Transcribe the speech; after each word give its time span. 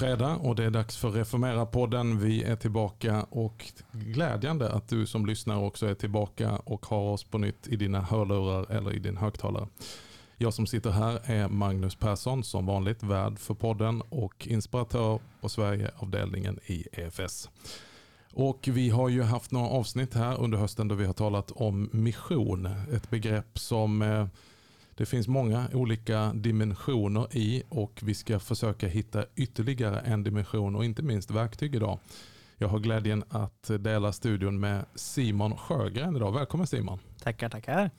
Fredag 0.00 0.36
och 0.36 0.56
det 0.56 0.64
är 0.64 0.70
dags 0.70 0.96
för 0.96 1.10
Reformera-podden. 1.10 2.18
Vi 2.18 2.42
är 2.42 2.56
tillbaka 2.56 3.26
och 3.30 3.72
glädjande 3.92 4.72
att 4.72 4.88
du 4.88 5.06
som 5.06 5.26
lyssnar 5.26 5.56
också 5.56 5.86
är 5.86 5.94
tillbaka 5.94 6.56
och 6.56 6.86
har 6.86 7.12
oss 7.12 7.24
på 7.24 7.38
nytt 7.38 7.68
i 7.68 7.76
dina 7.76 8.00
hörlurar 8.00 8.70
eller 8.70 8.92
i 8.92 8.98
din 8.98 9.16
högtalare. 9.16 9.68
Jag 10.36 10.54
som 10.54 10.66
sitter 10.66 10.90
här 10.90 11.20
är 11.24 11.48
Magnus 11.48 11.94
Persson, 11.94 12.44
som 12.44 12.66
vanligt 12.66 13.02
värd 13.02 13.38
för 13.38 13.54
podden 13.54 14.02
och 14.08 14.46
inspiratör 14.46 15.20
på 15.40 15.48
Sverigeavdelningen 15.48 16.58
i 16.66 16.86
EFS. 16.92 17.50
Och 18.32 18.68
vi 18.72 18.90
har 18.90 19.08
ju 19.08 19.22
haft 19.22 19.50
några 19.50 19.68
avsnitt 19.68 20.14
här 20.14 20.40
under 20.40 20.58
hösten 20.58 20.88
då 20.88 20.94
vi 20.94 21.06
har 21.06 21.12
talat 21.12 21.50
om 21.50 21.88
mission. 21.92 22.66
Ett 22.92 23.10
begrepp 23.10 23.58
som 23.58 24.02
eh, 24.02 24.26
det 25.00 25.06
finns 25.06 25.28
många 25.28 25.68
olika 25.72 26.32
dimensioner 26.34 27.36
i 27.36 27.62
och 27.68 28.00
vi 28.02 28.14
ska 28.14 28.38
försöka 28.38 28.88
hitta 28.88 29.24
ytterligare 29.36 30.00
en 30.00 30.22
dimension 30.22 30.76
och 30.76 30.84
inte 30.84 31.02
minst 31.02 31.30
verktyg 31.30 31.74
idag. 31.74 31.98
Jag 32.56 32.68
har 32.68 32.78
glädjen 32.78 33.24
att 33.28 33.70
dela 33.80 34.12
studion 34.12 34.60
med 34.60 34.84
Simon 34.94 35.56
Sjögren 35.56 36.16
idag. 36.16 36.32
Välkommen 36.32 36.66
Simon. 36.66 36.98
Tackar, 37.22 37.48
tackar. 37.48 37.90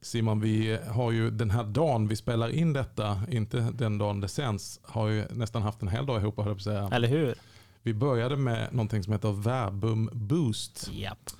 Simon, 0.00 0.40
vi 0.40 0.78
har 0.88 1.10
ju 1.10 1.30
den 1.30 1.50
här 1.50 1.64
dagen 1.64 2.08
vi 2.08 2.16
spelar 2.16 2.48
in 2.48 2.72
detta, 2.72 3.20
inte 3.30 3.60
den 3.60 3.98
dagen 3.98 4.20
det 4.20 4.28
sänds, 4.28 4.80
har 4.82 5.08
ju 5.08 5.24
nästan 5.30 5.62
haft 5.62 5.82
en 5.82 5.88
hel 5.88 6.06
dag 6.06 6.20
ihop, 6.20 6.36
höll 6.36 6.46
jag 6.46 6.56
på 6.56 6.62
säga. 6.62 6.88
Eller 6.92 7.08
hur? 7.08 7.34
Vi 7.82 7.94
började 7.94 8.36
med 8.36 8.72
någonting 8.72 9.02
som 9.02 9.12
heter 9.12 9.32
Verbum 9.32 10.10
Boost. 10.12 10.90
Japp. 10.92 11.30
Eh, 11.30 11.32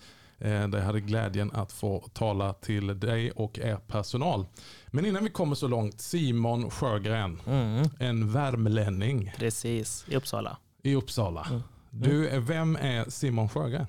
där 0.48 0.79
jag 0.79 0.85
hade 0.85 1.01
glädjen 1.01 1.51
att 1.55 1.73
få 1.73 2.05
tala 2.12 2.53
till 2.53 3.01
dig 3.01 3.31
och 3.31 3.59
er 3.59 3.77
personal. 3.77 4.47
Men 4.87 5.07
innan 5.07 5.25
vi 5.25 5.31
kommer 5.31 5.55
så 5.55 5.69
långt, 5.69 6.01
Simon 6.01 6.71
Sjögren, 6.71 7.41
Mm. 7.47 7.89
en 7.98 8.33
värmlänning 8.33 9.33
Precis, 9.37 10.05
i 10.09 10.17
Uppsala. 10.17 10.57
i 10.83 10.95
Uppsala. 10.95 11.47
Mm. 11.51 11.63
Du, 11.91 12.41
vem 12.41 12.77
är 12.77 13.11
Simon 13.11 13.48
Sjögren? 13.48 13.87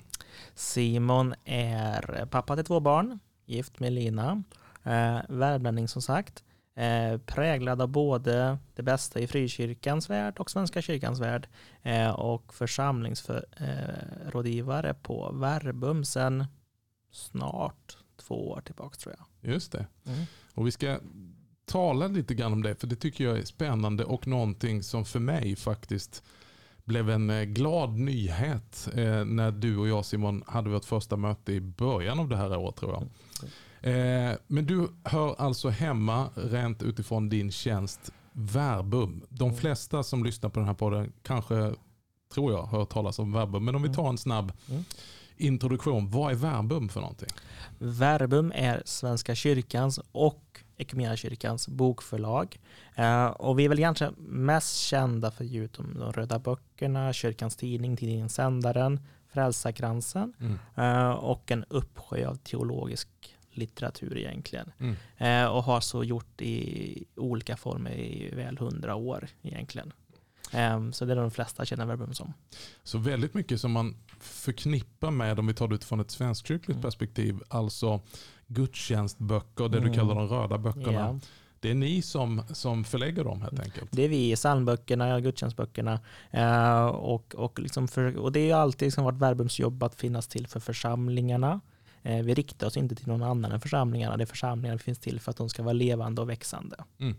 Simon 0.54 1.34
är 1.44 2.26
pappa 2.30 2.56
till 2.56 2.64
två 2.64 2.80
barn, 2.80 3.18
gift 3.46 3.80
med 3.80 3.92
Lina. 3.92 4.42
Eh, 4.84 5.18
värmlänning 5.28 5.88
som 5.88 6.02
sagt. 6.02 6.43
Eh, 6.76 7.18
präglad 7.18 7.82
av 7.82 7.88
både 7.88 8.58
det 8.74 8.82
bästa 8.82 9.20
i 9.20 9.26
frikyrkans 9.26 10.10
värld 10.10 10.38
och 10.38 10.50
Svenska 10.50 10.82
kyrkans 10.82 11.20
värld. 11.20 11.48
Eh, 11.82 12.10
och 12.10 12.54
församlingsrådgivare 12.54 14.88
eh, 14.88 14.96
på 15.02 15.32
Verbum 15.32 16.04
sedan 16.04 16.44
snart 17.10 17.96
två 18.16 18.50
år 18.50 18.60
tillbaka 18.60 18.96
tror 18.96 19.14
jag. 19.18 19.26
Just 19.52 19.72
det. 19.72 19.86
Mm. 20.06 20.24
Och 20.54 20.66
vi 20.66 20.70
ska 20.70 20.98
tala 21.66 22.06
lite 22.06 22.34
grann 22.34 22.52
om 22.52 22.62
det, 22.62 22.74
för 22.74 22.86
det 22.86 22.96
tycker 22.96 23.24
jag 23.24 23.38
är 23.38 23.44
spännande 23.44 24.04
och 24.04 24.26
någonting 24.26 24.82
som 24.82 25.04
för 25.04 25.20
mig 25.20 25.56
faktiskt 25.56 26.22
blev 26.84 27.10
en 27.10 27.30
eh, 27.30 27.42
glad 27.42 27.98
nyhet 27.98 28.88
när 29.26 29.50
du 29.50 29.76
och 29.76 29.88
jag 29.88 30.04
Simon 30.04 30.44
hade 30.46 30.70
vårt 30.70 30.84
första 30.84 31.16
möte 31.16 31.52
i 31.52 31.60
början 31.60 32.18
av 32.18 32.28
det 32.28 32.36
här 32.36 32.56
året 32.56 32.76
tror 32.76 32.92
jag. 32.92 33.08
Eh, 33.84 34.36
men 34.46 34.66
du 34.66 34.88
hör 35.04 35.34
alltså 35.40 35.68
hemma 35.68 36.28
rent 36.34 36.82
utifrån 36.82 37.28
din 37.28 37.50
tjänst 37.50 38.10
Verbum. 38.32 39.22
De 39.28 39.44
Mm. 39.48 39.56
flesta 39.56 40.02
som 40.02 40.24
lyssnar 40.24 40.50
på 40.50 40.58
den 40.60 40.66
här 40.66 40.74
podden 40.74 41.12
kanske, 41.22 41.74
tror 42.34 42.52
jag, 42.52 42.66
hör 42.66 42.84
talas 42.84 43.18
om 43.18 43.32
Verbum. 43.32 43.64
Men 43.64 43.74
om 43.74 43.82
vi 43.82 43.94
tar 43.94 44.08
en 44.08 44.18
snabb 44.18 44.52
Mm. 44.70 44.84
introduktion. 45.36 46.10
Vad 46.10 46.32
är 46.32 46.36
Verbum 46.36 46.88
för 46.88 47.00
någonting? 47.00 47.28
Verbum 47.78 48.52
är 48.54 48.82
Svenska 48.86 49.34
kyrkans 49.34 50.00
och 50.12 50.60
Equmeniakyrkans 50.76 51.68
bokförlag. 51.68 52.60
Eh, 52.94 53.26
och 53.26 53.58
vi 53.58 53.64
är 53.64 53.68
väl 53.68 53.78
kanske 53.78 54.10
mest 54.18 54.76
kända 54.76 55.30
för 55.30 55.44
Youtube, 55.44 55.98
de 55.98 56.12
röda 56.12 56.38
böckerna, 56.38 57.12
kyrkans 57.12 57.56
tidning, 57.56 57.96
tidningen 57.96 58.28
Sändaren, 58.28 59.00
Frälsarkransen 59.32 60.32
Mm. 60.40 60.58
eh, 60.76 61.10
och 61.10 61.50
en 61.50 61.64
uppsjö 61.68 62.26
av 62.28 62.34
teologisk 62.36 63.08
litteratur 63.56 64.18
egentligen. 64.18 64.72
Mm. 64.78 64.96
Eh, 65.16 65.52
och 65.52 65.62
har 65.64 65.80
så 65.80 66.04
gjort 66.04 66.40
i 66.40 67.04
olika 67.16 67.56
former 67.56 67.90
i 67.90 68.30
väl 68.34 68.58
hundra 68.58 68.94
år 68.94 69.28
egentligen. 69.42 69.92
Eh, 70.52 70.90
så 70.90 71.04
det 71.04 71.12
är 71.12 71.16
de 71.16 71.30
flesta 71.30 71.64
känner 71.64 71.86
Verbum 71.86 72.14
som. 72.14 72.32
Så 72.82 72.98
väldigt 72.98 73.34
mycket 73.34 73.60
som 73.60 73.72
man 73.72 73.96
förknippar 74.20 75.10
med, 75.10 75.38
om 75.38 75.46
vi 75.46 75.54
tar 75.54 75.68
det 75.68 75.74
utifrån 75.74 76.00
ett 76.00 76.10
svenskkyrkligt 76.10 76.70
Mm. 76.70 76.82
perspektiv, 76.82 77.40
alltså 77.48 78.00
gudstjänstböcker, 78.46 79.64
det 79.68 79.78
du 79.80 79.86
Mm. 79.86 79.94
kallar 79.94 80.14
de 80.14 80.28
röda 80.28 80.58
böckerna. 80.58 80.92
Ja. 80.92 81.18
Det 81.60 81.70
är 81.70 81.74
ni 81.74 82.02
som, 82.02 82.42
som 82.52 82.84
förlägger 82.84 83.24
dem 83.24 83.42
helt 83.42 83.60
enkelt. 83.60 83.88
Det 83.92 84.02
är 84.02 84.08
vi 84.08 84.36
psalmböckerna, 84.36 85.20
gudstjänstböckerna. 85.20 86.00
Eh, 86.30 86.84
och, 86.86 87.34
och, 87.34 87.58
liksom 87.58 87.88
för, 87.88 88.16
och 88.16 88.32
det 88.32 88.50
är 88.50 88.54
alltid 88.54 88.86
liksom 88.86 89.04
varit 89.04 89.18
Verbums 89.18 89.58
jobb 89.58 89.82
att 89.82 89.94
finnas 89.94 90.26
till 90.28 90.46
för 90.46 90.60
församlingarna. 90.60 91.60
Eh, 92.04 92.22
vi 92.22 92.34
riktar 92.34 92.66
oss 92.66 92.76
inte 92.76 92.94
till 92.94 93.08
någon 93.08 93.22
annan 93.22 93.52
än 93.52 93.60
församlingarna. 93.60 94.16
Det 94.16 94.24
är 94.24 94.26
församlingarna 94.26 94.78
finns 94.78 94.98
till 94.98 95.20
för 95.20 95.30
att 95.30 95.36
de 95.36 95.48
ska 95.48 95.62
vara 95.62 95.72
levande 95.72 96.20
och 96.20 96.28
växande. 96.28 96.76
Mm. 96.98 97.16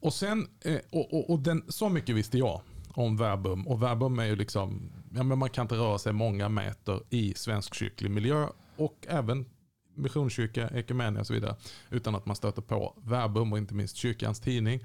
Och 0.00 0.14
sen, 0.14 0.48
eh, 0.60 0.78
och, 0.90 1.14
och, 1.14 1.30
och 1.30 1.38
den, 1.38 1.64
så 1.68 1.88
mycket 1.88 2.16
visste 2.16 2.38
jag 2.38 2.60
om 2.94 3.16
verbum. 3.16 3.68
Och 3.68 3.82
verbum 3.82 4.18
är 4.18 4.24
ju 4.24 4.36
liksom, 4.36 4.90
ja 5.14 5.22
men 5.22 5.38
man 5.38 5.50
kan 5.50 5.64
inte 5.64 5.74
röra 5.74 5.98
sig 5.98 6.12
många 6.12 6.48
meter 6.48 7.00
i 7.10 7.34
svensk 7.34 7.74
kyrklig 7.74 8.10
miljö 8.10 8.46
och 8.76 9.06
även 9.08 9.46
missionskyrka, 9.94 10.68
ekumenia 10.68 11.20
och 11.20 11.26
så 11.26 11.34
vidare. 11.34 11.56
Utan 11.90 12.14
att 12.14 12.26
man 12.26 12.36
stöter 12.36 12.62
på 12.62 12.94
verbum 13.04 13.52
och 13.52 13.58
inte 13.58 13.74
minst 13.74 13.96
kyrkans 13.96 14.40
tidning. 14.40 14.84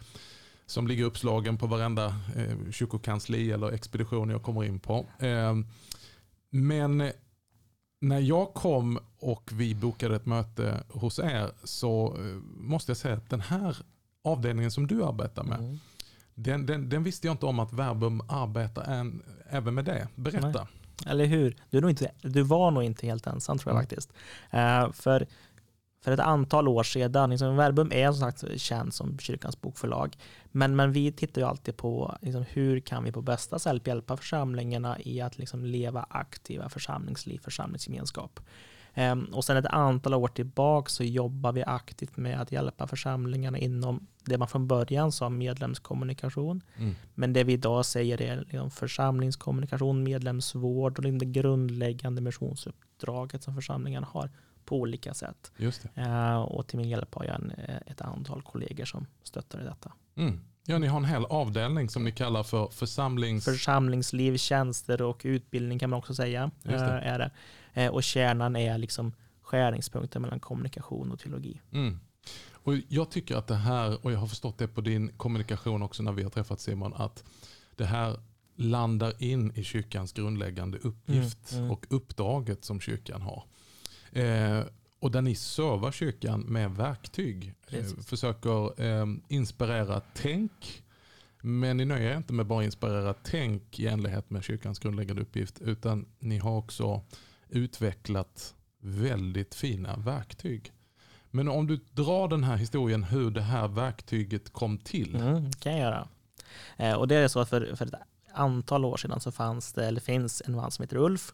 Som 0.66 0.88
ligger 0.88 1.04
uppslagen 1.04 1.58
på 1.58 1.68
varenda 1.68 2.06
eh, 2.36 2.72
kyrkokansli 2.72 3.52
eller 3.52 3.72
expedition 3.72 4.30
jag 4.30 4.44
kommer 4.44 4.64
in 4.64 4.80
på. 4.80 5.06
Eh, 5.20 5.56
men 6.50 7.12
när 8.00 8.20
jag 8.20 8.54
kom 8.54 9.00
och 9.20 9.50
vi 9.54 9.76
bokade 9.76 10.16
ett 10.16 10.26
möte 10.26 10.84
hos 10.90 11.20
er 11.20 11.52
så 11.64 12.16
eh, 12.18 12.22
måste 12.56 12.90
jag 12.90 12.98
säga 12.98 13.16
att 13.16 13.30
den 13.30 13.42
här 13.42 13.78
avdelningen 14.24 14.72
som 14.72 14.88
du 14.88 15.04
arbetar 15.04 15.44
med, 15.44 15.60
Mm. 15.60 15.80
den, 16.36 16.66
den, 16.66 16.90
den 16.90 17.04
visste 17.04 17.28
jag 17.28 17.34
inte 17.34 17.46
om 17.46 17.60
att 17.60 17.74
Verbum 17.74 18.22
arbetar 18.30 18.84
än, 18.84 19.24
även 19.50 19.74
med 19.76 19.86
det. 19.86 20.08
Berätta. 20.16 20.68
Eller 21.06 21.26
hur? 21.26 21.56
Du, 21.70 21.82
nog 21.82 21.90
inte, 21.90 22.12
du 22.22 22.42
var 22.42 22.72
nog 22.72 22.84
inte 22.84 23.06
helt 23.08 23.28
ensam 23.28 23.58
tror 23.58 23.72
jag 23.74 23.76
Mm. 23.78 23.84
faktiskt. 23.88 24.14
Eh, 24.52 24.92
för, 24.92 25.28
för 26.08 26.12
ett 26.12 26.20
antal 26.20 26.68
år 26.68 26.84
sedan, 26.84 27.30
liksom, 27.30 27.56
Verbum 27.56 27.92
är 27.92 28.12
som 28.12 28.20
sagt 28.20 28.62
känd 28.62 28.94
som 28.94 29.20
kyrkans 29.20 29.62
bokförlag, 29.62 30.18
men, 30.52 30.76
men 30.76 30.92
vi 30.92 31.12
tittar 31.12 31.42
ju 31.42 31.48
alltid 31.48 31.78
på 31.78 32.18
liksom, 32.22 32.46
hur 32.50 32.80
kan 32.80 33.04
vi 33.04 33.12
på 33.12 33.22
bästa 33.22 33.60
sätt 33.60 33.88
hjälpa 33.88 34.18
församlingarna 34.18 34.98
i 35.00 35.22
att 35.22 35.38
liksom, 35.38 35.66
leva 35.66 36.06
aktiva 36.10 36.70
församlingsliv, 36.70 37.40
församlingsgemenskap. 37.40 38.40
Ehm, 38.94 39.26
och 39.34 39.46
sen 39.46 39.58
ett 39.58 39.66
antal 39.66 40.14
år 40.14 40.28
tillbaka 40.28 40.90
så 40.90 41.04
jobbar 41.04 41.52
vi 41.52 41.64
aktivt 41.64 42.18
med 42.18 42.42
att 42.42 42.52
hjälpa 42.52 42.88
församlingarna 42.88 43.58
inom 43.58 44.08
det 44.26 44.38
man 44.38 44.48
från 44.48 44.68
början 44.68 45.12
sa 45.12 45.30
medlemskommunikation, 45.30 46.62
Mm. 46.78 46.96
men 47.16 47.34
det 47.34 47.44
vi 47.44 47.54
idag 47.54 47.86
säger 47.86 48.22
är 48.22 48.38
liksom 48.38 48.72
församlingskommunikation, 48.72 50.04
medlemsvård 50.04 50.98
och 50.98 51.04
det 51.04 51.26
grundläggande 51.26 52.22
missionsuppdraget 52.22 53.44
som 53.44 53.56
församlingarna 53.56 54.08
har 54.12 54.30
på 54.68 54.76
olika 54.78 55.14
sätt. 55.14 55.52
Eh, 55.96 56.42
och 56.42 56.68
till 56.68 56.78
min 56.80 56.90
hjälp 56.90 57.16
har 57.16 57.24
jag 57.26 57.36
en, 57.36 57.52
eh, 57.52 57.76
ett 57.86 58.02
antal 58.02 58.42
kollegor 58.42 58.86
som 58.86 59.06
stöttar 59.24 59.62
i 59.62 59.64
detta. 59.64 59.94
Mm. 60.16 60.42
Ja, 60.66 60.78
ni 60.78 60.88
har 60.88 60.98
en 60.98 61.06
hel 61.06 61.26
avdelning 61.26 61.90
som 61.90 62.04
ni 62.04 62.12
kallar 62.12 62.44
för 62.44 62.68
församlings... 62.68 63.46
Församlingsliv, 63.46 64.38
tjänster 64.38 65.02
och 65.02 65.22
utbildning 65.24 65.80
kan 65.80 65.90
man 65.90 66.00
också 66.00 66.16
säga. 66.16 66.52
Just 66.64 66.80
det. 66.80 67.00
eh, 67.00 67.14
Är 67.14 67.20
det. 67.20 67.32
Eh, 67.74 67.92
och 67.94 68.04
kärnan 68.04 68.56
är 68.56 68.78
liksom 68.78 69.14
skärningspunkten 69.42 70.22
mellan 70.22 70.40
kommunikation 70.40 71.12
och 71.12 71.20
teologi. 71.20 71.62
Mm. 71.72 72.00
Och 72.52 72.74
jag 72.90 73.12
tycker 73.12 73.36
att 73.36 73.48
det 73.48 73.56
här, 73.56 74.06
och 74.06 74.12
jag 74.12 74.20
har 74.20 74.28
förstått 74.28 74.58
det 74.58 74.68
på 74.68 74.82
din 74.82 75.10
kommunikation 75.18 75.82
också 75.82 76.04
när 76.04 76.12
vi 76.12 76.24
har 76.24 76.30
träffat 76.30 76.60
Simon, 76.60 76.94
att 76.94 77.24
det 77.76 77.86
här 77.86 78.20
landar 78.56 79.24
in 79.24 79.52
i 79.56 79.64
kyrkans 79.64 80.14
grundläggande 80.14 80.78
uppgift 80.78 81.52
Mm, 81.52 81.64
mm. 81.64 81.72
och 81.72 81.86
uppdraget 81.90 82.66
som 82.66 82.80
kyrkan 82.80 83.22
har. 83.22 83.44
Eh, 84.18 84.66
och 85.00 85.12
där 85.12 85.22
ni 85.22 85.36
servar 85.36 85.92
kyrkan 85.92 86.42
med 86.42 86.72
verktyg. 86.72 87.54
Eh, 87.72 87.84
försöker 87.84 88.82
eh, 88.82 89.06
inspirera 89.28 90.02
tänk. 90.14 90.84
Men 91.42 91.78
ni 91.78 91.86
nöjer 91.86 92.12
er 92.12 92.18
inte 92.18 92.34
med 92.34 92.46
bara 92.46 92.64
inspirera 92.64 93.14
tänk 93.24 93.80
i 93.80 93.88
enlighet 93.88 94.30
med 94.30 94.44
kyrkans 94.44 94.80
grundläggande 94.80 95.22
uppgift. 95.22 95.62
Utan 95.62 96.06
ni 96.20 96.38
har 96.38 96.58
också 96.58 97.02
utvecklat 97.50 98.56
väldigt 98.80 99.56
fina 99.56 99.98
verktyg. 99.98 100.72
Men 101.32 101.48
om 101.48 101.68
du 101.68 101.80
drar 101.92 102.28
den 102.28 102.44
här 102.44 102.56
historien 102.56 103.04
hur 103.04 103.32
det 103.32 103.42
här 103.42 103.68
verktyget 103.68 104.54
kom 104.54 104.78
till. 104.78 105.16
Mm, 105.16 105.52
kan 105.52 105.72
jag 105.72 105.82
göra. 105.82 106.08
Eh, 106.78 106.94
och 106.94 107.08
det 107.08 107.16
är 107.16 107.28
så 107.28 107.40
att 107.40 107.50
för, 107.50 107.76
för 107.76 107.86
ett 107.86 107.94
antal 108.38 108.86
år 108.86 108.98
sedan 108.98 109.20
så 109.20 109.32
fanns 109.32 109.74
det, 109.74 109.86
eller 109.86 110.02
finns 110.02 110.42
en 110.46 110.56
man 110.56 110.72
som 110.72 110.84
heter 110.84 110.98
Ulf 110.98 111.34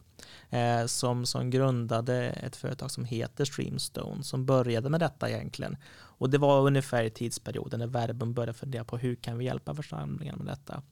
eh, 0.50 0.86
som, 0.86 1.26
som 1.26 1.50
grundade 1.50 2.16
ett 2.24 2.56
företag 2.56 2.90
som 2.90 3.04
heter 3.04 3.44
Streamstone 3.44 4.22
som 4.22 4.46
började 4.46 4.90
med 4.90 5.00
detta 5.00 5.30
egentligen. 5.30 5.76
Och 6.16 6.30
det 6.30 6.38
var 6.38 6.60
ungefär 6.60 7.04
i 7.04 7.10
tidsperioden 7.10 7.80
när 7.80 7.86
Verbum 7.86 8.34
började 8.34 8.52
fundera 8.52 8.84
på 8.84 8.96
hur 8.96 9.14
kan 9.14 9.38
vi 9.38 9.44
hjälpa 9.44 9.74
församlingen 9.74 10.38
med 10.38 10.46
detta. 10.46 10.82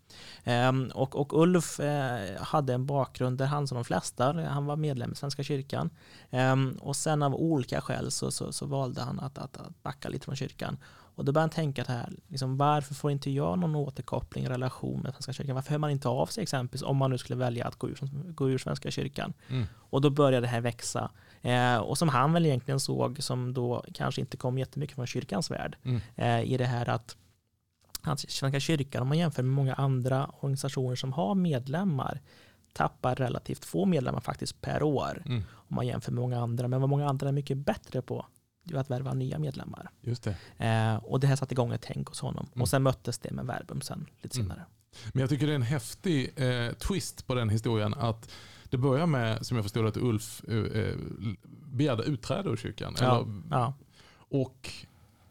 Eh, 0.44 0.72
och, 0.94 1.16
och 1.16 1.42
Ulf 1.42 1.80
eh, 1.80 2.42
hade 2.42 2.74
en 2.74 2.86
bakgrund 2.86 3.38
där 3.38 3.46
han 3.46 3.68
som 3.68 3.74
de 3.74 3.84
flesta, 3.84 4.32
han 4.32 4.66
var 4.66 4.76
medlem 4.76 5.12
i 5.12 5.14
Svenska 5.14 5.42
kyrkan 5.42 5.90
ehm, 6.30 6.72
och 6.80 6.96
sen 6.96 7.22
av 7.22 7.34
olika 7.34 7.80
skäl 7.80 8.10
så, 8.10 8.30
så, 8.30 8.52
så 8.52 8.66
valde 8.66 9.02
han 9.02 9.20
att, 9.20 9.38
att, 9.38 9.56
att 9.56 9.82
backa 9.82 10.08
lite 10.08 10.24
från 10.24 10.36
kyrkan 10.36 10.78
och 11.14 11.24
då 11.24 11.32
började 11.32 11.42
han 11.44 11.50
tänka 11.50 11.84
här, 11.88 12.12
liksom, 12.28 12.56
varför 12.56 12.94
får 12.94 13.10
inte 13.10 13.30
jag 13.30 13.58
någon 13.58 13.74
återkoppling, 13.74 14.48
relation 14.48 15.00
med 15.00 15.12
Svenska 15.12 15.32
kyrkan? 15.32 15.54
Varför 15.54 15.70
hör 15.70 15.78
man 15.78 15.90
inte 15.90 16.08
av 16.08 16.26
sig 16.26 16.42
exempelvis 16.42 16.82
om 16.82 16.96
man 16.96 17.10
nu 17.10 17.18
skulle 17.18 17.38
välja 17.38 17.66
att 17.66 17.76
gå 17.76 17.88
ur, 17.88 17.98
gå 18.32 18.50
ur 18.50 18.58
Svenska 18.58 18.90
kyrkan? 18.90 19.32
Mm. 19.48 19.64
Och 19.74 20.00
då 20.00 20.10
började 20.10 20.46
det 20.46 20.50
här 20.50 20.60
växa. 20.60 21.10
Eh, 21.42 21.76
och 21.76 21.98
som 21.98 22.08
han 22.08 22.32
väl 22.32 22.46
egentligen 22.46 22.80
såg, 22.80 23.22
som 23.22 23.54
då 23.54 23.84
kanske 23.94 24.20
inte 24.20 24.36
kom 24.36 24.58
jättemycket 24.58 24.94
från 24.94 25.06
kyrkans 25.06 25.50
värld, 25.50 25.76
mm. 25.82 26.00
eh, 26.16 26.52
i 26.52 26.56
det 26.56 26.66
här 26.66 26.88
att 26.88 27.16
att 28.04 28.20
Svenska 28.20 28.60
kyrkan, 28.60 29.02
om 29.02 29.08
man 29.08 29.18
jämför 29.18 29.42
med 29.42 29.52
många 29.52 29.74
andra 29.74 30.26
organisationer 30.40 30.96
som 30.96 31.12
har 31.12 31.34
medlemmar, 31.34 32.20
tappar 32.72 33.14
relativt 33.14 33.64
få 33.64 33.84
medlemmar 33.84 34.20
faktiskt 34.20 34.60
per 34.60 34.82
år. 34.82 35.22
Mm. 35.26 35.42
Om 35.50 35.76
man 35.76 35.86
jämför 35.86 36.12
med 36.12 36.20
många 36.20 36.40
andra. 36.40 36.68
Men 36.68 36.80
vad 36.80 36.90
många 36.90 37.08
andra 37.08 37.28
är 37.28 37.32
mycket 37.32 37.56
bättre 37.56 38.02
på, 38.02 38.16
det 38.16 38.26
att 38.74 38.90
värva 38.90 39.14
nya 39.14 39.38
medlemmar. 39.38 39.90
Just 40.00 40.22
det. 40.22 40.66
Eh, 40.66 40.96
och 40.96 41.20
det 41.20 41.26
här 41.26 41.36
satte 41.36 41.54
igång 41.54 41.72
ett 41.72 41.82
tänk 41.82 42.08
hos 42.08 42.20
honom. 42.20 42.46
Mm. 42.52 42.62
Och 42.62 42.68
sen 42.68 42.82
möttes 42.82 43.18
det 43.18 43.30
med 43.30 43.46
Verbum 43.46 43.80
sen, 43.80 44.06
lite 44.22 44.36
mm. 44.38 44.44
senare. 44.44 44.60
Mm. 44.60 45.10
Men 45.12 45.20
jag 45.20 45.30
tycker 45.30 45.46
det 45.46 45.52
är 45.52 45.56
en 45.56 45.62
häftig 45.62 46.32
eh, 46.36 46.72
twist 46.72 47.26
på 47.26 47.34
den 47.34 47.48
historien. 47.48 47.94
att 47.94 48.30
det 48.70 48.78
börjar 48.78 49.06
med, 49.06 49.46
som 49.46 49.56
jag 49.56 49.64
förstod 49.64 49.86
att 49.86 49.96
Ulf 49.96 50.44
eh, 50.48 50.56
eh 50.56 50.96
begärde 51.66 52.02
utträde 52.02 52.50
ur 52.50 52.56
kyrkan. 52.56 52.96
Ja, 53.00 53.22
eller, 53.22 53.42
ja. 53.50 53.74
Och 54.14 54.70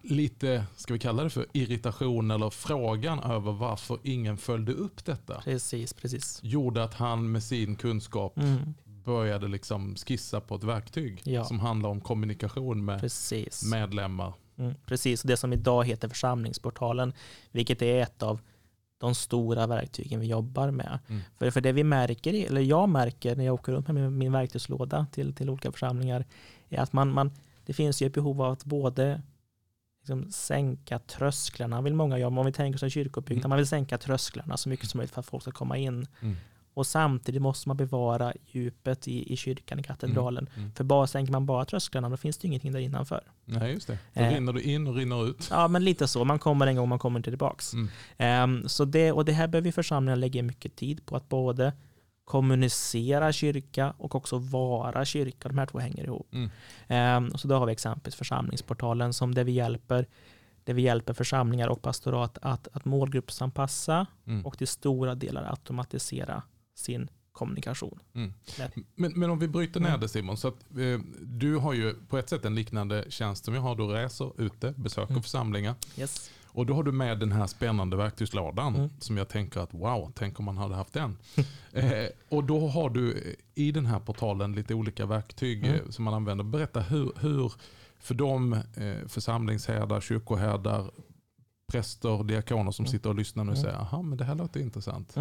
lite, 0.01 0.65
ska 0.75 0.93
vi 0.93 0.99
kalla 0.99 1.23
det 1.23 1.29
för 1.29 1.45
irritation 1.53 2.31
eller 2.31 2.49
frågan 2.49 3.19
över 3.19 3.51
varför 3.51 3.99
ingen 4.03 4.37
följde 4.37 4.73
upp 4.73 5.05
detta. 5.05 5.41
Precis, 5.41 5.93
precis. 5.93 6.39
Gjorde 6.43 6.83
att 6.83 6.93
han 6.93 7.31
med 7.31 7.43
sin 7.43 7.75
kunskap 7.75 8.37
mm 8.37 8.73
började 9.03 9.47
liksom 9.47 9.95
skissa 9.95 10.41
på 10.41 10.55
ett 10.55 10.63
verktyg 10.63 11.21
ja. 11.23 11.43
som 11.43 11.59
handlar 11.59 11.89
om 11.89 12.01
kommunikation 12.01 12.85
med 12.85 12.99
Precis. 12.99 13.71
medlemmar. 13.71 14.33
Mm, 14.57 14.75
precis, 14.85 15.21
det 15.21 15.37
som 15.37 15.53
idag 15.53 15.85
heter 15.85 16.09
församlingsportalen, 16.09 17.13
vilket 17.51 17.81
är 17.81 18.01
ett 18.01 18.23
av 18.23 18.39
de 18.97 19.15
stora 19.15 19.67
verktygen 19.67 20.19
vi 20.19 20.27
jobbar 20.27 20.71
med. 20.71 20.99
Mm. 21.07 21.21
För, 21.37 21.51
för 21.51 21.61
det 21.61 21.71
vi 21.71 21.83
märker, 21.83 22.33
eller 22.33 22.61
jag 22.61 22.89
märker 22.89 23.35
när 23.35 23.45
jag 23.45 23.53
åker 23.53 23.71
runt 23.71 23.87
med 23.87 23.95
min, 23.95 24.17
min 24.17 24.31
verktygslåda 24.31 25.05
till, 25.11 25.35
till 25.35 25.49
olika 25.49 25.71
församlingar, 25.71 26.25
är 26.69 26.79
att 26.79 26.93
man, 26.93 27.13
man, 27.13 27.31
det 27.65 27.73
finns 27.73 28.01
ju 28.01 28.07
ett 28.07 28.13
behov 28.13 28.41
av 28.41 28.51
att 28.51 28.65
både 28.65 29.21
liksom 30.01 30.31
sänka 30.31 30.99
trösklarna, 30.99 31.81
vill 31.81 31.93
många 31.93 32.17
göra, 32.17 32.39
om 32.39 32.45
vi 32.45 32.51
tänker 32.51 32.85
oss 32.85 32.93
kyrkouppbyggnad, 32.93 33.45
mm. 33.45 33.49
man 33.49 33.57
vill 33.57 33.67
sänka 33.67 33.97
trösklarna 33.97 34.57
så 34.57 34.69
mycket 34.69 34.89
som 34.89 34.97
möjligt 34.97 35.13
för 35.13 35.19
att 35.19 35.25
folk 35.25 35.43
ska 35.43 35.51
komma 35.51 35.77
in. 35.77 36.07
Mm. 36.21 36.35
Och 36.73 36.87
samtidigt 36.87 37.41
måste 37.41 37.69
man 37.69 37.77
bevara 37.77 38.33
djupet 38.45 39.07
i, 39.07 39.33
i 39.33 39.37
kyrkan, 39.37 39.79
i 39.79 39.83
katedralen. 39.83 40.47
Mm, 40.47 40.59
mm. 40.59 40.75
För 40.75 40.83
bara 40.83 41.07
sänker 41.07 41.31
man 41.31 41.45
bara 41.45 41.65
trösklarna, 41.65 42.09
då 42.09 42.17
finns 42.17 42.37
det 42.37 42.47
ingenting 42.47 42.71
där 42.71 42.79
innanför. 42.79 43.23
Nej, 43.45 43.73
just 43.73 43.87
det. 43.87 43.97
Då 44.13 44.21
eh, 44.21 44.33
rinner 44.33 44.53
du 44.53 44.61
in 44.61 44.87
och 44.87 44.95
rinner 44.95 45.27
ut. 45.27 45.47
Ja, 45.51 45.67
men 45.67 45.83
lite 45.83 46.07
så. 46.07 46.25
Man 46.25 46.39
kommer 46.39 46.67
en 46.67 46.75
gång, 46.75 46.89
man 46.89 46.99
kommer 46.99 47.19
inte 47.19 47.31
tillbaks. 47.31 47.73
Mm. 47.73 48.61
Eh, 48.63 48.67
så 48.67 48.85
det, 48.85 49.11
och 49.11 49.25
det 49.25 49.31
här 49.31 49.47
behöver 49.47 49.71
församlingen 49.71 50.19
lägga 50.19 50.43
mycket 50.43 50.75
tid 50.75 51.05
på, 51.05 51.15
att 51.15 51.29
både 51.29 51.73
kommunicera 52.25 53.31
kyrka 53.31 53.93
och 53.97 54.15
också 54.15 54.37
vara 54.37 55.05
kyrka. 55.05 55.49
De 55.49 55.57
här 55.57 55.65
två 55.65 55.79
hänger 55.79 56.03
ihop. 56.03 56.35
Eh, 56.87 57.27
så 57.35 57.47
då 57.47 57.55
har 57.55 57.65
vi 57.65 57.71
exempelvis 57.71 58.15
församlingsportalen 58.15 59.13
som 59.13 59.35
där 59.35 59.43
vi 59.43 59.51
hjälper 59.51 60.05
där 60.63 60.73
vi 60.73 60.81
hjälper 60.81 61.13
församlingar 61.13 61.67
och 61.67 61.81
pastorat 61.81 62.37
att, 62.41 62.67
att 62.73 62.85
målgruppsanpassa 62.85 64.05
mm. 64.27 64.45
och 64.45 64.57
till 64.57 64.67
stora 64.67 65.15
delar 65.15 65.49
automatisera 65.49 66.43
sin 66.81 67.09
kommunikation. 67.31 67.99
Mm. 68.13 68.33
Men, 68.95 69.19
men 69.19 69.29
om 69.29 69.39
vi 69.39 69.47
bryter 69.47 69.79
ner 69.79 69.97
det 69.97 70.09
Simon, 70.09 70.37
så 70.37 70.47
att, 70.47 70.77
eh, 70.79 70.99
du 71.21 71.55
har 71.55 71.73
ju 71.73 71.93
på 71.93 72.17
ett 72.17 72.29
sätt 72.29 72.45
en 72.45 72.55
liknande 72.55 73.05
tjänst 73.09 73.45
som 73.45 73.53
jag 73.53 73.61
har. 73.61 73.75
Du 73.75 73.83
reser 73.83 74.41
ute, 74.41 74.73
besöker 74.77 75.11
mm. 75.11 75.23
församlingar. 75.23 75.75
Yes. 75.97 76.31
Och 76.53 76.65
då 76.65 76.73
har 76.73 76.83
du 76.83 76.91
med 76.91 77.19
den 77.19 77.31
här 77.31 77.47
spännande 77.47 77.97
verktygslådan 77.97 78.75
mm. 78.75 78.89
som 78.99 79.17
jag 79.17 79.29
tänker 79.29 79.59
att 79.59 79.73
wow, 79.73 80.11
tänk 80.15 80.39
om 80.39 80.45
man 80.45 80.57
hade 80.57 80.75
haft 80.75 80.93
den. 80.93 81.17
eh, 81.71 82.05
och 82.29 82.43
då 82.43 82.67
har 82.67 82.89
du 82.89 83.35
i 83.55 83.71
den 83.71 83.85
här 83.85 83.99
portalen 83.99 84.53
lite 84.53 84.73
olika 84.73 85.05
verktyg 85.05 85.65
mm. 85.65 85.75
Eh, 85.75 85.89
som 85.89 86.05
man 86.05 86.13
använder. 86.13 86.43
Berätta 86.43 86.81
hur, 86.81 87.11
hur 87.19 87.53
för 87.99 88.15
de 88.15 88.53
eh, 88.53 89.07
församlingsherdar, 89.07 90.01
kyrkoherdar, 90.01 90.91
präster, 91.71 92.23
diakoner 92.23 92.71
som 92.71 92.85
mm. 92.85 92.91
sitter 92.91 93.09
och 93.09 93.15
lyssnar 93.15 93.43
nu 93.43 93.51
och 93.51 93.57
mm. 93.57 93.63
säger, 93.63 93.77
aha 93.77 94.01
men 94.01 94.17
det 94.17 94.23
här 94.23 94.35
låter 94.35 94.59
intressant. 94.59 95.15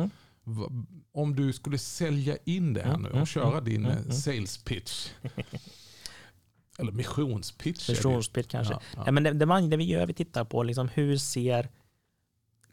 Om 1.13 1.37
du 1.37 1.53
skulle 1.53 1.79
sälja 1.79 2.37
in 2.45 2.75
det 2.75 2.83
här 2.83 2.95
mm, 2.95 3.03
nu 3.03 3.09
och 3.09 3.15
mm, 3.15 3.27
köra 3.27 3.53
mm, 3.53 3.65
din 3.65 3.87
eh, 3.87 4.11
sales 4.11 4.59
pitch. 4.59 5.09
Eller 6.79 6.93
missionspitch. 6.93 7.89
Missionspitch 7.89 8.49
kanske. 8.49 8.75
Ja, 8.75 8.81
ja. 8.97 9.03
Ja, 9.07 9.13
men 9.13 9.23
det, 9.23 9.33
det, 9.33 9.47
man, 9.47 9.71
det, 9.71 9.77
vi 9.77 9.85
gör, 9.85 10.07
vi 10.07 10.15
tittar 10.15 10.45
på 10.45 10.63
liksom 10.63 10.89
hur 10.89 11.17
ser 11.17 11.69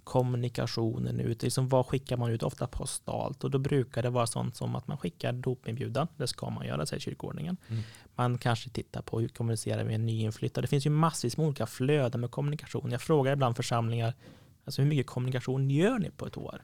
kommunikationen 0.07 1.19
ut? 1.19 1.43
Liksom 1.43 1.67
vad 1.67 1.85
skickar 1.85 2.17
man 2.17 2.31
ut? 2.31 2.43
Ofta 2.43 2.67
postalt. 2.67 3.43
Och 3.43 3.51
då 3.51 3.57
brukar 3.57 4.03
det 4.03 4.09
vara 4.09 4.27
sånt 4.27 4.55
som 4.55 4.75
att 4.75 4.87
man 4.87 4.97
skickar 4.97 5.33
dopinbjudan. 5.33 6.07
Det 6.17 6.27
ska 6.27 6.49
man 6.49 6.67
göra, 6.67 6.85
säger 6.85 7.01
kyrkoordningen. 7.01 7.57
Mm. 7.67 7.83
Man 8.15 8.37
kanske 8.37 8.69
tittar 8.69 9.01
på 9.01 9.19
hur 9.19 9.27
kommunicerar 9.27 9.83
med 9.83 9.95
en 9.95 10.05
nyinflyttad. 10.05 10.63
Det 10.63 10.67
finns 10.67 10.85
ju 10.85 10.89
massvis 10.89 11.37
med 11.37 11.45
olika 11.47 11.65
flöden 11.65 12.21
med 12.21 12.31
kommunikation. 12.31 12.91
Jag 12.91 13.01
frågar 13.01 13.33
ibland 13.33 13.55
församlingar, 13.55 14.13
alltså 14.65 14.81
hur 14.81 14.89
mycket 14.89 15.07
kommunikation 15.07 15.69
gör 15.69 15.99
ni 15.99 16.09
på 16.09 16.25
ett 16.27 16.37
år? 16.37 16.63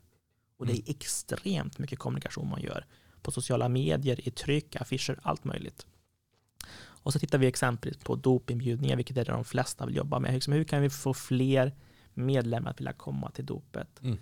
Och 0.64 0.68
det 0.68 0.74
är 0.74 0.84
mm. 0.84 0.96
extremt 1.00 1.80
mycket 1.80 2.00
kommunikation 2.00 2.50
man 2.50 2.62
gör. 2.62 2.86
På 3.22 3.32
sociala 3.32 3.70
medier, 3.70 4.28
i 4.28 4.32
tryck, 4.32 4.76
affischer, 4.76 5.20
allt 5.24 5.44
möjligt. 5.44 5.86
Och 6.76 7.14
så 7.14 7.20
tittar 7.20 7.38
vi 7.38 7.48
exempelvis 7.48 8.04
på 8.04 8.16
dopinbjudningar, 8.16 8.96
vilket 8.96 9.18
är 9.18 9.26
det 9.26 9.32
de 9.32 9.44
flesta 9.44 9.86
vill 9.86 9.96
jobba 9.96 10.20
med. 10.20 10.44
Hur 10.48 10.64
kan 10.64 10.82
vi 10.82 10.90
få 10.90 11.14
fler 11.14 11.74
medlemmar 12.14 12.72
att 12.72 12.80
vilja 12.80 12.94
komma 12.94 13.32
till 13.32 13.46
dopet? 13.46 14.02
Mm. 14.02 14.18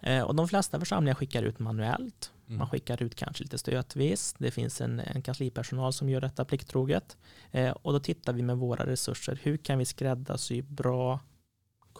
Eh, 0.00 0.22
och 0.22 0.34
de 0.34 0.48
flesta 0.48 0.78
församlingar 0.78 1.14
skickar 1.14 1.42
ut 1.42 1.58
manuellt. 1.58 2.32
Mm. 2.46 2.58
Man 2.58 2.68
skickar 2.68 3.02
ut 3.02 3.14
kanske 3.14 3.42
lite 3.42 3.58
stötvis. 3.58 4.34
Det 4.38 4.50
finns 4.50 4.80
en, 4.80 5.00
en 5.00 5.22
kanslipersonal 5.22 5.92
som 5.92 6.08
gör 6.08 6.20
detta 6.20 6.44
plikttroget. 6.44 7.16
Eh, 7.50 7.70
och 7.70 7.92
då 7.92 8.00
tittar 8.00 8.32
vi 8.32 8.42
med 8.42 8.56
våra 8.56 8.86
resurser. 8.86 9.38
Hur 9.42 9.56
kan 9.56 9.78
vi 9.78 9.84
skräddarsy 9.84 10.62
bra 10.62 11.20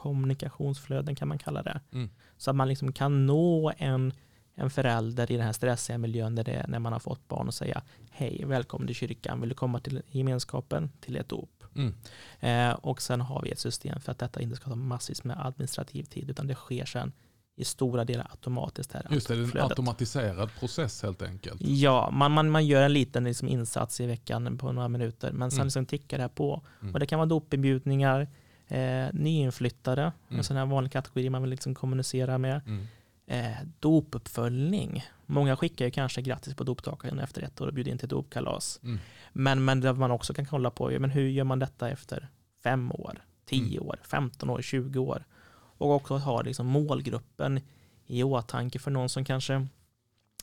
kommunikationsflöden 0.02 1.14
kan 1.14 1.28
man 1.28 1.38
kalla 1.38 1.62
det. 1.62 1.80
Mm. 1.92 2.10
Så 2.36 2.50
att 2.50 2.56
man 2.56 2.68
liksom 2.68 2.92
kan 2.92 3.26
nå 3.26 3.72
en, 3.78 4.12
en 4.54 4.70
förälder 4.70 5.32
i 5.32 5.36
den 5.36 5.46
här 5.46 5.52
stressiga 5.52 5.98
miljön 5.98 6.34
där 6.34 6.44
det 6.44 6.52
är 6.52 6.66
när 6.68 6.78
man 6.78 6.92
har 6.92 7.00
fått 7.00 7.28
barn 7.28 7.46
och 7.46 7.54
säga 7.54 7.82
hej, 8.10 8.44
välkommen 8.46 8.86
till 8.86 8.96
kyrkan, 8.96 9.40
vill 9.40 9.48
du 9.48 9.54
komma 9.54 9.80
till 9.80 10.02
gemenskapen, 10.10 10.90
till 11.00 11.16
ett 11.16 11.28
dop? 11.28 11.64
Mm. 11.74 11.94
Eh, 12.40 12.74
och 12.74 13.02
sen 13.02 13.20
har 13.20 13.42
vi 13.42 13.50
ett 13.50 13.58
system 13.58 14.00
för 14.00 14.12
att 14.12 14.18
detta 14.18 14.40
inte 14.40 14.56
ska 14.56 14.70
ta 14.70 14.76
massvis 14.76 15.24
med 15.24 15.46
administrativ 15.46 16.04
tid, 16.04 16.30
utan 16.30 16.46
det 16.46 16.54
sker 16.54 16.84
sen 16.84 17.12
i 17.56 17.64
stora 17.64 18.04
delar 18.04 18.26
automatiskt. 18.30 18.92
Här, 18.92 19.06
Just 19.10 19.28
det, 19.28 19.34
det 19.34 19.40
är 19.40 19.56
en 19.56 19.62
automatiserad 19.70 20.50
process 20.58 21.02
helt 21.02 21.22
enkelt. 21.22 21.60
Ja, 21.60 22.10
man, 22.10 22.32
man, 22.32 22.50
man 22.50 22.66
gör 22.66 22.82
en 22.82 22.92
liten 22.92 23.24
liksom 23.24 23.48
insats 23.48 24.00
i 24.00 24.06
veckan 24.06 24.58
på 24.58 24.72
några 24.72 24.88
minuter, 24.88 25.32
men 25.32 25.50
sen 25.50 25.58
mm. 25.58 25.66
liksom 25.66 25.86
tickar 25.86 26.16
det 26.16 26.22
här 26.22 26.28
på. 26.28 26.62
Mm. 26.80 26.94
Och 26.94 27.00
det 27.00 27.06
kan 27.06 27.18
vara 27.18 27.26
dopinbjudningar, 27.26 28.28
Eh, 28.72 29.08
nyinflyttade, 29.12 30.02
mm. 30.02 30.38
en 30.38 30.44
sån 30.44 30.56
här 30.56 30.66
vanlig 30.66 30.92
kategori 30.92 31.30
man 31.30 31.42
vill 31.42 31.50
liksom 31.50 31.74
kommunicera 31.74 32.38
med. 32.38 32.60
Mm. 32.66 32.86
Eh, 33.26 33.66
dopuppföljning. 33.80 35.04
Många 35.26 35.56
skickar 35.56 35.84
ju 35.84 35.90
kanske 35.90 36.22
grattis 36.22 36.54
på 36.54 36.64
dopdagen 36.64 37.18
efter 37.18 37.42
ett 37.42 37.60
år 37.60 37.66
och 37.66 37.74
bjuder 37.74 37.92
in 37.92 37.98
till 37.98 38.08
dopkalas. 38.08 38.80
Mm. 38.82 38.98
Men, 39.32 39.64
men 39.64 39.80
det 39.80 39.92
man 39.92 40.10
också 40.10 40.34
kan 40.34 40.46
kolla 40.46 40.70
på, 40.70 40.90
men 40.98 41.10
hur 41.10 41.28
gör 41.28 41.44
man 41.44 41.58
detta 41.58 41.90
efter 41.90 42.28
fem 42.62 42.92
år, 42.92 43.22
tio 43.44 43.78
mm. 43.78 43.88
år, 43.88 43.98
15 44.02 44.50
år, 44.50 44.62
20 44.62 44.98
år? 44.98 45.24
Och 45.54 45.90
också 45.90 46.16
ha 46.16 46.42
liksom 46.42 46.66
målgruppen 46.66 47.60
i 48.06 48.22
åtanke 48.22 48.78
för 48.78 48.90
någon 48.90 49.08
som 49.08 49.24
kanske 49.24 49.54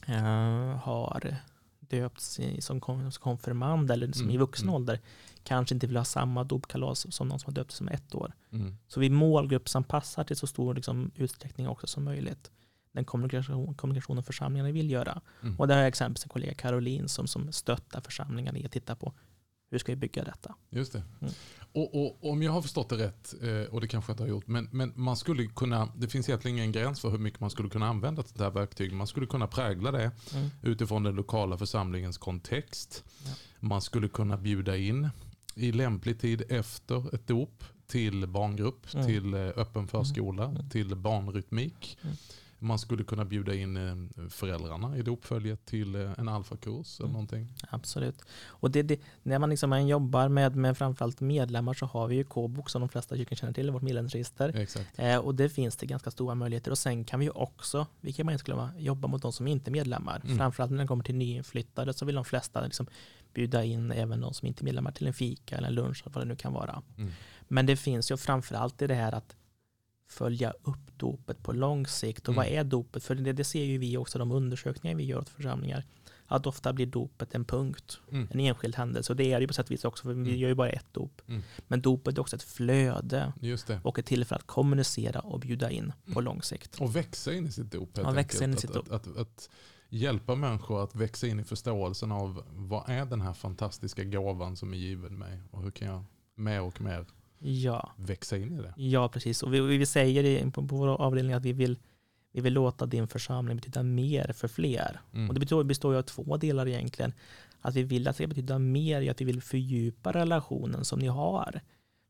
eh, 0.07 0.77
har 0.77 1.35
döpts 1.79 2.39
som 2.59 2.81
konfirmand 3.19 3.91
eller 3.91 4.11
som 4.11 4.23
mm. 4.23 4.35
i 4.35 4.37
vuxen 4.37 4.67
mm. 4.67 4.75
ålder 4.75 4.99
kanske 5.49 5.75
inte 5.75 5.87
vill 5.87 5.97
ha 5.97 6.05
samma 6.05 6.43
dopkalas 6.43 7.13
som 7.13 7.27
någon 7.27 7.39
som 7.39 7.47
har 7.47 7.55
döpt 7.55 7.71
som 7.71 7.87
ett 7.87 8.15
år. 8.15 8.33
Mm. 8.51 8.77
Så 8.87 8.99
vi 8.99 9.09
målgruppsanpassar 9.09 10.23
till 10.23 10.35
så 10.35 10.47
stor 10.47 10.73
liksom, 10.73 11.11
utsträckning 11.15 11.67
också 11.67 11.87
som 11.87 12.03
möjligt 12.03 12.51
den 12.91 13.05
kommunikation, 13.05 13.75
kommunikationen 13.75 14.23
församlingarna 14.23 14.71
vill 14.71 14.91
göra. 14.91 15.21
Mm. 15.41 15.59
Och 15.59 15.67
där 15.67 15.75
har 15.75 15.81
jag 15.81 15.87
exempelvis 15.87 16.23
en 16.23 16.29
kollega 16.29 16.53
Caroline 16.53 17.09
som, 17.09 17.27
som 17.27 17.51
stöttar 17.51 18.01
församlingarna 18.01 18.57
i 18.57 18.65
att 18.65 18.71
titta 18.71 18.95
på 18.95 19.13
hur 19.71 19.79
ska 19.79 19.91
vi 19.91 19.95
bygga 19.95 20.23
detta? 20.23 20.55
Just 20.69 20.93
det. 20.93 21.03
Mm. 21.21 21.33
Och, 21.73 22.05
och, 22.05 22.31
om 22.31 22.43
jag 22.43 22.51
har 22.51 22.61
förstått 22.61 22.89
det 22.89 22.97
rätt, 22.97 23.35
eh, 23.41 23.73
och 23.73 23.81
det 23.81 23.87
kanske 23.87 24.11
jag 24.11 24.13
inte 24.13 24.23
har 24.23 24.29
gjort, 24.29 24.47
men, 24.47 24.69
men 24.71 24.93
man 24.95 25.17
skulle 25.17 25.47
kunna, 25.47 25.89
det 25.95 26.07
finns 26.07 26.29
egentligen 26.29 26.57
ingen 26.57 26.71
gräns 26.71 26.99
för 26.99 27.09
hur 27.09 27.17
mycket 27.17 27.39
man 27.39 27.49
skulle 27.49 27.69
kunna 27.69 27.87
använda 27.87 28.21
ett 28.21 28.27
sånt 28.27 28.41
här 28.41 28.51
verktyg. 28.51 28.93
Man 28.93 29.07
skulle 29.07 29.25
kunna 29.25 29.47
prägla 29.47 29.91
det 29.91 30.11
Mm. 30.33 30.49
utifrån 30.61 31.03
den 31.03 31.15
lokala 31.15 31.57
församlingens 31.57 32.17
kontext. 32.17 33.03
Ja. 33.25 33.31
Man 33.59 33.81
skulle 33.81 34.07
kunna 34.07 34.37
bjuda 34.37 34.77
in 34.77 35.09
i 35.59 35.71
lämplig 35.71 36.19
tid 36.19 36.43
efter 36.49 37.15
ett 37.15 37.27
dop 37.27 37.63
till 37.87 38.27
barngrupp, 38.27 38.93
Mm. 38.93 39.05
till 39.05 39.33
eh, 39.33 39.39
öppen 39.41 39.87
förskola, 39.87 40.45
Mm. 40.45 40.69
till 40.69 40.95
barnrytmik. 40.95 41.97
Man 42.61 42.79
skulle 42.79 43.03
kunna 43.03 43.25
bjuda 43.25 43.53
in 43.55 43.77
eh, 43.77 44.27
föräldrarna 44.29 44.97
i 44.97 45.01
dopföljet 45.01 45.65
till 45.65 45.95
eh, 45.95 46.11
en 46.17 46.27
alfakurs 46.29 46.99
eller 46.99 47.05
Mm. 47.09 47.13
någonting. 47.13 47.53
Absolut. 47.69 48.21
Och 48.47 48.71
det, 48.71 48.81
det, 48.83 48.99
när 49.23 49.39
man, 49.39 49.49
liksom, 49.49 49.87
jobbar 49.87 50.29
med, 50.29 50.55
med 50.55 50.77
framförallt 50.77 51.21
medlemmar 51.21 51.73
så 51.73 51.85
har 51.85 52.07
vi 52.07 52.15
ju 52.15 52.23
K-bok 52.23 52.69
som 52.69 52.79
de 52.81 52.89
flesta 52.89 53.17
kyrkor 53.17 53.35
känner 53.35 53.53
till, 53.53 53.71
vårt 53.71 53.81
medlemsregister. 53.81 54.55
Exakt. 54.55 54.99
Eh, 54.99 55.17
och 55.17 55.35
det 55.35 55.49
finns 55.49 55.75
det 55.77 55.85
ganska 55.85 56.11
stora 56.11 56.35
möjligheter. 56.35 56.71
Och 56.71 56.77
sen 56.77 57.03
kan 57.05 57.19
vi 57.19 57.25
ju 57.25 57.31
också, 57.31 57.87
vilket 58.01 58.25
man 58.25 58.31
inte 58.33 58.39
skulle 58.39 58.55
glömma, 58.55 58.71
jobba 58.77 59.07
mot 59.07 59.21
de 59.21 59.33
som 59.33 59.47
inte 59.47 59.69
är 59.69 59.71
medlemmar. 59.71 60.21
Mm. 60.23 60.37
Framförallt 60.37 60.71
när 60.71 60.77
det 60.81 60.87
kommer 60.87 61.03
till 61.03 61.15
nyinflyttade 61.15 61.93
så 61.93 62.05
vill 62.05 62.15
de 62.15 62.25
flesta 62.25 62.61
liksom 62.61 62.87
bjuda 63.33 63.63
in 63.63 63.91
även 63.91 64.21
de 64.21 64.33
som 64.33 64.47
inte 64.47 64.63
är 64.63 64.65
medlemmar 64.65 64.91
till 64.91 65.07
en 65.07 65.13
fika 65.13 65.57
eller 65.57 65.67
en 65.67 65.73
lunch 65.73 66.01
eller 66.05 66.13
vad 66.13 66.23
det 66.23 66.27
nu 66.27 66.35
kan 66.35 66.53
vara. 66.53 66.81
Mm. 66.97 67.11
Men 67.47 67.65
det 67.65 67.75
finns 67.75 68.11
ju 68.11 68.17
framförallt 68.17 68.81
i 68.81 68.87
det 68.87 68.95
här 68.95 69.11
att 69.11 69.35
följa 70.09 70.53
upp 70.63 70.97
dopet 70.97 71.43
på 71.43 71.51
lång 71.53 71.87
sikt. 71.87 72.27
Och 72.27 72.33
Mm. 72.33 72.35
vad 72.37 72.47
är 72.59 72.63
dopet? 72.63 73.03
För 73.03 73.15
det, 73.15 73.33
det 73.33 73.43
ser 73.43 73.63
ju 73.63 73.77
vi 73.77 73.97
också 73.97 74.19
de 74.19 74.31
undersökningar 74.31 74.95
vi 74.97 75.03
gör 75.03 75.17
åt 75.19 75.29
församlingar. 75.29 75.83
Att 76.31 76.45
ofta 76.47 76.73
blir 76.73 76.85
dopet 76.85 77.35
en 77.35 77.45
punkt, 77.45 77.99
Mm. 78.11 78.27
en 78.31 78.39
enskild 78.39 78.75
händelse. 78.75 79.13
Och 79.13 79.17
det 79.17 79.23
är 79.33 79.35
det 79.35 79.41
ju 79.41 79.47
på 79.47 79.53
sätt 79.53 79.65
och 79.65 79.71
vis 79.71 79.85
också, 79.85 80.03
för 80.03 80.13
vi 80.13 80.21
Mm. 80.29 80.35
gör 80.39 80.49
ju 80.49 80.55
bara 80.55 80.69
ett 80.69 80.85
dop. 80.93 81.21
Mm. 81.27 81.41
Men 81.67 81.81
dopet 81.81 82.17
är 82.17 82.21
också 82.21 82.35
ett 82.35 82.43
flöde 82.43 83.33
och 83.83 83.99
ett 83.99 84.05
tillfälle 84.05 84.37
att 84.39 84.47
kommunicera 84.47 85.19
och 85.19 85.39
bjuda 85.39 85.71
in 85.71 85.93
på 86.05 86.11
Mm. 86.11 86.23
lång 86.23 86.41
sikt. 86.41 86.81
Och 86.81 86.95
växa 86.95 87.33
in 87.33 87.47
i 87.47 87.51
sitt 87.51 87.71
dop 87.71 87.95
helt 87.97 88.07
Ja, 88.07 88.13
växa 88.13 88.43
in 88.43 88.53
i 88.53 88.57
sitt 88.57 88.69
att, 88.75 88.89
att, 88.89 89.07
att, 89.07 89.17
att 89.17 89.49
hjälpa 89.89 90.35
människor 90.35 90.83
att 90.83 90.95
växa 90.95 91.27
in 91.27 91.39
i 91.39 91.43
förståelsen 91.43 92.11
av 92.11 92.43
vad 92.51 92.89
är 92.89 93.05
den 93.05 93.21
här 93.21 93.33
fantastiska 93.33 94.03
gåvan 94.03 94.55
som 94.57 94.73
är 94.73 94.77
given 94.77 95.17
mig 95.19 95.39
och 95.51 95.63
hur 95.63 95.71
kan 95.71 95.87
jag 95.87 96.03
mer 96.35 96.61
och 96.61 96.81
mer 96.81 97.05
Ja, 97.39 97.91
växa 97.97 98.37
in 98.37 98.59
i 98.59 98.61
det. 98.61 98.73
ja 98.77 99.09
precis. 99.09 99.43
Och 99.43 99.53
vi, 99.53 99.59
vi 99.59 99.85
säger 99.85 100.23
i- 100.23 100.51
på, 100.51 100.67
på 100.67 100.75
vår 100.75 100.87
avdelning 100.87 101.33
att 101.33 101.45
vi 101.45 101.53
vill, 101.53 101.77
vi 102.31 102.41
vill 102.41 102.53
låta 102.53 102.85
din 102.85 103.07
församling 103.07 103.57
betyda 103.57 103.83
mer 103.83 104.31
för 104.33 104.47
fler. 104.47 104.99
Mm. 105.13 105.27
Och 105.27 105.33
det 105.33 105.39
består, 105.39 105.63
består 105.63 105.93
ju 105.93 105.99
av 105.99 106.03
två 106.03 106.37
delar 106.37 106.67
egentligen. 106.67 107.13
Att 107.61 107.75
vi 107.75 107.83
vill 107.83 108.07
att 108.07 108.13
det 108.15 108.23
ska 108.23 108.27
betyda 108.27 108.59
mer 108.59 109.01
i 109.01 109.09
att 109.09 109.21
vi 109.21 109.25
vill 109.25 109.41
fördjupa 109.41 110.11
relationen 110.11 110.85
som 110.85 110.99
ni 110.99 111.07
har. 111.07 111.61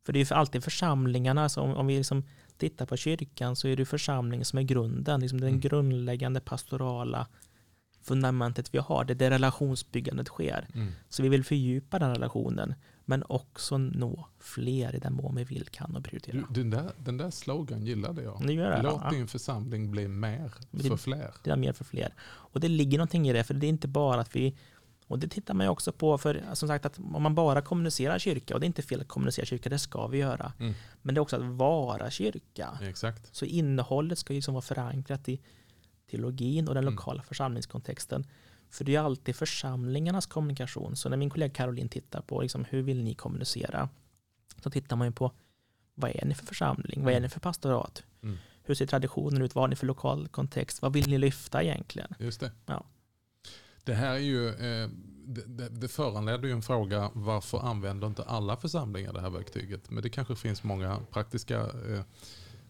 För 0.05 0.13
det 0.13 0.19
är 0.19 0.25
ju 0.31 0.35
alltid 0.35 0.63
församlingarna, 0.63 1.49
så 1.49 1.61
om, 1.61 1.73
om 1.75 1.87
vi 1.87 1.97
liksom 1.97 2.23
tittar 2.57 2.85
på 2.85 2.97
kyrkan 2.97 3.55
så 3.55 3.67
är 3.67 3.75
det 3.75 3.85
församlingen 3.85 4.45
som 4.45 4.59
är 4.59 4.63
grunden, 4.63 5.19
liksom 5.21 5.41
den 5.41 5.49
Mm. 5.49 5.59
grundläggande 5.59 6.39
pastorala 6.39 7.27
fundamentet 8.01 8.73
vi 8.73 8.77
har, 8.77 9.03
det 9.05 9.13
är 9.13 9.15
där 9.15 9.29
relationsbyggandet 9.29 10.27
sker. 10.27 10.67
Mm. 10.73 10.91
Så 11.09 11.23
vi 11.23 11.29
vill 11.29 11.43
fördjupa 11.43 11.99
den 11.99 12.13
relationen, 12.15 12.73
men 13.09 13.23
också 13.29 13.77
nå 13.77 14.27
fler 14.39 14.95
i 14.95 14.99
den 14.99 15.13
mån 15.13 15.35
vi 15.35 15.43
vill, 15.43 15.65
kan 15.71 15.95
och 15.95 16.03
prioritera. 16.03 16.35
Du, 16.49 16.61
den, 16.63 16.69
där, 16.69 16.91
den 16.97 17.17
där 17.17 17.29
slogan 17.31 17.85
gillade 17.85 18.21
jag. 18.23 18.45
Ni 18.45 18.53
gör 18.53 18.69
det? 18.71 18.81
Låt 18.81 19.01
ja. 19.03 19.09
din 19.11 19.27
församling 19.27 19.91
bli 19.91 20.07
mer 20.07 20.51
Det- 20.71 20.83
för 20.83 20.97
fler. 20.97 21.33
det 21.43 21.51
är 21.51 21.55
mer 21.57 21.73
för 21.73 21.83
fler. 21.85 22.13
Och 22.21 22.59
det 22.59 22.67
ligger 22.67 22.97
någonting 22.97 23.29
i 23.29 23.33
det, 23.33 23.43
för 23.43 23.53
det 23.53 23.65
är 23.67 23.69
inte 23.69 23.87
bara 23.87 24.21
att 24.21 24.35
vi 24.35 24.57
och 25.07 25.19
det 25.19 25.27
tittar 25.27 25.53
man 25.53 25.65
ju 25.65 25.69
också 25.69 25.91
på, 25.91 26.17
för 26.17 26.43
som 26.53 26.67
sagt 26.69 26.85
att 26.85 26.99
om 27.13 27.23
man 27.23 27.35
bara 27.35 27.61
kommunicerar 27.61 28.19
kyrka, 28.19 28.53
och 28.53 28.59
det 28.59 28.63
är 28.65 28.67
inte 28.67 28.81
fel 28.81 29.01
att 29.01 29.07
kommunicera 29.07 29.45
kyrka, 29.45 29.69
det 29.69 29.79
ska 29.79 30.07
vi 30.07 30.17
göra, 30.17 30.53
Mm. 30.59 30.73
men 31.01 31.15
det 31.15 31.19
är 31.19 31.21
också 31.21 31.35
att 31.35 31.43
vara 31.45 32.09
kyrka. 32.09 32.79
Exakt. 32.81 33.35
Så 33.35 33.45
innehållet 33.45 34.17
ska 34.19 34.33
ju 34.33 34.37
liksom 34.37 34.53
vara 34.53 34.61
förankrat 34.61 35.29
i 35.29 35.39
teologin 36.11 36.67
och 36.67 36.73
den 36.73 36.83
Mm. 36.83 36.93
lokala 36.93 37.21
församlingskontexten. 37.21 38.25
För 38.69 38.83
det 38.85 38.95
är 38.95 38.99
alltid 38.99 39.35
församlingarnas 39.35 40.25
kommunikation. 40.25 40.95
Så 40.95 41.09
när 41.09 41.17
min 41.17 41.29
kollega 41.29 41.53
Caroline 41.53 41.89
tittar 41.89 42.21
på 42.21 42.41
liksom, 42.41 42.65
hur 42.69 42.81
vill 42.81 43.03
ni 43.03 43.13
kommunicera, 43.15 43.89
så 44.63 44.69
tittar 44.69 44.95
man 44.95 45.07
ju 45.07 45.11
på 45.13 45.31
vad 45.95 46.11
är 46.15 46.25
ni 46.25 46.35
för 46.35 46.45
församling, 46.45 47.03
vad 47.03 47.13
är 47.13 47.17
Mm. 47.17 47.23
ni 47.23 47.29
för 47.29 47.39
pastorat, 47.39 48.03
Mm. 48.23 48.37
hur 48.63 48.75
ser 48.75 48.85
traditionen 48.85 49.41
ut, 49.41 49.55
vad 49.55 49.63
har 49.63 49.67
ni 49.67 49.75
för 49.75 49.87
lokal 49.87 50.27
kontext, 50.27 50.81
vad 50.81 50.93
vill 50.93 51.09
ni 51.09 51.17
lyfta 51.17 51.63
egentligen? 51.63 52.13
Just 52.19 52.39
det. 52.39 52.51
Ja. 52.65 52.85
Det 53.83 53.93
här 53.93 54.13
är 54.13 54.17
ju, 54.19 54.47
eh, 54.49 54.89
det, 55.25 55.41
det, 55.45 55.69
det 55.69 55.87
föranleder 55.87 56.47
ju 56.47 56.51
en 56.53 56.61
fråga 56.61 57.09
varför 57.13 57.59
använder 57.59 58.07
inte 58.07 58.23
alla 58.23 58.57
församlingar 58.57 59.13
det 59.13 59.21
här 59.21 59.29
verktyget? 59.29 59.89
Men 59.91 60.03
det 60.03 60.09
kanske 60.09 60.35
finns 60.35 60.63
många 60.63 60.99
praktiska 61.11 61.59
eh, 61.59 62.01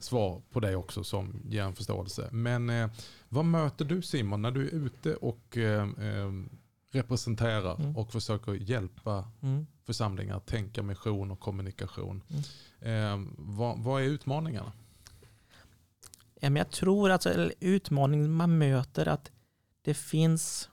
svar 0.04 0.42
på 0.52 0.60
det 0.60 0.76
också 0.76 1.04
som 1.04 1.42
ger 1.46 1.64
en 1.64 1.76
förståelse. 1.76 2.30
Men 2.32 2.70
eh, 2.70 2.90
vad 3.30 3.46
möter 3.46 3.86
du 3.86 4.02
Simon 4.02 4.42
när 4.42 4.52
du 4.52 4.68
är 4.68 4.72
ute 4.72 5.16
och 5.16 5.58
eh, 5.58 5.84
eh, 5.90 6.32
representerar 6.92 7.76
Mm. 7.80 7.98
och 7.98 8.12
försöker 8.12 8.54
hjälpa 8.54 9.28
Mm. 9.42 9.68
församlingar 9.86 10.38
att 10.38 10.46
tänka 10.46 10.84
mission 10.84 11.32
och 11.32 11.40
kommunikation? 11.40 12.24
Mm. 12.82 13.24
Eh, 13.26 13.34
vad, 13.38 13.80
vad 13.80 14.02
är 14.02 14.06
utmaningarna? 14.06 14.72
Ja, 16.42 16.50
men 16.50 16.56
jag 16.56 16.72
tror 16.72 17.10
att 17.12 17.26
alltså, 17.26 17.52
utmaningen 17.60 18.32
man 18.32 18.58
möter 18.58 19.08
att 19.08 19.32
det 19.82 19.94
finns 19.94 20.70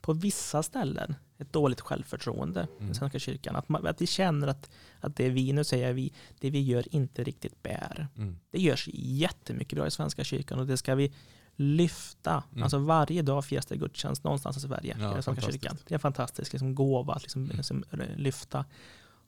på 0.00 0.12
vissa 0.12 0.62
ställen 0.62 1.14
ett 1.38 1.52
dåligt 1.52 1.80
självförtroende 1.80 2.68
i 2.78 2.82
Mm. 2.82 2.94
Svenska 2.94 3.18
kyrkan. 3.18 3.56
Att, 3.56 3.68
man, 3.68 3.86
att 3.86 4.00
vi 4.02 4.06
känner 4.06 4.46
att, 4.48 4.70
att 5.00 5.16
det 5.16 5.28
vi, 5.30 5.52
nu 5.52 5.64
säger 5.64 5.92
vi, 5.92 6.12
det 6.40 6.50
vi 6.50 6.60
gör 6.62 6.94
inte 6.94 7.24
riktigt 7.24 7.62
bär. 7.62 8.08
Mm. 8.16 8.36
Det 8.50 8.60
görs 8.60 8.88
jättemycket 8.92 9.76
bra 9.78 9.86
i 9.86 9.90
Svenska 9.90 10.24
kyrkan 10.24 10.58
och 10.58 10.66
det 10.66 10.76
ska 10.76 10.94
vi 10.94 11.12
lyfta. 11.56 12.42
Mm. 12.52 12.62
Alltså 12.62 12.78
varje 12.78 13.22
dag 13.22 13.44
firas 13.44 13.66
det 13.66 13.76
gudstjänst 13.76 14.24
någonstans 14.24 14.56
i 14.56 14.60
Sverige, 14.60 14.96
Ja, 15.00 15.18
i 15.18 15.22
Svenska 15.22 15.50
kyrkan. 15.52 15.76
Det 15.86 15.92
är 15.92 15.96
en 15.96 16.00
fantastisk 16.00 16.52
liksom, 16.52 16.74
gåva 16.74 17.12
att 17.14 17.22
liksom, 17.22 17.44
Mm. 17.44 17.56
liksom, 17.56 17.84
lyfta. 18.16 18.64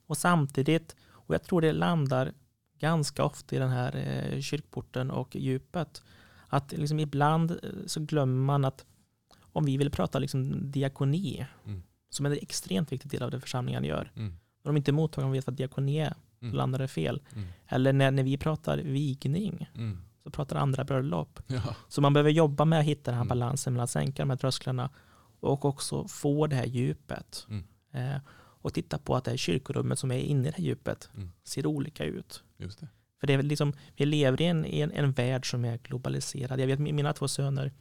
Och 0.06 0.16
samtidigt, 0.16 0.96
och 1.10 1.34
jag 1.34 1.42
tror 1.42 1.60
det 1.60 1.72
landar 1.72 2.32
ganska 2.78 3.24
ofta 3.24 3.56
i 3.56 3.58
den 3.58 3.70
här 3.70 3.96
eh, 3.96 4.40
kyrkporten 4.40 5.10
och 5.10 5.36
djupet, 5.36 6.02
att 6.48 6.72
liksom 6.72 7.00
ibland 7.00 7.50
eh, 7.50 7.56
så 7.86 8.00
glömmer 8.00 8.44
man 8.44 8.64
att 8.64 8.84
om 9.52 9.64
vi 9.64 9.76
vill 9.76 9.90
prata 9.90 10.18
liksom 10.18 10.70
diakoni, 10.70 11.46
Mm. 11.66 11.82
Som 12.10 12.26
är 12.26 12.30
en 12.30 12.38
extremt 12.42 12.92
viktig 12.92 13.10
del 13.10 13.22
av 13.22 13.30
det 13.30 13.40
församlingen 13.40 13.84
gör, 13.84 14.12
Mm. 14.16 14.36
om 14.64 14.76
inte 14.76 14.92
mottagarna 14.92 15.32
vet 15.32 15.46
vad 15.46 15.54
diakoni 15.56 15.98
är, 15.98 16.14
Mm. 16.42 16.54
landar 16.54 16.78
det 16.78 16.88
fel. 16.88 17.22
Mm. 17.34 17.48
Eller 17.68 17.92
när, 17.92 18.10
när 18.10 18.22
vi 18.22 18.36
pratar 18.38 18.78
vigning, 18.78 19.68
Mm. 19.74 19.98
så 20.22 20.30
pratar 20.30 20.56
andra 20.56 20.84
bröllop. 20.84 21.40
Ja. 21.46 21.62
Så 21.88 22.00
man 22.00 22.12
behöver 22.12 22.30
jobba 22.30 22.64
med 22.64 22.78
att 22.80 22.84
hitta 22.84 23.10
den 23.10 23.14
här 23.18 23.24
Mm. 23.24 23.28
balansen 23.28 23.72
mellan 23.72 23.84
att 23.84 23.90
sänka 23.90 24.22
de 24.22 24.30
här 24.30 24.36
trösklarna 24.36 24.90
och 25.40 25.64
också 25.64 26.08
få 26.08 26.46
det 26.46 26.56
här 26.56 26.66
djupet. 26.66 27.46
Mm. 27.48 27.64
Eh, 27.92 28.20
och 28.62 28.74
titta 28.74 28.98
på 28.98 29.16
att 29.16 29.24
det 29.24 29.30
här 29.30 29.38
kyrkorummet 29.38 29.98
som 29.98 30.10
är 30.10 30.18
inne 30.18 30.48
i 30.48 30.50
det 30.50 30.56
här 30.56 30.64
djupet 30.64 31.10
Mm. 31.14 31.30
ser 31.44 31.66
olika 31.66 32.04
ut. 32.04 32.42
För 33.20 33.26
det 33.26 33.32
är 33.34 33.42
liksom, 33.42 33.72
vi 33.96 34.06
lever 34.06 34.42
i 34.42 34.44
en, 34.46 34.66
i 34.66 34.80
en, 34.80 34.92
en 34.92 35.12
värld 35.12 35.50
som 35.50 35.64
är 35.64 35.78
globaliserad. 35.78 36.60
Jag 36.60 36.66
vet 36.66 36.78
mina 36.78 37.12
två 37.12 37.28
söner, 37.28 37.72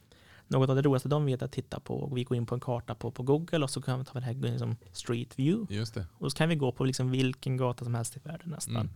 något 0.50 0.70
av 0.70 0.76
det 0.76 0.82
roligaste 0.82 1.08
de 1.08 1.24
vet 1.24 1.42
är 1.42 1.46
att 1.46 1.52
titta 1.52 1.80
på, 1.80 2.10
vi 2.14 2.24
går 2.24 2.36
in 2.36 2.46
på 2.46 2.54
en 2.54 2.60
karta 2.60 2.94
på, 2.94 3.10
på 3.10 3.22
Google 3.22 3.58
och 3.64 3.70
så 3.70 3.82
kan 3.82 3.98
vi 3.98 4.04
ta 4.04 4.12
det 4.18 4.24
här 4.24 4.34
liksom 4.34 4.76
street 4.92 5.38
view. 5.38 5.74
Just 5.74 5.94
det. 5.94 6.06
Och 6.18 6.30
så 6.32 6.36
kan 6.38 6.48
vi 6.48 6.54
gå 6.56 6.72
på 6.72 6.84
liksom 6.84 7.10
vilken 7.10 7.56
gata 7.56 7.84
som 7.84 7.94
helst 7.94 8.16
i 8.16 8.20
världen 8.24 8.48
nästan. 8.50 8.76
Mm. 8.76 8.88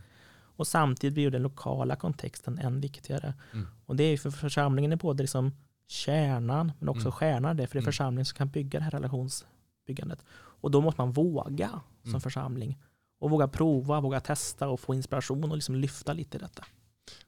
Och 0.56 0.66
samtidigt 0.66 1.14
blir 1.14 1.30
den 1.30 1.42
lokala 1.42 1.96
kontexten 1.96 2.58
än 2.58 2.80
viktigare. 2.80 3.34
Mm. 3.52 3.66
Och 3.86 3.96
det 3.96 4.04
är 4.04 4.16
för 4.16 4.30
församlingen 4.30 4.92
är 4.92 4.96
både 4.96 5.22
liksom 5.22 5.52
kärnan 5.88 6.72
men 6.78 6.88
också 6.88 7.00
Mm. 7.08 7.12
stjärnan. 7.12 7.56
Det, 7.56 7.66
för 7.66 7.74
det 7.74 7.78
är 7.78 7.82
Mm. 7.82 7.92
församlingen 7.92 8.24
som 8.24 8.36
kan 8.36 8.48
bygga 8.48 8.78
det 8.78 8.84
här 8.84 8.90
relationsbyggandet. 8.90 10.24
Och 10.34 10.70
då 10.70 10.80
måste 10.80 11.00
man 11.00 11.12
våga 11.12 11.68
som 12.02 12.08
Mm. 12.10 12.20
församling. 12.20 12.78
Och 13.18 13.30
våga 13.30 13.48
prova, 13.48 14.00
våga 14.00 14.20
testa 14.20 14.68
och 14.68 14.80
få 14.80 14.94
inspiration 14.94 15.50
och 15.50 15.56
liksom 15.56 15.74
lyfta 15.74 16.12
lite 16.12 16.36
i 16.36 16.40
detta. 16.40 16.64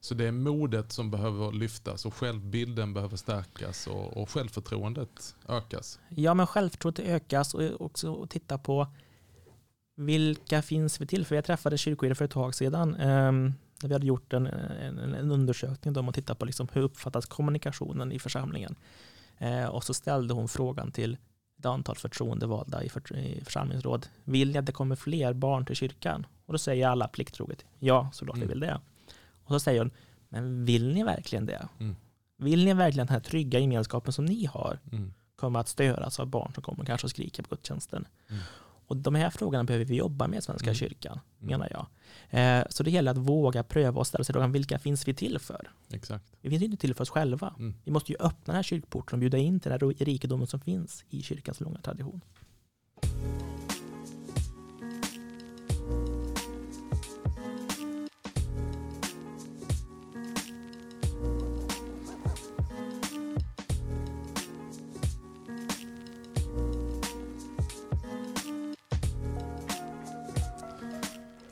Så 0.00 0.14
det 0.14 0.24
är 0.24 0.32
modet 0.32 0.92
som 0.92 1.10
behöver 1.10 1.52
lyftas 1.52 2.06
och 2.06 2.14
självbilden 2.14 2.94
behöver 2.94 3.16
stärkas 3.16 3.86
och, 3.86 4.16
och 4.16 4.30
självförtroendet 4.30 5.36
ökas. 5.48 6.00
Ja, 6.08 6.34
men 6.34 6.46
självförtroendet 6.46 7.06
ökas 7.06 7.54
och 7.54 7.80
också 7.80 8.22
att 8.22 8.30
titta 8.30 8.58
på 8.58 8.86
vilka 9.96 10.62
finns 10.62 11.00
vi 11.00 11.06
till? 11.06 11.26
För 11.26 11.34
jag 11.34 11.44
träffade 11.44 11.78
kyrkoherde 11.78 12.14
för 12.14 12.24
ett 12.24 12.30
tag 12.30 12.54
sedan. 12.54 12.92
Där 13.80 13.88
vi 13.88 13.92
hade 13.92 14.06
gjort 14.06 14.32
en, 14.32 14.46
en, 14.46 14.98
en 14.98 15.30
undersökning 15.30 15.94
där 15.94 16.02
man 16.02 16.14
tittar 16.14 16.34
på 16.34 16.44
liksom 16.44 16.68
hur 16.72 16.82
uppfattas 16.82 17.26
kommunikationen 17.26 18.12
i 18.12 18.18
församlingen. 18.18 18.76
Eh, 19.38 19.64
och 19.64 19.84
så 19.84 19.94
ställde 19.94 20.34
hon 20.34 20.48
frågan 20.48 20.92
till 20.92 21.16
ett 21.58 21.66
antal 21.66 21.96
förtroendevalda 21.96 22.82
i, 22.82 22.88
för, 22.88 23.16
i 23.16 23.44
församlingsråd. 23.44 24.06
Vill 24.24 24.52
ni 24.52 24.58
att 24.58 24.66
det 24.66 24.72
kommer 24.72 24.96
fler 24.96 25.32
barn 25.32 25.66
till 25.66 25.76
kyrkan? 25.76 26.26
Och 26.46 26.52
då 26.52 26.58
säger 26.58 26.88
alla 26.88 27.08
plikttroget 27.08 27.64
ja, 27.78 28.10
såklart 28.12 28.36
Mm. 28.36 28.48
vi 28.48 28.54
vill 28.54 28.60
det. 28.60 28.80
Och 29.46 29.52
så 29.54 29.60
säger 29.60 29.80
hon, 29.80 29.90
men 30.28 30.64
vill 30.64 30.94
ni 30.94 31.04
verkligen 31.04 31.46
det? 31.46 31.68
Mm. 31.80 31.96
Vill 32.38 32.64
ni 32.64 32.74
verkligen 32.74 33.06
den 33.06 33.14
här 33.14 33.20
trygga 33.20 33.58
gemenskapen 33.58 34.12
som 34.12 34.24
ni 34.24 34.44
har? 34.46 34.78
Mm. 34.92 35.12
kommer 35.36 35.60
att 35.60 35.68
störas 35.68 36.20
av 36.20 36.26
barn 36.26 36.52
som 36.54 36.62
kommer 36.62 36.84
kanske 36.84 37.06
och 37.06 37.10
skriker 37.10 37.42
på 37.42 37.48
gudstjänsten. 37.54 38.06
Mm. 38.30 38.42
Och 38.86 38.96
de 38.96 39.14
här 39.14 39.30
frågorna 39.30 39.64
behöver 39.64 39.84
vi 39.84 39.94
jobba 39.96 40.26
med 40.28 40.38
i 40.38 40.42
Svenska 40.42 40.66
Mm. 40.66 40.74
kyrkan, 40.74 41.20
Mm. 41.40 41.46
menar 41.50 41.68
jag. 41.70 41.86
Eh, 42.60 42.64
så 42.70 42.82
det 42.82 42.90
gäller 42.90 43.10
att 43.10 43.18
våga 43.18 43.62
pröva 43.62 44.00
och 44.00 44.06
ställa 44.06 44.24
sig 44.24 44.32
frågan, 44.32 44.52
vilka 44.52 44.78
finns 44.78 45.08
vi 45.08 45.14
till 45.14 45.38
för? 45.38 45.70
Exakt. 45.90 46.24
Vi 46.40 46.50
finns 46.50 46.62
inte 46.62 46.76
till 46.76 46.94
för 46.94 47.02
oss 47.02 47.10
själva. 47.10 47.54
Mm. 47.58 47.74
Vi 47.84 47.90
måste 47.92 48.12
ju 48.12 48.18
öppna 48.20 48.44
den 48.44 48.54
här 48.54 48.62
kyrkporten 48.62 49.16
och 49.16 49.20
bjuda 49.20 49.38
in 49.38 49.60
till 49.60 49.70
den 49.70 49.80
här 49.80 50.04
rikedomen 50.04 50.46
som 50.46 50.60
finns 50.60 51.04
i 51.08 51.22
kyrkans 51.22 51.60
långa 51.60 51.78
tradition. 51.80 52.20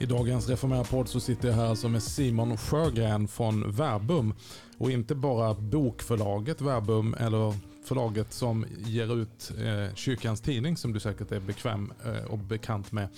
I 0.05 0.07
dagens 0.07 0.49
Reformera-podd 0.49 1.09
så 1.09 1.21
sitter 1.21 1.49
jag 1.49 1.55
här 1.55 1.67
alltså 1.67 1.89
med 1.89 2.03
Simon 2.03 2.57
Sjögren 2.57 3.29
från 3.29 3.73
Verbum. 3.73 4.35
Och 4.79 4.91
inte 4.91 5.15
bara 5.15 5.55
bokförlaget 5.55 6.61
Verbum 6.61 7.15
eller 7.19 7.55
förlaget 7.85 8.33
som 8.33 8.67
ger 8.87 9.17
ut 9.17 9.53
eh, 9.59 9.95
kyrkans 9.95 10.41
tidning 10.41 10.77
som 10.77 10.93
du 10.93 11.01
säkert 11.01 11.33
är 11.33 11.41
bekväm 11.41 11.93
eh, 12.05 12.25
och 12.25 12.39
bekant 12.39 12.93
med. 12.93 13.09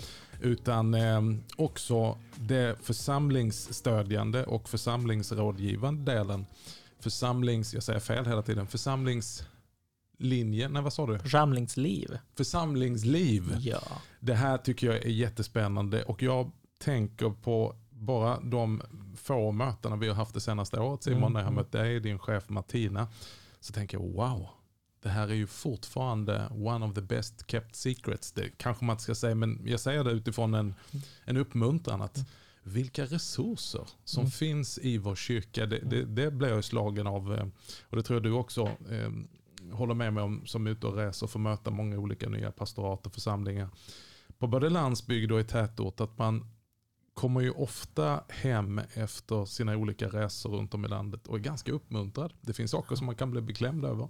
Utan 0.40 0.95
eh, 0.95 1.21
också 1.57 2.19
det 2.35 2.76
församlingsstödjande 2.83 4.45
och 4.45 4.69
församlingsrådgivande 4.69 6.12
delen. 6.12 6.47
Församlings, 7.00 7.75
jag 7.75 7.83
säger 7.83 8.00
fel 8.00 8.26
hela 8.26 8.43
tiden, 8.43 8.66
församlingslinje, 8.66 10.69
nej 10.69 10.83
vad 10.83 10.93
sa 10.93 11.07
du? 11.07 11.19
Församlingsliv. 11.19 12.19
Församlingsliv. 12.37 13.57
Ja. 13.59 13.83
Det 14.21 14.35
här 14.35 14.59
tycker 14.59 14.87
jag 14.87 14.97
är 14.97 15.11
jättespännande 15.11 16.02
och 16.02 16.23
jag 16.23 16.50
tänker 16.78 17.30
på 17.30 17.75
bara 17.90 18.40
de 18.40 18.83
få 19.16 19.52
mötena 19.52 19.97
vi 19.97 20.09
har 20.09 20.14
haft 20.14 20.35
det 20.35 20.40
senaste 20.40 20.80
året 20.80 21.02
Simon, 21.02 21.18
Mm, 21.23 21.33
när 21.33 21.40
jag 21.40 21.45
har 21.47 21.52
mm. 21.52 21.62
mött 21.62 21.73
dig, 21.73 22.00
din 22.00 22.18
chef 22.18 22.49
Martina. 22.49 23.09
Så 23.61 23.73
tänker 23.73 23.99
jag 23.99 24.04
wow, 24.12 24.49
det 25.02 25.09
här 25.09 25.28
är 25.28 25.35
ju 25.35 25.47
fortfarande 25.47 26.49
one 26.50 26.87
of 26.87 26.95
the 26.95 27.00
best 27.00 27.50
kept 27.50 27.76
secrets. 27.76 28.33
Det 28.33 28.50
kanske 28.56 28.85
man 28.85 28.95
inte 28.95 29.02
ska 29.02 29.14
säga, 29.14 29.35
men 29.35 29.61
jag 29.64 29.80
säger 29.80 30.04
det 30.04 30.11
utifrån 30.11 30.54
en, 30.54 30.75
en 31.25 31.37
uppmuntran 31.37 32.02
att 32.02 32.18
vilka 32.62 33.04
resurser 33.04 33.88
som 34.04 34.21
Mm. 34.21 34.30
finns 34.30 34.78
i 34.78 34.99
vår 34.99 35.14
kyrka, 35.14 35.66
det, 35.66 35.78
det, 35.78 36.04
det 36.04 36.30
blir 36.30 36.49
jag 36.49 36.64
slagen 36.64 37.06
av. 37.06 37.35
eh, 37.35 37.47
Och 37.90 37.97
det 37.97 38.02
tror 38.02 38.16
jag 38.16 38.23
du 38.23 38.33
också 38.33 38.62
eh, 38.90 39.11
håller 39.73 39.95
med 39.95 40.12
mig 40.12 40.23
om 40.23 40.47
som 40.47 40.66
är 40.66 40.71
ute 40.71 40.87
och 40.87 40.97
reser 40.97 41.26
och 41.26 41.30
får 41.30 41.40
möta 41.40 41.71
många 41.71 41.99
olika 41.99 42.28
nya 42.28 42.50
pastorat 42.52 43.06
och 43.06 43.12
församlingar. 43.14 43.68
På 44.38 44.47
både 44.47 44.71
landsbygd 44.71 45.33
och 45.33 45.40
i 45.40 45.45
tätort 45.45 46.00
att 46.00 46.18
man 46.18 46.47
kommer 47.16 47.40
ju 47.40 47.50
ofta 47.50 48.25
hem 48.28 48.78
efter 48.94 49.44
sina 49.44 49.76
olika 49.76 50.08
resor 50.08 50.50
runt 50.50 50.75
om 50.75 50.85
i 50.85 50.88
landet 50.88 51.26
och 51.26 51.35
är 51.37 51.40
ganska 51.40 51.73
uppmuntrad. 51.73 52.32
Det 52.40 52.52
finns 52.52 52.70
saker 52.70 52.96
som 52.96 53.06
man 53.06 53.14
kan 53.14 53.30
bli 53.30 53.40
beklämd 53.40 53.85
över. 53.85 54.08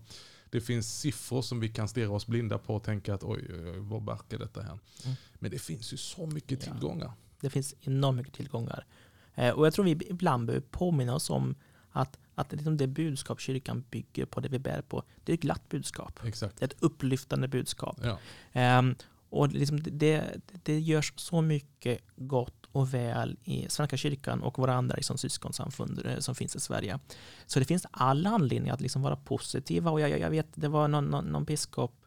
Det 0.50 0.60
finns 0.60 1.00
siffror 1.00 1.42
som 1.42 1.60
vi 1.60 1.68
kan 1.68 1.88
stirra 1.88 2.10
oss 2.10 2.26
blinda 2.26 2.58
på 2.58 2.74
och 2.74 2.82
tänka 2.82 3.14
att 3.14 3.24
oj, 3.24 3.46
oj, 3.50 3.70
oj 3.70 3.78
vad 3.78 4.06
verkar 4.06 4.38
detta 4.38 4.62
här? 4.62 4.78
Mm. 5.04 5.16
Men 5.34 5.50
det 5.50 5.58
finns 5.58 5.92
ju 5.92 5.96
så 5.96 6.26
mycket 6.26 6.66
Ja. 6.66 6.72
tillgångar. 6.72 7.12
Det 7.40 7.50
finns 7.50 7.74
enormt 7.80 8.16
mycket 8.16 8.34
tillgångar. 8.34 8.86
Eh, 9.34 9.50
och 9.54 9.66
jag 9.66 9.72
tror 9.74 9.84
vi 9.84 9.90
ibland 9.90 10.46
behöver 10.46 10.66
påminna 10.70 11.14
oss 11.14 11.30
om 11.30 11.54
att, 11.90 12.18
att 12.34 12.52
liksom 12.52 12.76
det 12.76 12.86
budskap 12.86 13.40
kyrkan 13.40 13.84
bygger 13.90 14.26
på, 14.26 14.40
det 14.40 14.48
vi 14.48 14.58
bär 14.58 14.82
på, 14.82 15.02
det 15.24 15.32
är 15.32 15.34
ett 15.34 15.40
glatt 15.42 15.68
budskap. 15.68 16.20
Exakt. 16.24 16.56
Det 16.58 16.62
är 16.64 16.66
ett 16.68 16.82
upplyftande 16.82 17.48
budskap. 17.48 18.00
Ja. 18.02 18.18
Ehm, 18.52 18.94
och 19.30 19.48
liksom 19.52 19.82
det- 19.82 19.90
det, 19.90 20.40
det 20.62 20.78
görs 20.80 21.12
så 21.16 21.40
mycket 21.42 22.00
gott 22.16 22.65
och 22.72 22.94
väl 22.94 23.36
i 23.44 23.66
Svenska 23.68 23.96
kyrkan 23.96 24.42
och 24.42 24.58
våra 24.58 24.74
andra 24.74 24.96
liksom 24.96 25.18
syskonsamfund 25.18 26.06
eh, 26.06 26.18
som 26.18 26.34
finns 26.34 26.56
i 26.56 26.60
Sverige. 26.60 26.98
Så 27.46 27.58
det 27.58 27.64
finns 27.64 27.86
alla 27.90 28.30
anledningar 28.30 28.74
att 28.74 28.80
liksom 28.80 29.02
vara 29.02 29.16
positiva. 29.16 29.90
Och 29.90 30.00
jag, 30.00 30.10
jag- 30.20 30.30
vet, 30.30 30.46
det 30.54 30.68
var 30.68 30.88
någon, 30.88 31.04
någon, 31.04 31.24
någon 31.24 31.44
biskop 31.44 32.02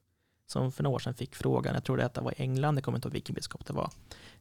som 0.48 0.72
för 0.72 0.84
några 0.84 0.96
år 0.96 1.00
sedan 1.00 1.14
fick 1.14 1.36
frågan, 1.36 1.74
jag 1.74 1.84
tror 1.84 1.98
det 1.98 2.22
var 2.22 2.34
England, 2.38 2.78
jag 2.78 2.84
kommer 2.84 2.98
inte 2.98 3.08
ihåg 3.08 3.14
vilken 3.14 3.36
biskop 3.36 3.66
det 3.66 3.74
var, 3.74 3.92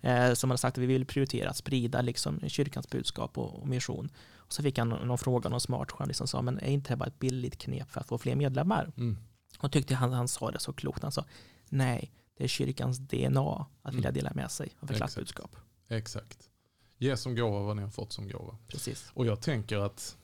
eh, 0.00 0.34
som 0.34 0.50
hade 0.50 0.58
sagt 0.58 0.78
att 0.78 0.82
vi 0.82 0.86
vill 0.86 1.06
prioritera 1.06 1.50
att 1.50 1.56
sprida 1.56 2.02
liksom, 2.02 2.40
kyrkans 2.48 2.88
budskap 2.90 3.38
och, 3.38 3.54
och 3.60 3.68
mission. 3.68 4.08
Och 4.36 4.52
så 4.52 4.62
fick 4.62 4.78
han 4.78 4.88
någon, 4.88 5.18
fråga, 5.18 5.48
någon 5.50 5.60
smart 5.60 5.90
skön, 5.90 6.08
liksom 6.08 6.26
sa, 6.26 6.42
men 6.42 6.58
är 6.58 6.70
inte 6.70 6.92
det 6.92 6.96
bara 6.96 7.06
ett 7.06 7.18
billigt 7.18 7.58
knep 7.58 7.90
för 7.90 8.00
att 8.00 8.08
få 8.08 8.18
fler 8.18 8.36
medlemmar? 8.36 8.92
Mm. 8.96 9.18
Och 9.58 9.72
tyckte 9.72 9.94
han, 9.94 10.12
han 10.12 10.28
sa 10.28 10.50
det 10.50 10.58
så 10.58 10.72
klokt. 10.72 11.02
Han 11.02 11.12
sa 11.12 11.24
nej, 11.68 12.12
det 12.36 12.44
är 12.44 12.48
kyrkans 12.48 12.98
DNA 12.98 13.66
att 13.82 13.94
vilja 13.94 14.08
Mm. 14.08 14.14
dela 14.14 14.30
med 14.34 14.50
sig 14.50 14.68
av 14.80 14.90
ett 14.90 14.96
glatt 14.96 15.08
Exakt. 15.08 15.16
budskap. 15.20 15.56
Exakt. 15.88 16.50
Ge 16.98 17.16
som 17.16 17.36
gåva 17.36 17.60
vad 17.60 17.76
ni 17.76 17.82
har 17.82 17.90
fått 17.90 18.12
som 18.12 18.28
gåva. 18.28 18.58
Precis. 18.68 19.10
Och 19.14 19.26
jag 19.26 19.40
tänker 19.40 19.78
att 19.78 20.16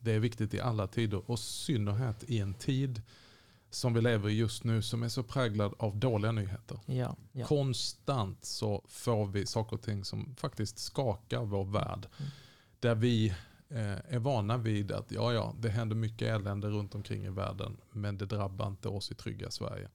det 0.00 0.12
är 0.12 0.18
viktigt 0.18 0.54
i 0.54 0.60
alla 0.60 0.86
tider 0.86 1.30
och 1.30 1.38
synnerhet 1.38 2.24
i 2.26 2.38
en 2.38 2.54
tid 2.54 3.02
som 3.70 3.94
vi 3.94 4.00
lever 4.00 4.28
i 4.28 4.32
just 4.32 4.64
nu 4.64 4.82
som 4.82 5.02
är 5.02 5.08
så 5.08 5.22
präglad 5.22 5.74
av 5.78 5.96
dåliga 5.96 6.32
nyheter. 6.32 6.80
Ja, 6.86 7.16
ja. 7.32 7.46
Konstant 7.46 8.44
så 8.44 8.84
får 8.88 9.26
vi 9.26 9.46
saker 9.46 9.76
och 9.76 9.82
ting 9.82 10.04
som 10.04 10.34
faktiskt 10.36 10.78
skakar 10.78 11.44
vår 11.44 11.64
värld. 11.64 12.06
Mm. 12.18 12.30
Där 12.80 12.94
vi 12.94 13.28
eh, 13.68 14.14
är 14.14 14.18
vana 14.18 14.56
vid 14.56 14.92
att 14.92 15.12
ja, 15.12 15.32
ja, 15.32 15.54
det 15.58 15.68
händer 15.68 15.96
mycket 15.96 16.28
elände 16.28 16.68
runt 16.68 16.94
omkring 16.94 17.24
i 17.24 17.30
världen 17.30 17.76
men 17.90 18.18
det 18.18 18.26
drabbar 18.26 18.66
inte 18.66 18.88
oss 18.88 19.10
i 19.10 19.14
trygga 19.14 19.50
Sverige. 19.50 19.88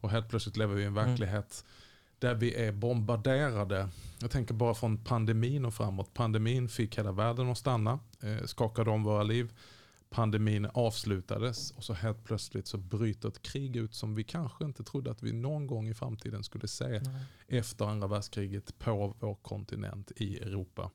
Och 0.00 0.10
helt 0.10 0.28
plötsligt 0.28 0.56
lever 0.56 0.74
vi 0.74 0.82
i 0.82 0.86
en 0.86 0.94
Mm. 0.98 1.16
Där 2.18 2.34
vi 2.34 2.54
är 2.54 2.72
bombarderade. 2.72 3.88
Jag 4.20 4.30
tänker 4.30 4.54
bara 4.54 4.74
från 4.74 5.04
pandemin 5.04 5.64
och 5.64 5.74
framåt. 5.74 6.14
Pandemin 6.14 6.68
fick 6.68 6.98
hela 6.98 7.12
världen 7.12 7.50
att 7.50 7.58
stanna, 7.58 7.98
eh, 8.22 8.44
skakade 8.44 8.90
om 8.90 9.02
våra 9.02 9.22
liv. 9.22 9.52
Pandemin 10.10 10.68
avslutades 10.74 11.70
och 11.70 11.84
så 11.84 11.92
helt 11.92 12.24
plötsligt 12.24 12.66
så 12.66 12.78
bryter 12.78 13.28
ett 13.28 13.42
krig 13.42 13.76
ut 13.76 13.94
som 13.94 14.14
vi 14.14 14.24
kanske 14.24 14.64
inte 14.64 14.84
trodde 14.84 15.10
att 15.10 15.22
vi 15.22 15.32
någon 15.32 15.66
gång 15.66 15.88
i 15.88 15.94
framtiden 15.94 16.44
skulle 16.44 16.68
se 16.68 16.88
Nej. 16.88 17.24
efter 17.48 17.84
andra 17.84 18.08
världskriget 18.08 18.78
på 18.78 19.16
vår 19.20 19.34
kontinent 19.34 20.12
i 20.16 20.38
Europa. 20.38 20.90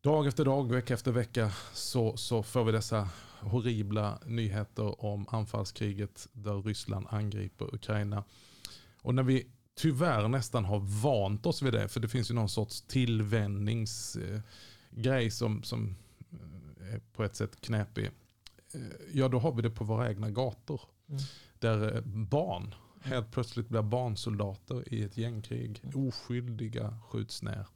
Dag 0.00 0.26
efter 0.26 0.44
dag, 0.44 0.72
vecka 0.72 0.94
efter 0.94 1.12
vecka 1.12 1.52
så, 1.72 2.16
så 2.16 2.42
får 2.42 2.64
vi 2.64 2.72
dessa 2.72 3.08
horribla 3.40 4.18
nyheter 4.26 5.04
om 5.04 5.26
anfallskriget 5.28 6.28
där 6.32 6.62
Ryssland 6.62 7.06
angriper 7.10 7.74
Ukraina. 7.74 8.24
Och 9.02 9.14
när 9.14 9.22
vi 9.22 9.46
tyvärr 9.74 10.28
nästan 10.28 10.64
har 10.64 10.78
vant 11.02 11.46
oss 11.46 11.62
vid 11.62 11.72
det, 11.72 11.88
för 11.88 12.00
det 12.00 12.08
finns 12.08 12.30
ju 12.30 12.34
någon 12.34 12.48
sorts 12.48 12.82
tillvänjningsgrej 12.82 15.30
som, 15.30 15.62
som 15.62 15.96
eh, 16.80 16.94
är 16.94 17.00
på 17.12 17.24
ett 17.24 17.36
sätt 17.36 17.60
knäpig. 17.60 18.10
Eh, 18.74 18.80
Ja, 19.12 19.28
då 19.28 19.38
har 19.38 19.52
vi 19.52 19.62
det 19.62 19.70
på 19.70 19.84
våra 19.84 20.08
egna 20.08 20.30
gator. 20.30 20.80
Mm. 21.08 21.22
Där 21.58 21.96
eh, 21.96 22.00
barn 22.04 22.74
helt 23.02 23.30
plötsligt 23.30 23.68
blir 23.68 23.82
barnsoldater 23.82 24.94
i 24.94 25.02
ett 25.02 25.16
gängkrig. 25.16 25.82
Oskyldiga 25.94 26.98
skjuts 27.08 27.42
ner. 27.42 27.66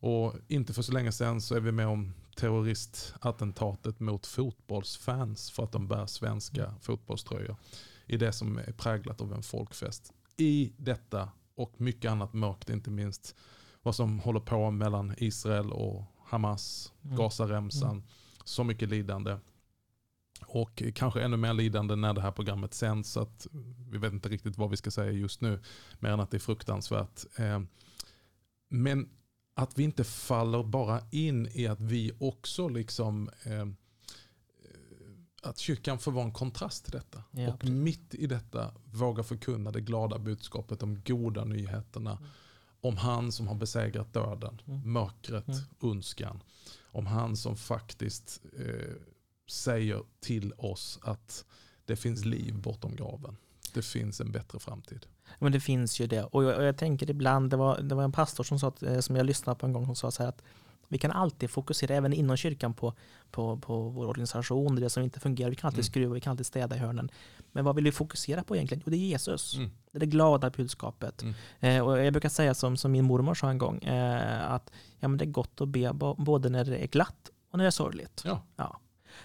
Och 0.00 0.34
inte 0.48 0.72
för 0.72 0.82
så 0.82 0.92
länge 0.92 1.12
sedan 1.12 1.40
så 1.40 1.54
är 1.54 1.60
vi 1.60 1.72
med 1.72 1.86
om 1.86 2.12
terroristattentatet 2.36 4.00
mot 4.00 4.26
fotbollsfans 4.26 5.50
för 5.50 5.64
att 5.64 5.72
de 5.72 5.88
bär 5.88 6.06
svenska 6.06 6.74
fotbollströjor. 6.80 7.56
I 8.06 8.16
det 8.16 8.32
som 8.32 8.58
är 8.58 8.72
präglat 8.72 9.20
av 9.20 9.32
en 9.32 9.42
folkfest. 9.42 10.12
I 10.36 10.72
detta 10.76 11.28
och 11.54 11.80
mycket 11.80 12.10
annat 12.10 12.32
mörkt, 12.32 12.70
inte 12.70 12.90
minst 12.90 13.36
vad 13.82 13.94
som 13.94 14.18
håller 14.20 14.40
på 14.40 14.70
mellan 14.70 15.14
Israel 15.18 15.72
och 15.72 16.04
Hamas, 16.24 16.92
Mm. 17.04 17.16
Gazaremsan. 17.16 17.90
Mm. 17.90 18.04
Så 18.44 18.64
mycket 18.64 18.88
lidande. 18.88 19.38
Och 20.46 20.82
kanske 20.94 21.22
ännu 21.22 21.36
mer 21.36 21.52
lidande 21.52 21.96
när 21.96 22.12
det 22.14 22.20
här 22.20 22.30
programmet 22.32 22.74
sänds. 22.74 23.10
Så 23.10 23.20
att 23.20 23.46
vi 23.90 23.98
vet 23.98 24.12
inte 24.12 24.28
riktigt 24.28 24.58
vad 24.58 24.70
vi 24.70 24.76
ska 24.76 24.90
säga 24.90 25.10
just 25.12 25.40
nu. 25.40 25.60
Mer 25.98 26.10
än 26.10 26.20
att 26.20 26.30
det 26.30 26.36
är 26.36 26.38
fruktansvärt. 26.38 27.24
Eh, 27.38 27.60
Men 28.68 29.08
att 29.54 29.78
vi 29.78 29.82
inte 29.82 30.04
faller 30.04 30.62
bara 30.62 31.00
in 31.10 31.48
i 31.52 31.66
att 31.66 31.80
vi 31.80 32.12
också 32.20 32.68
liksom 32.68 33.30
eh, 33.44 33.66
att 35.44 35.58
kyrkan 35.58 35.98
får 35.98 36.12
vara 36.12 36.24
en 36.24 36.32
kontrast 36.32 36.84
till 36.84 36.92
detta. 36.92 37.22
Ja, 37.30 37.52
och 37.52 37.60
precis. 37.60 37.74
mitt 37.76 38.14
i 38.14 38.26
detta 38.26 38.74
våga 38.92 39.22
förkunna 39.22 39.70
det 39.70 39.80
glada 39.80 40.18
budskapet, 40.18 40.80
de 40.80 41.02
goda 41.06 41.44
nyheterna. 41.44 42.10
Mm. 42.10 42.24
Om 42.80 42.96
han 42.96 43.32
som 43.32 43.48
har 43.48 43.54
besegrat 43.54 44.12
döden, 44.12 44.60
Mm. 44.66 44.92
mörkret, 44.92 45.48
Mm. 45.48 45.60
ondskan. 45.80 46.42
Om 46.92 47.06
han 47.06 47.36
som 47.36 47.56
faktiskt 47.56 48.40
eh, 48.58 48.94
säger 49.50 50.02
till 50.20 50.52
oss 50.52 50.98
att 51.02 51.44
det 51.84 51.96
finns 51.96 52.24
liv 52.24 52.58
bortom 52.58 52.96
graven. 52.96 53.36
Det 53.74 53.82
finns 53.82 54.20
en 54.20 54.32
bättre 54.32 54.58
framtid. 54.58 55.06
Men 55.38 55.52
det 55.52 55.60
finns 55.60 56.00
ju 56.00 56.06
det. 56.06 56.22
Och 56.24 56.44
jag, 56.44 56.56
och 56.56 56.64
jag 56.64 56.76
tänker 56.76 57.10
ibland, 57.10 57.50
det 57.50 57.56
var, 57.56 57.80
det 57.80 57.94
var 57.94 58.04
en 58.04 58.12
pastor 58.12 58.44
som, 58.44 58.58
sa 58.58 58.68
att, 58.68 58.82
eh, 58.82 59.00
som 59.00 59.16
jag 59.16 59.26
lyssnade 59.26 59.58
på 59.58 59.66
en 59.66 59.72
gång, 59.72 59.86
som 59.86 59.96
sa 59.96 60.10
så 60.10 60.22
här 60.22 60.28
att 60.28 60.42
vi 60.88 60.98
kan 60.98 61.10
alltid 61.10 61.50
fokusera, 61.50 61.94
även 61.94 62.12
inom 62.12 62.36
kyrkan, 62.36 62.74
på, 62.74 62.94
på, 63.30 63.56
på 63.56 63.88
vår 63.88 64.06
organisation, 64.06 64.74
det 64.76 64.90
som 64.90 65.02
inte 65.02 65.20
fungerar. 65.20 65.50
Vi 65.50 65.56
kan 65.56 65.68
alltid 65.68 65.78
Mm. 65.78 65.84
skruva, 65.92 66.14
vi 66.14 66.20
kan 66.20 66.30
alltid 66.30 66.46
städa 66.46 66.76
i 66.76 66.78
hörnen. 66.78 67.10
Men 67.52 67.64
vad 67.64 67.74
vill 67.74 67.84
vi 67.84 67.92
fokusera 67.92 68.44
på 68.44 68.56
egentligen? 68.56 68.82
Jo, 68.86 68.90
det 68.90 68.96
är 68.96 68.98
Jesus. 68.98 69.56
Mm. 69.56 69.70
Det 69.92 69.98
är 69.98 70.00
det 70.00 70.06
glada 70.06 70.50
budskapet. 70.50 71.22
Mm. 71.22 71.34
Eh, 71.60 71.86
och 71.86 71.98
jag 72.04 72.12
brukar 72.12 72.28
säga 72.28 72.54
som, 72.54 72.76
som 72.76 72.92
min 72.92 73.04
mormor 73.04 73.34
sa 73.34 73.50
en 73.50 73.58
gång, 73.58 73.78
eh, 73.82 74.50
att 74.52 74.70
ja, 75.00 75.08
men 75.08 75.18
det 75.18 75.24
är 75.24 75.30
gott 75.30 75.60
att 75.60 75.68
be 75.68 75.92
både 76.18 76.48
när 76.48 76.64
det 76.64 76.78
är 76.78 76.86
glatt 76.86 77.30
och 77.50 77.58
när 77.58 77.64
det 77.64 77.68
är 77.68 77.70
sorgligt. 77.70 78.22
Ja. 78.24 78.42
Ja. 78.56 78.80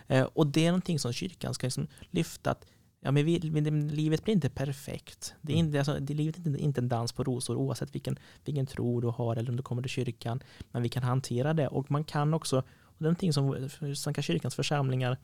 Eh, 0.07 0.23
och 0.23 0.47
det 0.47 0.65
är 0.65 0.71
någonting 0.71 0.99
som 0.99 1.13
kyrkan 1.13 1.53
ska 1.53 1.67
liksom 1.67 1.87
lyfta, 2.09 2.51
att 2.51 2.65
ja, 3.01 3.11
men 3.11 3.25
vi, 3.25 3.39
vi, 3.39 3.61
livet 3.71 4.23
blir 4.23 4.33
inte 4.33 4.49
perfekt. 4.49 5.33
Det 5.41 5.53
är 5.53 5.57
Mm. 5.57 5.65
inte, 5.67 5.77
alltså, 5.79 5.99
det, 5.99 6.13
livet 6.13 6.37
är 6.47 6.57
inte, 6.57 6.81
en 6.81 6.89
dans 6.89 7.11
på 7.11 7.23
rosor 7.23 7.55
oavsett 7.55 7.95
vilken, 7.95 8.19
vilken 8.45 8.65
tro 8.65 9.01
du 9.01 9.07
har 9.07 9.35
eller 9.35 9.49
om 9.49 9.55
du 9.55 9.63
kommer 9.63 9.81
till 9.81 9.91
kyrkan. 9.91 10.43
Men 10.71 10.81
vi 10.81 10.89
kan 10.89 11.03
hantera 11.03 11.53
det 11.53 11.67
och 11.67 11.91
man 11.91 12.03
kan 12.03 12.33
också, 12.33 12.57
och 12.59 12.65
det 12.97 13.03
är 13.03 13.03
någonting 13.03 13.33
som 13.33 13.69
Svenska 13.95 14.21
kyrkans 14.21 14.55
församlingar 14.55 15.17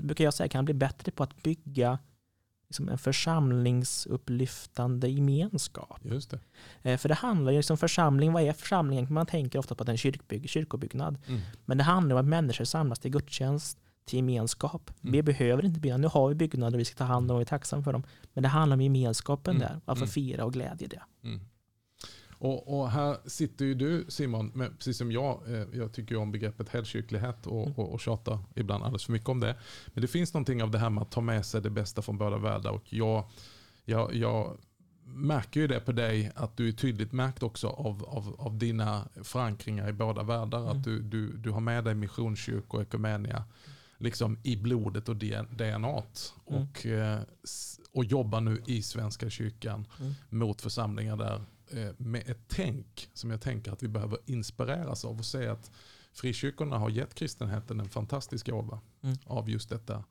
brukar 0.00 0.24
jag 0.24 0.34
säga 0.34 0.48
kan 0.48 0.64
bli 0.64 0.74
bättre 0.74 1.12
på 1.12 1.22
att 1.22 1.42
bygga 1.42 1.98
liksom 2.68 2.88
en 2.88 2.98
församlingsupplyftande 2.98 5.08
gemenskap. 5.08 6.00
Just 6.04 6.30
det. 6.30 6.40
Eh, 6.82 6.98
För 6.98 7.08
det 7.08 7.14
handlar 7.14 7.52
ju 7.52 7.58
liksom 7.58 7.76
församling, 7.78 8.32
vad 8.32 8.42
är 8.42 8.52
församlingen? 8.52 9.06
Man 9.10 9.26
tänker 9.26 9.58
ofta 9.58 9.74
på 9.74 9.82
att 9.82 9.86
det 9.86 9.90
är 9.90 9.94
en 9.94 9.98
kyrkbygg, 9.98 10.48
kyrkobyggnad. 10.50 11.18
Mm. 11.28 11.40
Men 11.64 11.78
det 11.78 11.84
handlar 11.84 12.16
om 12.16 12.20
att 12.20 12.26
människor 12.28 12.64
samlas 12.64 12.98
till 12.98 13.10
gudstjänst, 13.10 13.78
till 14.06 14.16
gemenskap. 14.16 14.90
Mm. 15.02 15.12
Vi 15.12 15.22
behöver 15.22 15.64
inte 15.64 15.80
bygga, 15.80 15.96
nu 15.96 16.06
har 16.08 16.28
vi 16.28 16.34
byggnader 16.34 16.76
och 16.76 16.80
vi 16.80 16.84
ska 16.84 16.96
ta 16.98 17.04
hand 17.04 17.30
om 17.30 17.34
och 17.34 17.40
är 17.40 17.44
tacksamma 17.44 17.82
för 17.82 17.92
dem. 17.92 18.02
Men 18.34 18.42
det 18.42 18.48
handlar 18.48 18.76
om 18.76 18.80
gemenskapen 18.80 19.56
Mm. 19.56 19.68
där, 19.68 19.80
att 19.84 19.98
få 19.98 20.04
Mm. 20.04 20.08
fira 20.08 20.44
och 20.44 20.52
glädje 20.52 20.84
i 20.86 20.88
det. 20.88 21.02
Mm. 21.28 21.40
Och, 22.38 22.78
och 22.80 22.90
här 22.90 23.16
sitter 23.26 23.64
ju 23.64 23.74
du 23.74 24.04
Simon, 24.08 24.50
med, 24.54 24.78
precis 24.78 24.96
som 24.98 25.12
jag, 25.12 25.42
eh, 25.54 25.66
jag 25.72 25.92
tycker 25.92 26.16
om 26.16 26.32
begreppet 26.32 26.68
helkyrklighet 26.68 27.46
och, 27.46 27.62
Mm. 27.66 27.72
och, 27.78 27.92
och 27.92 28.00
tjatar 28.00 28.38
ibland 28.54 28.84
alldeles 28.84 29.04
för 29.04 29.12
mycket 29.12 29.28
om 29.28 29.40
det. 29.40 29.56
Men 29.86 30.02
det 30.02 30.08
finns 30.08 30.34
någonting 30.34 30.62
av 30.62 30.70
det 30.70 30.78
här 30.78 30.90
med 30.90 31.02
att 31.02 31.10
ta 31.10 31.20
med 31.20 31.46
sig 31.46 31.62
det 31.62 31.70
bästa 31.70 32.02
från 32.02 32.18
båda 32.18 32.38
världar. 32.38 32.70
Och 32.70 32.92
jag, 32.92 33.24
jag, 33.84 34.14
jag 34.14 34.56
märker 35.04 35.60
ju 35.60 35.66
det 35.66 35.80
på 35.80 35.92
dig 35.92 36.32
att 36.34 36.56
du 36.56 36.68
är 36.68 36.72
tydligt 36.72 37.12
märkt 37.12 37.42
också 37.42 37.68
av, 37.68 38.04
av, 38.04 38.34
av 38.38 38.58
dina 38.58 39.08
förankringar 39.22 39.88
i 39.88 39.92
båda 39.92 40.22
världar. 40.22 40.58
Mm. 40.58 40.70
Att 40.76 40.84
du, 40.84 41.02
du, 41.02 41.36
du 41.36 41.50
har 41.50 41.60
med 41.60 41.84
dig 41.84 41.94
missionskyrkor 41.94 42.80
och 42.80 42.86
ekumenia 42.86 43.44
liksom 43.98 44.38
i 44.42 44.56
blodet 44.56 45.08
och 45.08 45.16
DNA. 45.16 45.68
Mm. 45.88 46.02
Och, 46.44 46.86
s- 47.44 47.80
och 47.92 48.04
jobbar 48.04 48.40
nu 48.40 48.62
i 48.66 48.82
Svenska 48.82 49.30
kyrkan 49.30 49.86
Mm. 50.00 50.14
mot 50.30 50.62
församlingar 50.62 51.16
där 51.16 51.44
eh, 51.70 51.92
med 51.96 52.30
ett 52.30 52.40
tänk 52.48 53.10
som 53.14 53.30
jag 53.30 53.40
tänker 53.40 53.72
att 53.72 53.82
vi 53.82 53.88
behöver 53.88 54.18
inspireras 54.26 55.04
av 55.04 55.18
och 55.18 55.24
se 55.24 55.46
att 55.48 55.70
frikyrkorna 56.12 56.78
har 56.78 56.90
gett 56.90 57.14
kristenheten 57.14 57.80
en 57.80 57.88
fantastisk 57.88 58.46
gåva 58.50 58.80
Mm. 59.02 59.16
av 59.26 59.50
just 59.50 59.68
detta 59.68 60.04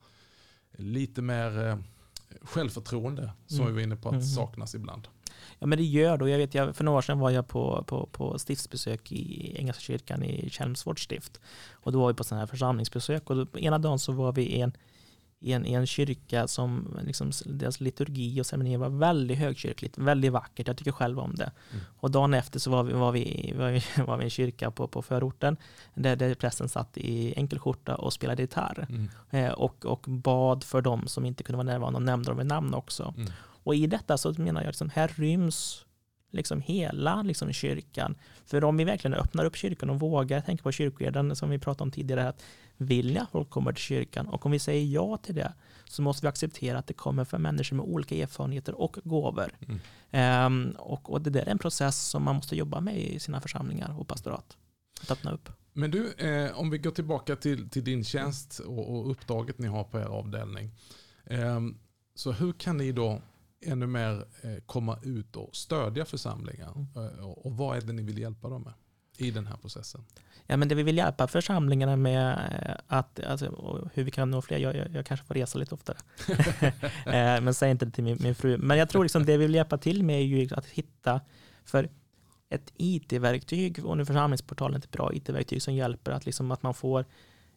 lite 0.72 1.22
mer 1.22 1.66
eh, 1.66 1.78
självförtroende 2.42 3.32
som 3.46 3.60
Mm. 3.60 3.68
vi 3.68 3.74
var 3.74 3.82
inne 3.82 3.96
på 3.96 4.08
att 4.08 4.14
Mm. 4.14 4.26
saknas 4.26 4.74
ibland. 4.74 5.08
Ja 5.58 5.66
men 5.66 5.78
det 5.78 5.84
gör 5.84 6.18
det. 6.18 6.30
Jag 6.30 6.38
vet, 6.38 6.54
jag, 6.54 6.76
för 6.76 6.84
några 6.84 6.98
år 6.98 7.02
sedan 7.02 7.18
var 7.18 7.30
jag 7.30 7.48
på, 7.48 7.84
på, 7.86 8.08
på 8.12 8.38
stiftsbesök 8.38 9.12
i 9.12 9.56
Engelska 9.58 9.80
kyrkan 9.80 10.22
i 10.22 10.50
Chelmsford 10.50 11.04
stift. 11.04 11.40
Och 11.72 11.92
då 11.92 12.00
var 12.00 12.08
vi 12.08 12.14
på 12.14 12.24
sådana 12.24 12.40
här 12.40 12.46
församlingsbesök 12.46 13.30
och 13.30 13.36
då, 13.36 13.58
ena 13.58 13.78
dagen 13.78 13.98
så 13.98 14.12
var 14.12 14.32
vi 14.32 14.42
i 14.42 14.60
en, 14.60 14.72
i 15.40 15.52
en, 15.52 15.66
i 15.66 15.72
en 15.72 15.86
kyrka 15.86 16.48
som 16.48 16.98
liksom, 17.06 17.30
deras 17.44 17.80
liturgi 17.80 18.40
och 18.40 18.46
ceremoni 18.46 18.76
var 18.76 18.88
väldigt 18.88 19.38
högkyrkligt, 19.38 19.98
väldigt 19.98 20.32
vackert. 20.32 20.66
Jag 20.66 20.76
tycker 20.76 20.92
själv 20.92 21.18
om 21.18 21.34
det. 21.34 21.52
Mm. 21.72 21.84
Och 21.98 22.10
dagen 22.10 22.34
efter 22.34 22.58
så 22.58 22.70
var 22.70 22.82
vi, 22.82 22.92
var 22.92 23.12
vi, 23.12 23.54
var 23.58 23.70
vi, 23.70 23.82
var 24.06 24.16
vi 24.16 24.22
i 24.22 24.26
en 24.26 24.30
kyrka 24.30 24.70
på, 24.70 24.88
på 24.88 25.02
förorten 25.02 25.56
där, 25.94 26.16
där 26.16 26.34
prästen 26.34 26.68
satt 26.68 26.98
i 26.98 27.34
enkelskjorta 27.36 27.94
och 27.94 28.12
spelade 28.12 28.42
gitarr. 28.42 28.86
Mm. 28.88 29.08
Eh, 29.30 29.52
och, 29.52 29.84
och 29.86 30.04
bad 30.08 30.64
för 30.64 30.80
dem 30.80 31.06
som 31.06 31.24
inte 31.24 31.42
kunde 31.42 31.56
vara 31.56 31.72
närvarande 31.72 31.96
och 31.96 32.02
nämnde 32.02 32.30
dem 32.30 32.38
vid 32.38 32.46
namn 32.46 32.74
också. 32.74 33.14
Mm. 33.16 33.32
Och 33.66 33.74
i 33.74 33.86
detta 33.86 34.18
så 34.18 34.34
menar 34.38 34.60
jag 34.60 34.68
liksom, 34.68 34.90
här 34.90 35.12
ryms 35.16 35.84
liksom 36.30 36.60
hela 36.60 37.22
liksom 37.22 37.52
kyrkan. 37.52 38.14
För 38.44 38.64
om 38.64 38.76
vi 38.76 38.84
verkligen 38.84 39.14
öppnar 39.14 39.44
upp 39.44 39.56
kyrkan 39.56 39.90
och 39.90 40.00
vågar 40.00 40.40
tänka 40.40 40.62
på 40.62 40.72
kyrkoherden 40.72 41.36
som 41.36 41.50
vi 41.50 41.58
pratade 41.58 41.82
om 41.82 41.90
tidigare, 41.90 42.28
att 42.28 42.42
vill 42.76 43.12
ni 43.12 43.18
att 43.18 43.30
folk 43.30 43.50
kommer 43.50 43.72
till 43.72 43.82
kyrkan? 43.82 44.28
Och 44.28 44.46
om 44.46 44.52
vi 44.52 44.58
säger 44.58 44.86
ja 44.86 45.16
till 45.16 45.34
det 45.34 45.52
så 45.84 46.02
måste 46.02 46.26
vi 46.26 46.28
acceptera 46.28 46.78
att 46.78 46.86
det 46.86 46.94
kommer 46.94 47.24
från 47.24 47.42
människor 47.42 47.76
med 47.76 47.86
olika 47.86 48.14
erfarenheter 48.14 48.80
och 48.80 48.98
gåvor. 49.04 49.52
Mm. 49.60 49.80
Ehm, 50.10 50.70
och, 50.78 51.12
och 51.12 51.22
det 51.22 51.30
där 51.30 51.42
är 51.42 51.50
en 51.50 51.58
process 51.58 52.08
som 52.08 52.22
man 52.22 52.36
måste 52.36 52.56
jobba 52.56 52.80
med 52.80 52.98
i 52.98 53.18
sina 53.18 53.40
församlingar 53.40 54.00
och 54.00 54.08
pastorat. 54.08 54.56
Att 55.02 55.10
öppna 55.10 55.30
upp. 55.30 55.48
Men 55.72 55.90
du, 55.90 56.12
eh, 56.12 56.58
om 56.58 56.70
vi 56.70 56.78
går 56.78 56.90
tillbaka 56.90 57.36
till, 57.36 57.70
till 57.70 57.84
din 57.84 58.04
tjänst 58.04 58.58
och, 58.58 58.96
och 58.96 59.10
uppdraget 59.10 59.58
ni 59.58 59.66
har 59.66 59.84
på 59.84 59.98
er 59.98 60.04
avdelning. 60.04 60.70
Eh, 61.24 61.60
så 62.14 62.32
hur 62.32 62.52
kan 62.52 62.76
ni 62.76 62.92
då 62.92 63.22
ännu 63.60 63.86
mer 63.86 64.24
eh, 64.42 64.56
komma 64.66 64.98
ut 65.02 65.36
och 65.36 65.56
stödja 65.56 66.04
församlingar? 66.04 66.86
Eh, 66.96 67.30
och, 67.30 67.56
vad 67.56 67.76
är 67.76 67.80
det 67.80 67.92
ni 67.92 68.02
vill 68.02 68.18
hjälpa 68.18 68.48
dem 68.48 68.62
med 68.62 68.72
i 69.18 69.30
den 69.30 69.46
här 69.46 69.56
processen? 69.56 70.04
Ja, 70.46 70.56
men 70.56 70.68
det 70.68 70.74
vi 70.74 70.82
vill 70.82 70.96
hjälpa 70.96 71.26
församlingarna 71.26 71.96
med 71.96 72.30
eh, 72.30 72.76
att, 72.86 73.20
alltså, 73.20 73.46
hur 73.94 74.04
vi 74.04 74.10
kan 74.10 74.30
nå 74.30 74.42
fler, 74.42 74.58
jag, 74.58 74.76
jag, 74.76 74.94
jag 74.94 75.06
kanske 75.06 75.26
får 75.26 75.34
resa 75.34 75.58
lite 75.58 75.74
oftare. 75.74 75.96
Men 77.42 77.54
säg 77.54 77.70
inte 77.70 77.84
det 77.84 77.92
till 77.92 78.04
min, 78.04 78.18
min 78.20 78.34
fru. 78.34 78.58
Men 78.58 78.78
jag 78.78 78.88
tror 78.88 79.02
liksom 79.02 79.26
det 79.26 79.36
vi 79.36 79.44
vill 79.44 79.54
hjälpa 79.54 79.78
till 79.78 80.02
med 80.02 80.16
är 80.16 80.24
ju 80.24 80.48
att 80.54 80.66
hitta, 80.66 81.20
för 81.64 81.88
ett 82.48 82.72
IT-verktyg, 82.76 83.84
och 83.84 83.96
nu 83.96 84.04
församlingsportalen 84.04 84.74
är 84.74 84.78
ett 84.78 84.90
bra 84.90 85.14
IT-verktyg 85.14 85.62
som 85.62 85.74
hjälper 85.74 86.12
att, 86.12 86.26
liksom 86.26 86.50
att 86.50 86.62
man 86.62 86.74
får 86.74 87.04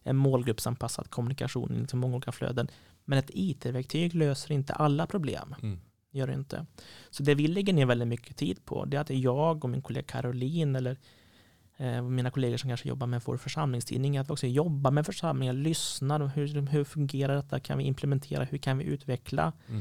en 0.02 0.16
målgruppsanpassad 0.16 1.10
kommunikation 1.10 1.74
i 1.74 1.80
liksom 1.80 1.98
många 1.98 2.16
olika 2.16 2.32
flöden. 2.32 2.68
Men 3.04 3.18
ett 3.18 3.30
IT-verktyg 3.34 4.14
löser 4.14 4.52
inte 4.52 4.72
alla 4.72 5.06
problem. 5.06 5.54
Mm. 5.62 5.80
Gör 6.12 6.26
det 6.26 6.34
inte. 6.34 6.66
Så 7.10 7.22
det 7.22 7.34
vi 7.34 7.48
lägger 7.48 7.72
ner 7.72 7.86
väldigt 7.86 8.08
mycket 8.08 8.36
tid 8.36 8.64
på, 8.64 8.84
det 8.84 8.96
är 8.96 9.00
att 9.00 9.10
jag 9.10 9.64
och 9.64 9.70
min 9.70 9.82
kollega 9.82 10.06
Caroline 10.06 10.76
eller 10.76 10.96
eh, 11.76 12.02
mina 12.02 12.30
kollegor 12.30 12.56
som 12.56 12.70
kanske 12.70 12.88
jobbar 12.88 13.06
med 13.06 13.22
vår 13.24 13.36
församlingstidning, 13.36 14.18
att 14.18 14.28
vi 14.28 14.32
också 14.32 14.46
jobbar 14.46 14.90
med 14.90 15.06
församlingar, 15.06 15.52
lyssnar, 15.52 16.20
och 16.20 16.30
hur, 16.30 16.66
hur 16.66 16.84
fungerar 16.84 17.36
detta, 17.36 17.60
kan 17.60 17.78
vi 17.78 17.84
implementera, 17.84 18.44
hur 18.44 18.58
kan 18.58 18.78
vi 18.78 18.84
utveckla? 18.84 19.52
Mm. 19.68 19.80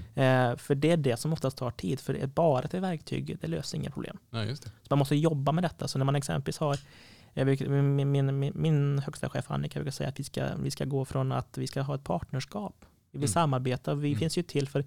Eh, 0.51 0.57
för 0.57 0.75
det 0.75 0.91
är 0.91 0.97
det 0.97 1.17
som 1.17 1.33
oftast 1.33 1.57
tar 1.57 1.71
tid, 1.71 1.99
för 1.99 2.27
bara 2.27 2.63
ett 2.63 2.73
verktyg, 2.73 3.37
det 3.41 3.47
löser 3.47 3.77
inga 3.77 3.89
problem. 3.91 4.17
Ja, 4.29 4.43
just 4.43 4.63
det. 4.63 4.69
Så 4.69 4.85
man 4.89 4.99
måste 4.99 5.15
jobba 5.15 5.51
med 5.51 5.63
detta. 5.63 5.87
Så 5.87 5.97
när 5.97 6.05
man 6.05 6.15
exempelvis 6.15 6.57
har 6.57 6.77
brukar- 7.33 7.69
min, 7.69 8.11
min, 8.11 8.51
min 8.55 8.99
högsta 8.99 9.29
chef 9.29 9.51
Annika 9.51 9.79
brukar 9.79 9.91
säga 9.91 10.09
att 10.09 10.19
vi 10.19 10.23
ska, 10.23 10.55
vi 10.63 10.71
ska 10.71 10.85
gå 10.85 11.05
från 11.05 11.31
att 11.31 11.57
vi 11.57 11.67
ska 11.67 11.81
ha 11.81 11.95
ett 11.95 12.03
partnerskap. 12.03 12.85
Vi 13.11 13.17
vill 13.19 13.23
Mm. 13.27 13.33
samarbeta. 13.33 13.95
Vi 13.95 14.07
Mm. 14.07 14.19
finns 14.19 14.37
ju 14.37 14.43
till 14.43 14.67
för 14.67 14.85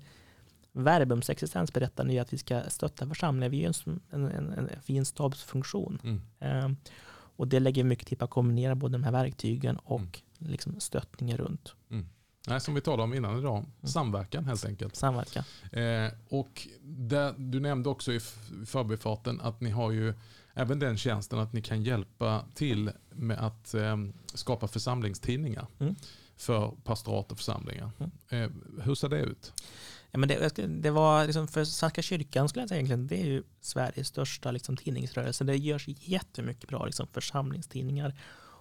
Verbums 0.72 1.30
existensberättande 1.30 2.14
är 2.14 2.20
att 2.20 2.32
vi 2.32 2.38
ska 2.38 2.62
stötta 2.68 3.06
församlingar. 3.08 3.48
Vi 3.48 3.64
är 3.64 3.74
en, 4.11 4.24
en, 4.26 4.52
en, 4.52 4.68
fin 4.82 5.04
stabsfunktion. 5.04 5.98
Mm. 6.04 6.20
Ehm, 6.40 6.76
och 7.37 7.48
det 7.48 7.61
lägger 7.61 7.85
mycket 7.85 8.06
tid 8.08 8.18
på 8.18 8.24
att 8.24 8.30
kombinera 8.30 8.74
både 8.74 8.92
de 8.92 9.04
här 9.04 9.12
verktygen 9.12 9.76
och 9.76 10.00
Mm. 10.40 10.52
liksom 10.52 10.80
stöttningen 10.80 11.37
runt 11.37 11.74
Nej, 12.46 12.61
som 12.61 12.74
vi 12.74 12.80
talade 12.80 13.02
om 13.02 13.14
innan 13.14 13.38
idag, 13.38 13.64
samverkan 13.82 14.44
helt 14.44 14.64
enkelt. 14.64 14.96
samverkan. 14.96 15.44
Eh, 15.72 16.12
och 16.28 16.68
där, 16.82 17.35
du 17.38 17.61
nämnde 17.61 17.88
också 17.88 18.12
i 18.12 18.20
förbifarten 18.66 19.40
att 19.40 19.61
ni 19.61 19.70
har 19.70 19.90
ju 19.90 20.14
även 20.54 20.78
den 20.78 20.96
tjänsten 20.96 21.38
att 21.38 21.52
ni 21.52 21.62
kan 21.62 21.82
hjälpa 21.82 22.44
till 22.54 22.90
med 23.11 23.38
att 23.38 23.74
eh, 23.74 23.96
skapa 24.35 24.68
församlingstidningar 24.68 25.66
Mm. 25.78 25.94
för 26.37 26.72
pastorat 26.85 27.32
och 27.32 27.38
församlingar. 27.38 27.90
Eh, 28.28 28.50
hur 28.82 28.94
ser 28.94 29.08
det 29.08 29.20
ut? 29.20 29.52
Ja, 30.12 30.18
men 30.18 30.29
det, 30.29 30.66
det 30.68 30.90
var 30.90 31.27
liksom 31.27 31.48
för 31.48 31.64
Svenska 31.64 32.03
kyrkan 32.03 32.48
skulle 32.48 32.62
jag 32.62 32.68
säga 32.68 32.79
egentligen, 32.79 33.07
det 33.07 33.20
är 33.20 33.27
ju 33.27 33.42
Sveriges 33.61 34.09
största 34.09 34.51
liksom, 34.51 34.77
tidningsrörelse. 34.77 35.44
Det 35.44 35.57
görs 35.57 35.88
jättemycket 35.88 36.68
bra 36.68 36.87
liksom, 36.87 37.07
församlingstidningar. 37.07 38.14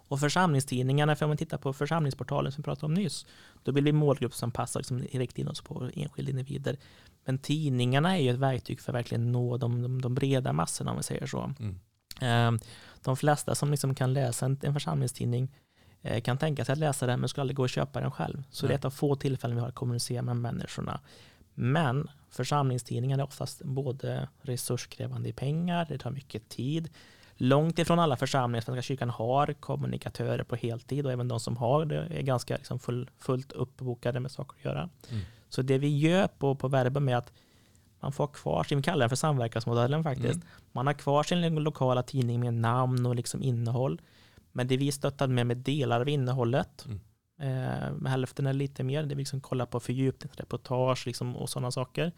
Och 0.08 0.20
församlingstidningarna, 0.20 1.16
för 1.16 1.26
om 1.26 1.30
man 1.30 1.38
tittar 1.38 1.58
på 1.58 1.74
församlingsportalen 1.74 2.52
som 2.52 2.62
vi 2.62 2.64
pratade 2.64 2.86
om 2.86 2.94
nyss, 2.94 3.26
då 3.64 3.72
blir 3.72 3.84
det 3.84 3.94
målgruppsanpassat 3.94 4.80
liksom, 4.80 5.02
direkt 5.02 5.38
in 5.38 5.48
oss 5.48 5.62
på 5.62 5.90
enskilda 5.94 6.30
individer. 6.30 6.78
Men 7.26 7.38
tidningarna 7.38 8.18
är 8.18 8.22
ju 8.22 8.30
ett 8.30 8.38
verktyg 8.38 8.82
för 8.82 8.92
att 8.92 8.96
verkligen 8.96 9.32
nå 9.32 9.58
de, 9.58 9.82
de, 9.82 10.02
de 10.02 10.16
breda 10.16 10.54
massorna 10.54 10.92
om 10.92 10.98
vi 10.98 11.04
säger 11.04 11.26
så. 11.26 11.54
Mm. 11.60 12.58
Eh, 12.58 12.62
De 13.04 13.18
flesta 13.18 13.56
som 13.56 13.72
liksom 13.72 13.96
kan 13.96 14.14
läsa 14.14 14.46
en, 14.46 14.60
en 14.62 14.74
församlingstidning 14.74 15.56
eh, 16.02 16.22
kan 16.22 16.38
tänka 16.38 16.66
sig 16.66 16.74
att 16.74 16.80
läsa 16.80 17.06
den 17.08 17.20
men 17.20 17.30
skulle 17.30 17.42
aldrig 17.42 17.58
gå 17.58 17.64
och 17.64 17.70
köpa 17.70 18.02
den 18.02 18.12
själv. 18.12 18.44
Så 18.52 18.68
det 18.68 18.74
är 18.74 18.78
ett 18.78 18.86
av 18.86 18.92
få 18.92 19.16
tillfällen 19.16 19.56
vi 19.56 19.62
har 19.62 19.70
att 19.70 19.76
kommunicera 19.76 20.22
med 20.22 20.36
människorna. 20.36 21.00
Men 21.54 22.10
församlingstidningar 22.30 23.18
är 23.18 23.24
oftast 23.24 23.62
både 23.64 24.30
resurskrävande 24.42 25.30
i 25.30 25.34
pengar, 25.34 25.86
det 25.90 25.98
tar 25.98 26.12
mycket 26.12 26.50
tid. 26.50 26.90
Långt 27.36 27.80
ifrån 27.80 28.00
alla 28.00 28.18
församlingar 28.18 28.62
Svenska 28.62 28.82
kyrkan 28.82 29.10
har 29.10 29.54
kommunikatörer 29.54 30.44
på 30.44 30.56
heltid 30.56 31.06
och 31.06 31.12
även 31.12 31.28
de 31.28 31.40
som 31.40 31.58
har 31.58 31.86
det 31.86 31.98
är 31.98 32.22
ganska 32.22 32.56
liksom 32.56 32.80
full, 32.80 33.10
fullt 33.20 33.52
uppbokade 33.52 34.20
med 34.20 34.32
saker 34.32 34.58
att 34.58 34.66
göra. 34.66 34.90
Mm. 35.10 35.22
Så 35.50 35.62
det 35.62 35.78
vi 35.78 35.98
gör 35.98 36.28
på, 36.28 36.56
på 36.56 36.68
Verbum 36.68 37.10
är 37.10 37.16
att 37.16 37.32
man 38.00 38.12
får 38.12 38.28
kvar 38.28 38.64
sin, 38.64 38.78
vi 38.78 38.84
kallar 38.84 39.00
den 39.00 39.10
för 39.10 39.16
samverkansmodellen 39.16 40.04
faktiskt. 40.04 40.36
Mm. 40.36 40.48
Man 40.72 40.88
har 40.88 40.94
kvar 40.94 41.24
sin 41.24 41.56
lokala 41.56 42.04
tidning 42.04 42.40
med 42.40 42.54
namn 42.54 43.06
och 43.06 43.16
liksom 43.16 43.44
innehåll. 43.44 44.02
Men 44.52 44.68
det 44.68 44.78
vi 44.78 44.92
stöttar 44.92 45.28
med 45.28 45.48
med 45.48 45.58
delar 45.58 46.02
av 46.02 46.10
innehållet. 46.10 46.86
Mm. 46.86 47.00
Eh, 47.42 48.08
hälften 48.08 48.48
är 48.48 48.54
lite 48.54 48.84
mer, 48.84 49.04
det 49.04 49.16
vi 49.16 49.22
liksom 49.22 49.42
kollar 49.42 49.66
på 49.66 49.80
fördjupningsreportage 49.80 51.08
liksom, 51.08 51.36
och 51.36 51.50
sådana 51.50 51.72
saker. 51.72 52.12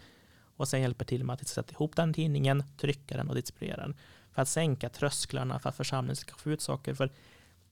Och 0.58 0.68
sen 0.68 0.82
hjälper 0.82 1.06
till 1.06 1.24
med 1.24 1.34
att 1.34 1.48
sätta 1.48 1.74
ihop 1.74 1.96
den 1.96 2.14
tidningen, 2.14 2.64
trycka 2.78 3.18
den 3.18 3.30
och 3.30 3.36
distribuera 3.36 3.78
den. 3.78 3.96
För 4.32 4.42
att 4.42 4.48
sänka 4.48 4.90
trösklarna 4.90 5.60
för 5.60 5.70
att 5.70 5.76
församlingen 5.76 6.16
ska 6.16 6.36
få 6.36 6.52
ut 6.52 6.62
saker. 6.62 6.94
För 6.94 7.10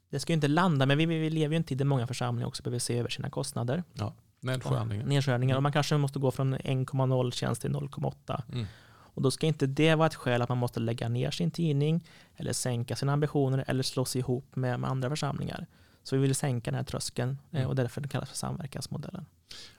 det 0.09 0.19
ska 0.19 0.33
ju 0.33 0.35
inte 0.35 0.47
landa, 0.47 0.85
men 0.85 0.97
vi, 0.97 1.05
vi 1.05 1.29
lever 1.29 1.53
ju 1.53 1.57
inte 1.57 1.73
i 1.73 1.77
det 1.77 1.85
många 1.85 2.07
församlingar 2.07 2.47
också 2.47 2.63
behöver 2.63 2.79
se 2.79 2.97
över 2.97 3.09
sina 3.09 3.29
kostnader. 3.29 3.83
Ja, 3.93 4.13
nedskärningar. 4.39 5.05
Nedskärningar. 5.05 5.55
Och 5.55 5.63
man 5.63 5.71
kanske 5.71 5.97
måste 5.97 6.19
gå 6.19 6.31
från 6.31 6.55
1,0 6.55 7.31
tjänst 7.31 7.61
till 7.61 7.71
0,8. 7.71 8.41
Mm. 8.51 8.65
Och 9.13 9.21
då 9.21 9.31
ska 9.31 9.47
inte 9.47 9.67
det 9.67 9.95
vara 9.95 10.07
ett 10.07 10.15
skäl 10.15 10.41
att 10.41 10.49
man 10.49 10.57
måste 10.57 10.79
lägga 10.79 11.09
ner 11.09 11.31
sin 11.31 11.51
tidning 11.51 12.07
eller 12.35 12.53
sänka 12.53 12.95
sina 12.95 13.13
ambitioner 13.13 13.63
eller 13.67 13.83
slå 13.83 14.05
sig 14.05 14.19
ihop 14.19 14.55
med, 14.55 14.79
med 14.79 14.89
andra 14.89 15.09
församlingar. 15.09 15.67
Så 16.03 16.15
vi 16.15 16.21
vill 16.21 16.35
sänka 16.35 16.71
den 16.71 16.77
här 16.77 16.83
tröskeln 16.83 17.37
eh, 17.51 17.57
Mm. 17.57 17.69
och 17.69 17.75
därför 17.75 18.01
det 18.01 18.07
kallas 18.07 18.29
för 18.29 18.37
samverkansmodellen. 18.37 19.25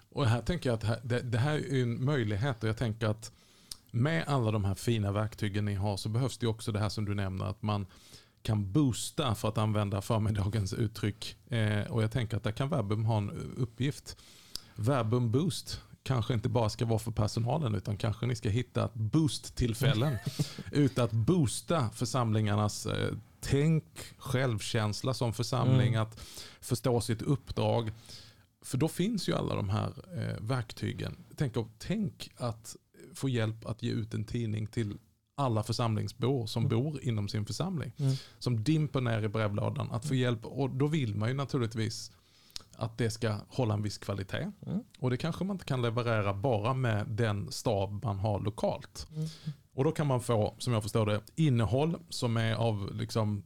Och 0.09 0.27
här 0.27 0.43
tänker 0.43 0.71
jag 0.71 0.85
att 0.85 1.09
det, 1.33 1.39
här 1.39 1.55
är 1.55 1.83
en 1.83 2.05
möjlighet 2.05 2.63
och 2.63 2.69
jag 2.69 2.77
tänker 2.77 3.07
att 3.07 3.33
med 3.91 4.25
alla 4.27 4.51
de 4.51 4.65
här 4.65 4.75
fina 4.75 5.13
verktygen 5.13 5.65
ni 5.65 5.75
har 5.75 5.97
så 5.97 6.09
behövs 6.09 6.39
det 6.39 6.47
också 6.47 6.73
det 6.73 6.79
här 6.79 6.89
som 6.89 7.05
du 7.05 7.15
nämner 7.15 7.45
att 7.45 7.63
man 7.63 7.87
kan 8.43 8.73
boosta 8.73 9.35
för 9.35 9.49
att 9.49 9.59
använda 9.59 10.01
förmiddagens 10.01 10.73
uttryck. 10.73 11.37
Eh, 11.49 11.83
och 11.93 12.03
jag 12.03 12.11
tänker 12.13 12.37
att 12.37 12.43
där 12.45 12.53
kan 12.53 12.69
Verbum 12.69 13.05
ha 13.05 13.19
en 13.19 13.31
uppgift. 13.57 14.17
Verbum 14.75 15.31
boost 15.31 15.81
kanske 16.03 16.35
inte 16.35 16.49
bara 16.49 16.69
ska 16.69 16.85
vara 16.85 16.99
för 16.99 17.11
personalen 17.11 17.75
utan 17.75 17.97
kanske 17.97 18.27
ni 18.27 18.37
ska 18.37 18.49
hitta 18.49 18.89
boost-tillfällen. 18.95 20.17
ut 20.73 20.99
att 20.99 21.13
boosta 21.13 21.91
församlingarnas 21.91 22.87
eh, 22.87 23.13
tänk, 23.43 23.85
självkänsla 24.19 25.15
som 25.15 25.33
församling, 25.33 25.89
Mm. 25.95 26.03
att 26.03 26.21
förstå 26.61 27.01
sitt 27.01 27.23
uppdrag. 27.23 27.93
För 28.65 28.79
då 28.79 28.89
finns 28.89 29.29
ju 29.29 29.35
alla 29.35 29.55
de 29.55 29.69
här 29.69 29.93
eh, 30.17 30.41
verktygen. 30.41 31.17
Tänk, 31.37 31.55
tänk 31.79 32.31
att 32.37 32.77
få 33.15 33.29
hjälp 33.29 33.67
att 33.67 33.83
ge 33.83 33.91
ut 33.91 34.15
en 34.15 34.25
tidning 34.25 34.67
till 34.67 34.99
alla 35.37 35.63
församlingsbor 35.63 36.47
som 36.47 36.65
Mm. 36.67 36.79
bor 36.79 37.05
inom 37.05 37.29
sin 37.29 37.47
församling. 37.47 37.93
Mm. 37.97 38.15
Som 38.39 38.65
dimper 38.65 39.01
ner 39.01 39.23
i 39.23 39.29
brevlådan. 39.29 39.91
Att 39.91 40.05
få 40.05 40.15
hjälp. 40.15 40.47
Och 40.47 40.71
då 40.71 40.87
vill 40.87 41.15
man 41.15 41.29
ju 41.29 41.35
naturligtvis 41.35 42.13
att 42.77 42.99
det 42.99 43.11
ska 43.11 43.37
hålla 43.49 43.75
en 43.75 43.83
viss 43.83 43.99
kvalitet. 43.99 44.53
Mm. 44.67 44.81
Och 44.99 45.11
det 45.11 45.17
kanske 45.17 45.45
man 45.45 45.55
inte 45.55 45.65
kan 45.65 45.83
leverera 45.83 46.35
bara 46.35 46.75
med 46.75 47.07
den 47.09 47.53
stab 47.53 48.05
man 48.05 48.19
har 48.19 48.41
lokalt. 48.41 49.07
Och 49.75 49.85
då 49.85 49.93
kan 49.93 50.07
man 50.07 50.21
få, 50.21 50.55
som 50.59 50.73
jag 50.73 50.83
förstår 50.83 51.07
det, 51.07 51.21
innehåll 51.37 51.97
som 52.09 52.37
är 52.37 52.55
av 52.55 52.91
liksom 52.95 53.45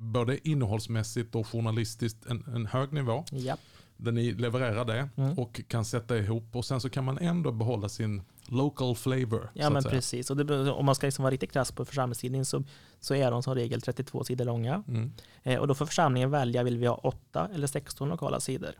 både 0.00 0.48
innehållsmässigt 0.48 1.34
och 1.34 1.46
journalistiskt 1.46 2.26
en, 2.26 2.44
en 2.54 2.66
hög 2.66 2.92
nivå. 2.92 3.24
Ja. 3.30 3.56
Där 3.96 4.12
ni 4.12 4.32
levererar 4.32 4.84
det 4.84 5.08
Mm. 5.16 5.38
och 5.38 5.60
kan 5.68 5.84
sätta 5.84 6.18
ihop 6.18 6.56
och 6.56 6.64
sen 6.64 6.80
så 6.80 6.90
kan 6.90 7.04
man 7.04 7.18
ändå 7.18 7.52
behålla 7.52 7.88
sin 7.88 8.22
local 8.46 8.96
flavor. 8.96 9.50
Ja 9.54 9.70
men 9.70 9.82
säga. 9.82 9.94
precis. 9.94 10.30
Och 10.30 10.36
det, 10.36 10.70
om 10.70 10.86
man 10.86 10.94
ska 10.94 11.06
liksom 11.06 11.22
vara 11.22 11.32
riktigt 11.32 11.52
krass 11.52 11.72
på 11.72 11.84
församlingstidning 11.84 12.44
så, 12.44 12.64
så 13.00 13.14
är 13.14 13.30
de 13.30 13.42
som 13.42 13.54
regel 13.54 13.80
32 13.80 14.24
sidor 14.24 14.44
långa. 14.44 14.82
Mm, 14.88 15.12
Eh, 15.46 15.58
och 15.58 15.68
då 15.68 15.74
får 15.74 15.86
församlingen 15.86 16.30
välja, 16.30 16.62
vill 16.62 16.78
vi 16.78 16.86
ha 16.86 16.94
8 16.94 17.48
eller 17.54 17.66
16 17.66 18.08
lokala 18.08 18.40
sidor? 18.40 18.72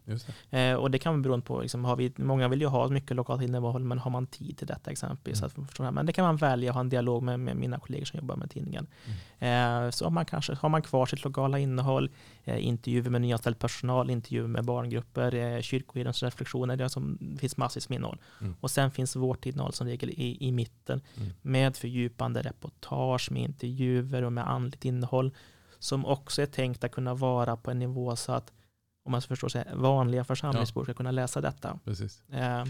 det. 0.51 0.71
Eh, 0.71 0.77
och 0.77 0.91
det 0.91 0.99
kan 0.99 1.13
vara 1.13 1.23
beroende 1.23 1.47
på, 1.47 1.61
liksom, 1.61 1.85
har 1.85 1.97
vi, 1.97 2.13
många 2.17 2.49
vill 2.49 2.61
ju 2.61 2.67
ha 2.67 2.89
mycket 2.89 3.17
lokalt 3.17 3.43
innehåll, 3.43 3.85
men 3.85 3.99
har 3.99 4.11
man 4.11 4.27
tid 4.27 4.59
till 4.59 4.67
detta 4.67 4.91
exempelvis? 4.91 5.43
Mm. 5.43 5.67
Att. 5.79 5.95
Men 5.95 6.07
det 6.07 6.13
kan 6.13 6.25
man 6.25 6.37
välja 6.37 6.71
att 6.71 6.75
ha 6.75 6.81
en 6.81 6.89
dialog 6.89 7.23
med, 7.23 7.41
med 7.41 7.57
mina 7.57 7.79
kollegor 7.79 8.05
som 8.05 8.19
jobbar 8.19 8.37
med 8.37 8.51
tidningen. 8.51 8.87
Eh, 9.39 9.91
så 9.91 10.05
har 10.05 10.11
man, 10.11 10.25
kanske, 10.25 10.55
har 10.55 10.69
man 10.69 10.83
kvar 10.83 11.07
sitt 11.07 11.25
lokala 11.25 11.59
innehåll, 11.59 12.11
eh, 12.45 12.67
intervjuer 12.67 13.11
med 13.11 13.21
nyanställd 13.21 13.59
personal, 13.59 14.11
intervjuer 14.11 14.49
med 14.49 14.65
barngrupper, 14.65 15.35
eh, 15.35 15.61
kyrkoherdens 15.61 16.23
reflektioner, 16.23 16.77
det, 16.77 16.89
som, 16.89 17.19
finns 17.41 17.57
massvis 17.57 17.89
med 17.89 17.97
innehåll. 17.97 18.19
Mm. 18.41 18.55
Och 18.61 18.71
sen 18.71 18.91
finns 18.91 19.17
vårt 19.17 19.47
innehåll 19.47 19.73
som 19.73 19.87
regel 19.87 20.11
i, 20.11 20.37
i 20.41 20.53
mitten 20.53 21.01
Mm. 21.17 21.33
med 21.43 21.77
fördjupande 21.77 22.43
reportage, 22.43 23.31
med 23.31 23.43
intervjuer 23.43 24.03
och 24.15 24.33
med 24.33 24.49
andligt 24.51 24.85
innehåll 24.85 25.35
som 25.79 26.07
också 26.07 26.43
är 26.43 26.47
tänkt 26.47 26.85
att 26.85 26.93
kunna 26.93 27.15
vara 27.15 27.57
på 27.57 27.71
en 27.71 27.79
nivå 27.79 28.17
så 28.17 28.33
att 28.33 28.53
om 29.05 29.13
man 29.13 29.23
förstår 29.23 29.49
sig, 29.49 29.65
vanliga 29.75 30.25
församlingsbor 30.25 30.85
ska 30.85 30.95
kunna 30.95 31.11
läsa 31.11 31.41
detta. 31.41 31.79
Eh, 32.29 32.65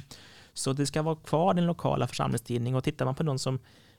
Så 0.52 0.72
det 0.72 0.86
ska 0.86 1.02
vara 1.02 1.16
kvar 1.16 1.54
den 1.54 1.66
lokala 1.66 2.06
församlingstidningen 2.06 2.76
och 2.76 2.84
tittar 2.84 3.04
man 3.04 3.14
på 3.14 3.22
de 3.22 3.38
som, 3.38 3.58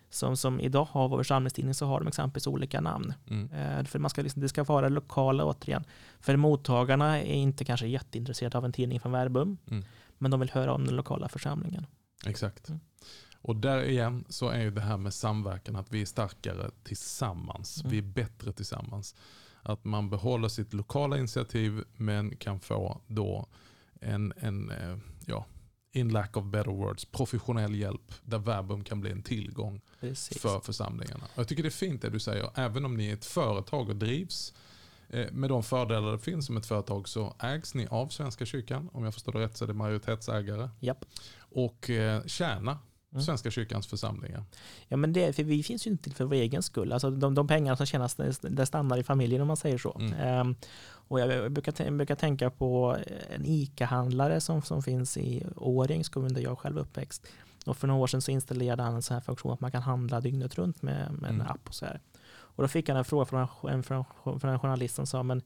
som, 0.09 0.37
som 0.37 0.59
idag 0.59 0.85
har 0.91 1.07
vår 1.07 1.17
församlingstidning 1.17 1.73
så 1.73 1.85
har 1.85 1.99
de 1.99 2.07
exempelvis 2.07 2.47
olika 2.47 2.81
namn. 2.81 3.13
Mm. 3.29 3.51
Eh, 3.51 3.83
För 3.85 3.99
man 3.99 4.09
ska 4.09 4.21
liksom, 4.21 4.41
det 4.41 4.49
ska 4.49 4.63
vara 4.63 4.89
lokala 4.89 5.45
återigen. 5.45 5.83
För 6.19 6.35
mottagarna 6.35 7.21
är 7.21 7.33
inte 7.33 7.65
kanske 7.65 7.87
jätteintresserade 7.87 8.57
av 8.57 8.65
en 8.65 8.71
tidning 8.73 8.99
från 8.99 9.11
Verbum, 9.11 9.57
Mm. 9.71 9.85
men 10.17 10.31
de 10.31 10.39
vill 10.39 10.49
höra 10.49 10.73
om 10.73 10.85
den 10.85 10.95
lokala 10.95 11.27
församlingen. 11.29 11.85
Exakt. 12.25 12.69
Mm. 12.69 12.79
Och 13.47 13.55
där 13.55 13.83
igen 13.83 14.25
så 14.29 14.49
är 14.49 14.61
ju 14.61 14.71
det 14.71 14.81
här 14.81 14.97
med 14.97 15.13
samverkan, 15.13 15.75
att 15.75 15.91
vi 15.91 16.01
är 16.01 16.05
starkare 16.05 16.71
tillsammans. 16.83 17.81
Mm. 17.81 17.91
Vi 17.91 17.97
är 17.97 18.01
bättre 18.01 18.53
tillsammans. 18.53 19.15
Att 19.61 19.85
man 19.85 20.09
behåller 20.09 20.47
sitt 20.47 20.73
lokala 20.73 21.17
initiativ 21.17 21.83
men 21.95 22.35
kan 22.35 22.59
få 22.59 23.01
då 23.07 23.47
en, 24.01 24.33
en 24.37 24.71
eh, 24.71 24.97
ja, 25.25 25.45
in 25.91 26.09
lack 26.09 26.37
of 26.37 26.45
better 26.45 26.71
words, 26.71 27.05
professionell 27.05 27.75
hjälp 27.75 28.13
där 28.21 28.37
Verbum 28.37 28.83
kan 28.83 29.01
bli 29.01 29.11
en 29.11 29.23
tillgång 29.23 29.81
Precis. 29.99 30.41
för 30.41 30.59
församlingarna. 30.59 31.23
Och 31.23 31.39
jag 31.39 31.47
tycker 31.47 31.63
det 31.63 31.69
är 31.69 31.71
fint 31.71 32.01
det 32.01 32.09
du 32.09 32.19
säger, 32.19 32.49
även 32.55 32.85
om 32.85 32.97
ni 32.97 33.09
är 33.09 33.13
ett 33.13 33.25
företag 33.25 33.89
och 33.89 33.95
drivs 33.95 34.53
eh, 35.09 35.31
med 35.31 35.49
de 35.49 35.63
fördelar 35.63 36.11
det 36.11 36.19
finns 36.19 36.45
som 36.45 36.57
ett 36.57 36.65
företag 36.65 37.07
så 37.07 37.35
ägs 37.39 37.73
ni 37.73 37.87
av 37.87 38.07
Svenska 38.07 38.45
kyrkan. 38.45 38.89
Om 38.93 39.03
jag 39.03 39.13
förstår 39.13 39.31
det 39.31 39.39
rätt 39.39 39.57
så 39.57 39.65
är 39.65 39.67
det 39.67 39.73
majoritetsägare. 39.73 40.69
Japp. 40.79 41.05
Och 41.37 41.89
eh, 41.89 42.25
tjäna 42.25 42.79
Mm. 43.11 43.23
Svenska 43.23 43.51
kyrkans 43.51 43.87
församlingar. 43.87 44.43
Ja, 44.87 44.97
men 44.97 45.13
det, 45.13 45.33
för 45.35 45.43
vi 45.43 45.63
finns 45.63 45.87
ju 45.87 45.91
inte 45.91 46.03
till 46.03 46.13
för 46.15 46.25
vår 46.25 46.33
egen 46.35 46.63
skull. 46.63 46.93
Alltså 46.93 47.11
de, 47.11 47.35
de 47.35 47.47
pengarna 47.47 47.77
som 47.77 47.85
tjänas, 47.85 48.15
det 48.41 48.65
stannar 48.65 48.97
i 48.97 49.03
familjen 49.03 49.41
om 49.41 49.47
man 49.47 49.57
säger 49.57 49.77
så. 49.77 49.97
Mm. 49.99 50.13
Ehm, 50.13 50.55
och 51.09 51.19
jag 51.19 51.51
brukar, 51.51 51.71
tän- 51.71 51.97
brukar 51.97 52.15
tänka 52.15 52.49
på 52.49 52.97
en 53.29 53.45
ICA-handlare 53.45 54.41
som, 54.41 54.61
som 54.61 54.83
finns 54.83 55.17
i 55.17 55.45
Årjängs 55.55 56.09
kommun 56.09 56.33
där 56.33 56.41
jag 56.41 56.59
själv 56.59 56.77
är 56.77 56.81
uppväxt. 56.81 57.27
Och 57.65 57.77
för 57.77 57.87
några 57.87 58.01
år 58.01 58.07
sedan 58.07 58.21
så 58.21 58.31
installerade 58.31 58.83
han 58.83 58.95
en 58.95 59.01
sån 59.01 59.13
här 59.13 59.21
funktion 59.21 59.53
att 59.53 59.61
man 59.61 59.71
kan 59.71 59.81
handla 59.81 60.21
dygnet 60.21 60.55
runt 60.57 60.81
med, 60.81 61.11
med 61.13 61.29
en 61.29 61.35
Mm. 61.35 61.47
app 61.47 61.67
och 61.67 61.73
så 61.75 61.85
här. 61.85 62.01
Och 62.29 62.63
då 62.63 62.67
fick 62.67 62.89
han 62.89 62.97
en 62.97 63.05
fråga 63.05 63.25
från 63.25 63.47
en, 63.69 63.83
från, 63.83 64.03
från 64.23 64.49
en 64.51 64.59
journalist 64.59 64.95
som 64.95 65.07
sa, 65.07 65.23
men 65.23 65.41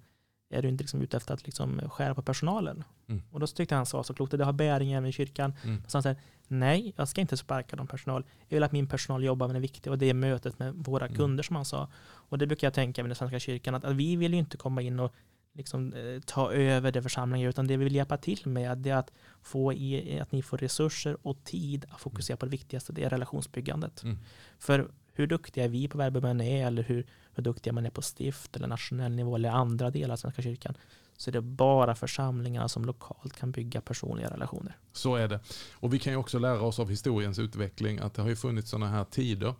är 0.54 0.62
du 0.62 0.68
inte 0.70 0.84
liksom 0.84 1.02
ute 1.02 1.18
efter 1.18 1.34
att 1.34 1.46
liksom 1.46 1.82
skära 1.90 2.16
på 2.16 2.22
personalen? 2.22 2.84
Mm. 3.08 3.22
Och 3.32 3.40
då 3.40 3.48
tyckte 3.48 3.76
han 3.76 3.86
sa 3.86 4.04
så 4.04 4.14
klokt, 4.14 4.38
det 4.38 4.46
har 4.46 4.54
bäring 4.54 4.94
även 4.94 5.10
i 5.10 5.12
kyrkan. 5.12 5.54
Mm. 5.64 5.84
Så 5.88 5.98
han 5.98 6.04
säger, 6.04 6.18
nej, 6.52 6.94
jag 6.98 7.08
ska 7.08 7.22
inte 7.22 7.38
sparka 7.38 7.76
någon 7.76 7.88
personal. 7.88 8.24
Jag 8.48 8.56
vill 8.56 8.64
att 8.64 8.72
min 8.72 8.88
personal 8.88 9.24
jobbar 9.24 9.48
med 9.48 9.56
det 9.56 9.60
viktiga 9.60 9.94
och 9.94 9.98
det 9.98 10.10
är 10.10 10.14
mötet 10.14 10.60
med 10.60 10.74
våra 10.76 11.06
Mm. 11.06 11.18
kunder 11.18 11.44
som 11.44 11.56
han 11.56 11.66
sa. 11.66 11.90
Och 12.30 12.38
det 12.38 12.48
brukar 12.48 12.68
jag 12.68 12.74
tänka 12.74 13.04
med 13.04 13.10
den 13.10 13.16
svenska 13.16 13.40
kyrkan, 13.40 13.76
att, 13.76 13.86
att 13.86 13.96
vi 13.96 14.16
vill 14.16 14.34
ju 14.34 14.40
inte 14.40 14.58
komma 14.58 14.82
in 14.82 15.00
och 15.00 15.14
liksom, 15.54 15.94
eh, 15.94 16.22
ta 16.26 16.52
över 16.52 16.92
det 16.92 17.02
församlingen, 17.02 17.50
utan 17.50 17.68
det 17.68 17.78
vi 17.78 17.84
vill 17.84 17.96
hjälpa 17.96 18.18
till 18.18 18.42
med 18.46 18.88
är 18.88 18.96
att, 18.96 19.12
få 19.42 19.74
i, 19.74 20.20
att 20.20 20.32
ni 20.32 20.42
får 20.42 20.58
resurser 20.58 21.18
och 21.22 21.44
tid 21.44 21.86
att 21.90 22.02
fokusera 22.02 22.38
på 22.38 22.46
det 22.46 22.52
viktigaste, 22.52 22.94
det 22.94 23.04
är 23.04 23.10
relationsbyggandet. 23.10 24.04
Mm. 24.04 24.18
För 24.60 24.92
hur 25.14 25.28
duktiga 25.28 25.68
vi 25.68 25.88
på 25.88 25.98
Verbum 25.98 26.26
är, 26.42 26.68
eller 26.68 26.84
hur, 26.84 27.06
hur 27.34 27.44
duktiga 27.44 27.74
man 27.74 27.86
är 27.86 27.90
på 27.90 28.02
stift 28.02 28.56
eller 28.56 28.68
nationell 28.68 29.12
nivå 29.12 29.36
eller 29.36 29.50
andra 29.50 29.90
delar 29.90 30.14
av 30.14 30.18
Svenska 30.18 30.42
kyrkan, 30.42 30.76
så 31.22 31.30
är 31.30 31.32
det 31.32 31.42
bara 31.42 31.96
församlingarna 31.96 32.70
som 32.70 32.86
lokalt 32.86 33.34
kan 33.34 33.52
bygga 33.52 33.82
personliga 33.82 34.30
relationer. 34.30 34.78
Så 34.94 35.16
är 35.16 35.28
det. 35.28 35.40
Och 35.74 35.94
vi 35.94 36.00
kan 36.00 36.14
ju 36.14 36.18
också 36.18 36.40
lära 36.40 36.62
oss 36.62 36.80
av 36.80 36.90
historiens 36.90 37.40
utveckling 37.40 38.00
att 38.00 38.14
det 38.14 38.22
har 38.22 38.30
ju 38.30 38.36
funnits 38.36 38.70
sådana 38.70 38.88
här 38.88 39.04
tider 39.04 39.54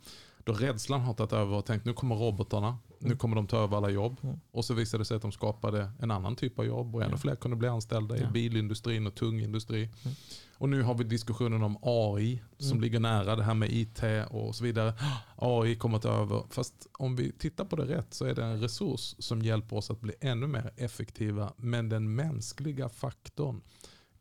då 0.44 0.54
rädslan 0.54 1.02
har 1.02 1.14
tagit 1.14 1.34
över 1.34 1.56
och 1.56 1.66
tänkt 1.66 1.86
nu 1.86 1.94
kommer 1.94 2.16
robotarna, 2.16 2.78
nu 3.02 3.08
Mm. 3.08 3.18
kommer 3.18 3.36
de 3.36 3.48
ta 3.48 3.58
över 3.58 3.78
alla 3.78 3.90
jobb. 3.90 4.18
Mm. 4.24 4.40
Och 4.52 4.66
så 4.66 4.74
visade 4.74 5.02
det 5.02 5.06
sig 5.06 5.16
att 5.16 5.22
de 5.22 5.32
skapade 5.32 5.92
en 6.00 6.12
annan 6.12 6.36
typ 6.36 6.60
av 6.60 6.66
jobb 6.66 6.96
och 6.96 7.04
ännu 7.04 7.18
fler 7.18 7.36
kunde 7.36 7.58
bli 7.58 7.68
anställda 7.68 8.18
i 8.18 8.26
bilindustrin 8.34 9.08
och 9.08 9.16
tung 9.16 9.40
industri. 9.40 9.84
Mm. 9.84 10.16
Och 10.58 10.70
nu 10.70 10.82
har 10.84 10.94
vi 10.96 11.04
diskussionen 11.04 11.64
om 11.64 11.78
AI 11.82 12.42
som 12.58 12.68
Mm. 12.72 12.82
ligger 12.82 13.00
nära 13.00 13.36
det 13.36 13.44
här 13.44 13.54
med 13.54 13.70
IT 13.72 14.04
och 14.30 14.56
så 14.56 14.64
vidare. 14.64 14.94
AI 15.36 15.76
kommer 15.76 15.98
att 15.98 16.04
ta 16.04 16.10
över. 16.22 16.44
Fast 16.50 16.88
om 16.94 17.16
vi 17.16 17.32
tittar 17.32 17.66
på 17.66 17.76
det 17.76 17.86
rätt 17.86 18.14
så 18.14 18.26
är 18.26 18.36
det 18.36 18.44
en 18.44 18.60
resurs 18.62 19.16
som 19.20 19.42
hjälper 19.42 19.76
oss 19.78 19.92
att 19.92 20.02
bli 20.02 20.14
ännu 20.22 20.48
mer 20.48 20.72
effektiva. 20.78 21.54
Men 21.58 21.90
den 21.90 22.16
mänskliga 22.16 22.90
faktorn 22.90 23.62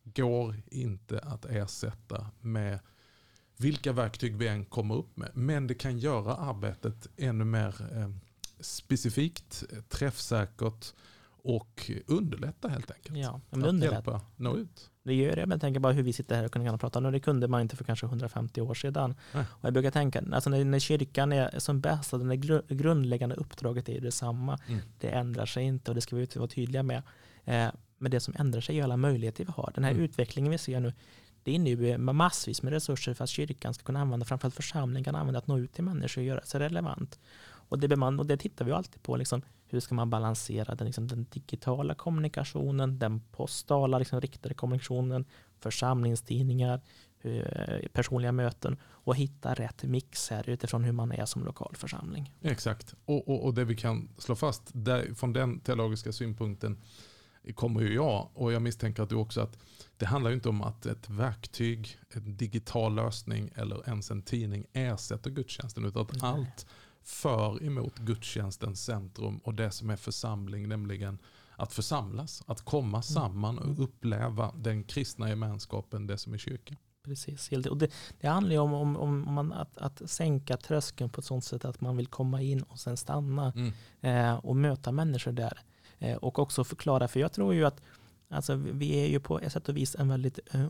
går 0.04 0.56
inte 0.66 1.18
att 1.18 1.44
ersätta 1.44 2.26
med 2.40 2.78
vilka 3.56 3.92
verktyg 3.92 4.36
vi 4.36 4.48
än 4.48 4.64
kommer 4.64 4.94
upp 4.94 5.16
med. 5.16 5.30
Men 5.34 5.66
det 5.66 5.74
kan 5.74 5.98
göra 5.98 6.34
arbetet 6.36 7.06
ännu 7.16 7.44
mer 7.44 7.74
eh, 7.92 8.10
specifikt, 8.60 9.64
eh, 9.72 9.78
träffsäkert 9.80 10.94
och 11.42 11.90
underlätta 12.06 12.68
helt 12.68 12.90
enkelt. 12.90 13.18
Ja, 13.18 13.40
men 13.50 13.62
att 13.62 13.68
underlätta. 13.68 13.94
hjälpa 13.94 14.20
nå 14.36 14.56
ut. 14.56 14.90
Det 15.02 15.14
gör 15.14 15.36
det, 15.36 15.40
men 15.46 15.50
jag 15.50 15.60
tänker 15.60 15.80
bara 15.80 15.92
hur 15.92 16.02
vi 16.02 16.12
sitter 16.12 16.36
här 16.36 16.44
och 16.44 16.52
kan 16.52 16.78
prata 16.78 16.98
om 16.98 17.12
det. 17.12 17.20
Kunde 17.20 17.48
man 17.48 17.60
inte 17.60 17.76
för 17.76 17.84
kanske 17.84 18.06
150 18.06 18.60
år 18.60 18.74
sedan. 18.74 19.14
Nej. 19.34 19.44
Och 19.50 19.64
jag 19.64 19.72
brukar 19.72 19.90
tänka, 19.90 20.22
alltså 20.32 20.50
när, 20.50 20.64
när 20.64 20.78
kyrkan 20.78 21.32
är 21.32 21.58
som 21.58 21.80
bäst, 21.80 22.10
det 22.10 22.16
gru- 22.18 22.74
grundläggande 22.74 23.34
uppdraget 23.34 23.88
är 23.88 23.92
ju 23.92 24.00
detsamma. 24.00 24.58
Mm. 24.68 24.80
Det 24.98 25.08
ändrar 25.08 25.46
sig 25.46 25.64
inte 25.64 25.90
och 25.90 25.94
det 25.94 26.00
ska 26.00 26.16
vi 26.16 26.26
vara 26.34 26.48
tydliga 26.48 26.82
med. 26.82 27.02
Eh, 27.44 27.68
Men 27.98 28.10
det 28.10 28.20
som 28.20 28.34
ändrar 28.38 28.60
sig 28.60 28.78
är 28.78 28.84
alla 28.84 28.96
möjligheter 28.96 29.44
vi 29.44 29.52
har. 29.52 29.72
Den 29.74 29.84
här 29.84 29.90
Mm. 29.90 30.02
utvecklingen 30.04 30.50
vi 30.52 30.58
ser 30.58 30.80
nu, 30.80 30.92
det 31.42 31.52
innebär 31.52 31.98
massvis 31.98 32.62
med 32.62 32.72
resurser 32.72 33.14
för 33.14 33.24
att 33.24 33.30
kyrkan 33.30 33.74
ska 33.74 33.84
kunna 33.84 34.00
använda, 34.00 34.26
framförallt 34.26 34.54
församlingen 34.54 35.04
kan 35.04 35.14
använda 35.14 35.38
att 35.38 35.46
nå 35.46 35.58
ut 35.58 35.72
till 35.72 35.84
människor 35.84 36.20
och 36.22 36.26
göra 36.26 36.42
sig 36.44 36.60
relevant. 36.60 37.18
Och 37.70 37.78
det, 37.78 37.88
beman- 37.88 38.18
och 38.18 38.26
det 38.26 38.37
tittar 38.37 38.64
vi 38.64 38.72
alltid 38.72 39.02
på, 39.02 39.16
liksom, 39.16 39.42
hur 39.66 39.80
ska 39.80 39.94
man 39.94 40.11
balansera 40.11 40.74
den, 40.74 40.87
liksom, 40.87 41.09
den 41.09 41.26
digitala 41.30 41.94
kommunikationen, 41.94 42.98
den 42.98 43.20
postala 43.20 43.98
liksom, 43.98 44.20
riktade 44.20 44.54
kommunikationen, 44.54 45.24
församlingstidningar, 45.61 46.80
eh, 47.22 47.88
personliga 47.92 48.33
möten 48.33 48.76
och 48.83 49.16
hitta 49.16 49.54
rätt 49.54 49.83
mix 49.83 50.30
här 50.30 50.48
utifrån 50.50 50.85
hur 50.85 50.92
man 50.92 51.12
är 51.12 51.26
som 51.26 51.44
lokal 51.44 51.74
församling. 51.76 52.35
Exakt. 52.42 52.94
Och, 53.04 53.28
och, 53.28 53.44
och 53.44 53.54
det 53.54 53.64
vi 53.64 53.76
kan 53.76 54.09
slå 54.18 54.35
fast 54.35 54.62
där, 54.72 55.14
från 55.14 55.33
den 55.33 55.61
teologiska 55.61 56.12
synpunkten 56.12 56.78
kommer 57.54 57.80
ju 57.80 57.94
jag 57.94 58.28
och 58.35 58.52
jag 58.52 58.62
misstänker 58.62 59.02
att 59.02 59.09
du 59.09 59.14
också 59.14 59.40
att 59.40 59.59
det 59.96 60.06
handlar 60.06 60.30
inte 60.30 60.48
om 60.48 60.62
att 60.62 60.87
ett 60.87 61.11
verktyg, 61.11 61.98
en 62.11 62.37
digital 62.37 62.94
lösning 62.94 63.50
eller 63.54 63.88
ens 63.88 64.11
en 64.11 64.22
tidning 64.22 64.66
ersätter 64.72 65.30
gudstjänsten 65.30 65.85
utan 65.85 66.02
att 66.02 66.12
Nej. 66.12 66.22
allt 66.22 66.66
för 67.02 67.62
emot 67.62 67.98
gudstjänstens 67.98 68.84
centrum 68.84 69.38
och 69.38 69.54
det 69.54 69.70
som 69.70 69.90
är 69.90 69.96
församling, 69.96 70.68
nämligen 70.68 71.18
att 71.56 71.72
församlas, 71.72 72.42
att 72.46 72.64
komma 72.64 73.02
samman 73.02 73.58
och 73.58 73.82
uppleva 73.82 74.54
den 74.56 74.84
kristna 74.84 75.28
gemenskapen, 75.28 76.06
det 76.06 76.18
som 76.18 76.34
är 76.34 76.38
kyrkan. 76.38 76.76
Precis. 77.04 77.50
Och 77.52 77.78
det, 77.78 77.90
det 78.20 78.28
handlar 78.28 78.52
ju 78.52 78.58
om, 78.58 78.74
om, 78.74 78.96
om 78.96 79.34
man, 79.34 79.52
att, 79.52 79.78
att 79.78 80.10
sänka 80.10 80.56
tröskeln 80.56 81.10
på 81.10 81.20
ett 81.20 81.24
sådant 81.24 81.44
sätt 81.44 81.64
att 81.64 81.80
man 81.80 81.96
vill 81.96 82.06
komma 82.06 82.42
in 82.42 82.62
och 82.62 82.78
sen 82.78 82.96
stanna 82.96 83.52
Mm. 83.56 83.72
eh, 84.00 84.34
och 84.36 84.56
möta 84.56 84.92
människor 84.92 85.32
där. 85.32 85.60
Eh, 85.98 86.16
och 86.16 86.38
också 86.38 86.64
förklara, 86.64 87.08
för 87.08 87.20
jag 87.20 87.32
tror 87.32 87.54
ju 87.54 87.64
att 87.64 87.80
alltså, 88.28 88.54
vi 88.54 88.92
är 88.92 89.06
ju 89.06 89.20
på 89.20 89.40
ett 89.40 89.52
sätt 89.52 89.68
och 89.68 89.76
vis 89.76 89.96
en 89.98 90.08
väldigt 90.08 90.38
eh, 90.54 90.66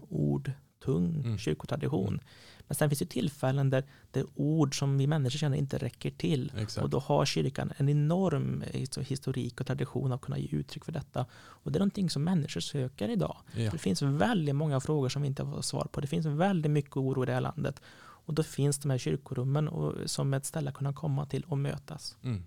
ordtung 0.81 1.23
Mm. 1.25 1.39
kyrkotradition. 1.39 2.21
Men 2.69 2.75
sen 2.75 2.91
finns 2.91 2.99
det 2.99 3.07
tillfällen 3.07 3.71
där, 3.71 3.85
där 4.11 4.25
ord 4.35 4.79
som 4.79 4.99
vi 4.99 5.07
människor 5.07 5.39
känner 5.39 5.57
inte 5.57 5.79
räcker 5.79 6.11
till. 6.11 6.53
Exakt. 6.57 6.85
Och 6.85 6.91
då 6.91 6.99
har 6.99 7.25
kyrkan 7.25 7.73
en 7.77 7.89
enorm 7.89 8.65
historik 9.01 9.61
och 9.61 9.67
tradition 9.67 10.13
att 10.13 10.21
kunna 10.21 10.39
ge 10.39 10.49
uttryck 10.51 10.85
för 10.85 10.93
detta. 10.93 11.27
Och 11.33 11.73
det 11.73 11.77
är 11.77 11.81
någonting 11.81 12.11
som 12.11 12.25
människor 12.25 12.61
söker 12.61 13.09
idag. 13.09 13.37
Ja. 13.57 13.71
Det 13.71 13.79
finns 13.79 14.03
väldigt 14.03 14.57
många 14.57 14.81
frågor 14.81 15.09
som 15.09 15.23
vi 15.23 15.29
inte 15.29 15.43
har 15.43 15.53
fått 15.53 15.65
svar 15.65 15.89
på. 15.93 16.01
Det 16.01 16.07
finns 16.07 16.27
väldigt 16.27 16.73
mycket 16.73 16.97
oro 16.97 17.23
i 17.23 17.27
det 17.27 17.33
här 17.33 17.41
landet. 17.41 17.83
Och 18.27 18.35
då 18.35 18.43
finns 18.43 18.79
de 18.79 18.91
här 18.91 18.99
kyrkorummen 18.99 19.69
och, 19.69 20.11
som 20.11 20.35
ett 20.35 20.47
ställe 20.47 20.71
att 20.71 20.77
kunna 20.77 20.93
komma 20.93 21.27
till 21.27 21.45
och 21.45 21.59
mötas. 21.59 22.17
Mm. 22.23 22.45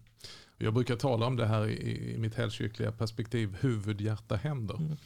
Jag 0.58 0.74
brukar 0.74 0.96
tala 0.96 1.26
om 1.26 1.36
det 1.36 1.46
här 1.46 1.67
i, 1.67 2.13
i 2.13 2.17
mitt 2.17 2.36
helkyrkliga 2.36 2.91
perspektiv, 2.91 3.58
huvud, 3.60 4.02
hjärta, 4.02 4.36
händer. 4.36 4.76
Mm. 4.76 4.98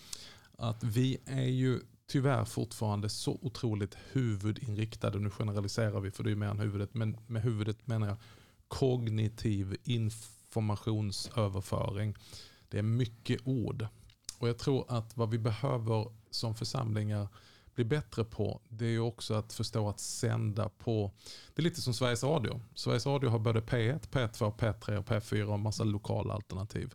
Att 0.58 0.84
vi 0.84 1.18
är 1.26 1.50
ju 1.50 1.80
tyvärr 2.08 2.46
fortfarande 2.46 3.10
så 3.10 3.40
otroligt 3.42 3.98
huvudinriktade, 4.12 5.20
nu 5.20 5.30
generaliserar 5.30 6.00
vi 6.00 6.12
för 6.12 6.24
det 6.24 6.32
är 6.32 6.36
mer 6.36 6.48
än 6.48 6.60
huvudet, 6.60 6.94
men 6.94 7.18
med 7.28 7.42
huvudet 7.42 7.88
menar 7.88 8.08
jag 8.08 8.18
kognitiv 8.68 9.78
informationsöverföring. 9.84 12.16
Det 12.70 12.78
är 12.78 12.84
mycket 12.84 13.48
ord. 13.48 13.88
Och 14.40 14.50
jag 14.50 14.58
tror 14.58 14.86
att 14.88 15.18
vad 15.18 15.30
vi 15.30 15.38
behöver 15.38 16.12
som 16.32 16.56
församlingar 16.56 17.28
bli 17.76 17.86
bättre 17.86 18.24
på 18.24 18.62
det 18.70 18.86
är 18.86 19.00
också 19.00 19.34
att 19.34 19.54
förstå 19.54 19.90
att 19.90 20.00
sända 20.00 20.70
på, 20.70 21.12
det 21.54 21.62
är 21.62 21.64
lite 21.64 21.82
som 21.82 21.94
Sveriges 21.94 22.24
Radio. 22.24 22.62
Sveriges 22.76 23.06
Radio 23.06 23.30
har 23.30 23.40
både 23.40 23.60
P1, 23.60 24.10
P2, 24.10 24.58
P3 24.58 24.98
och 24.98 25.06
P4 25.06 25.44
och 25.44 25.60
massa 25.60 25.84
lokala 25.84 26.34
alternativ. 26.34 26.94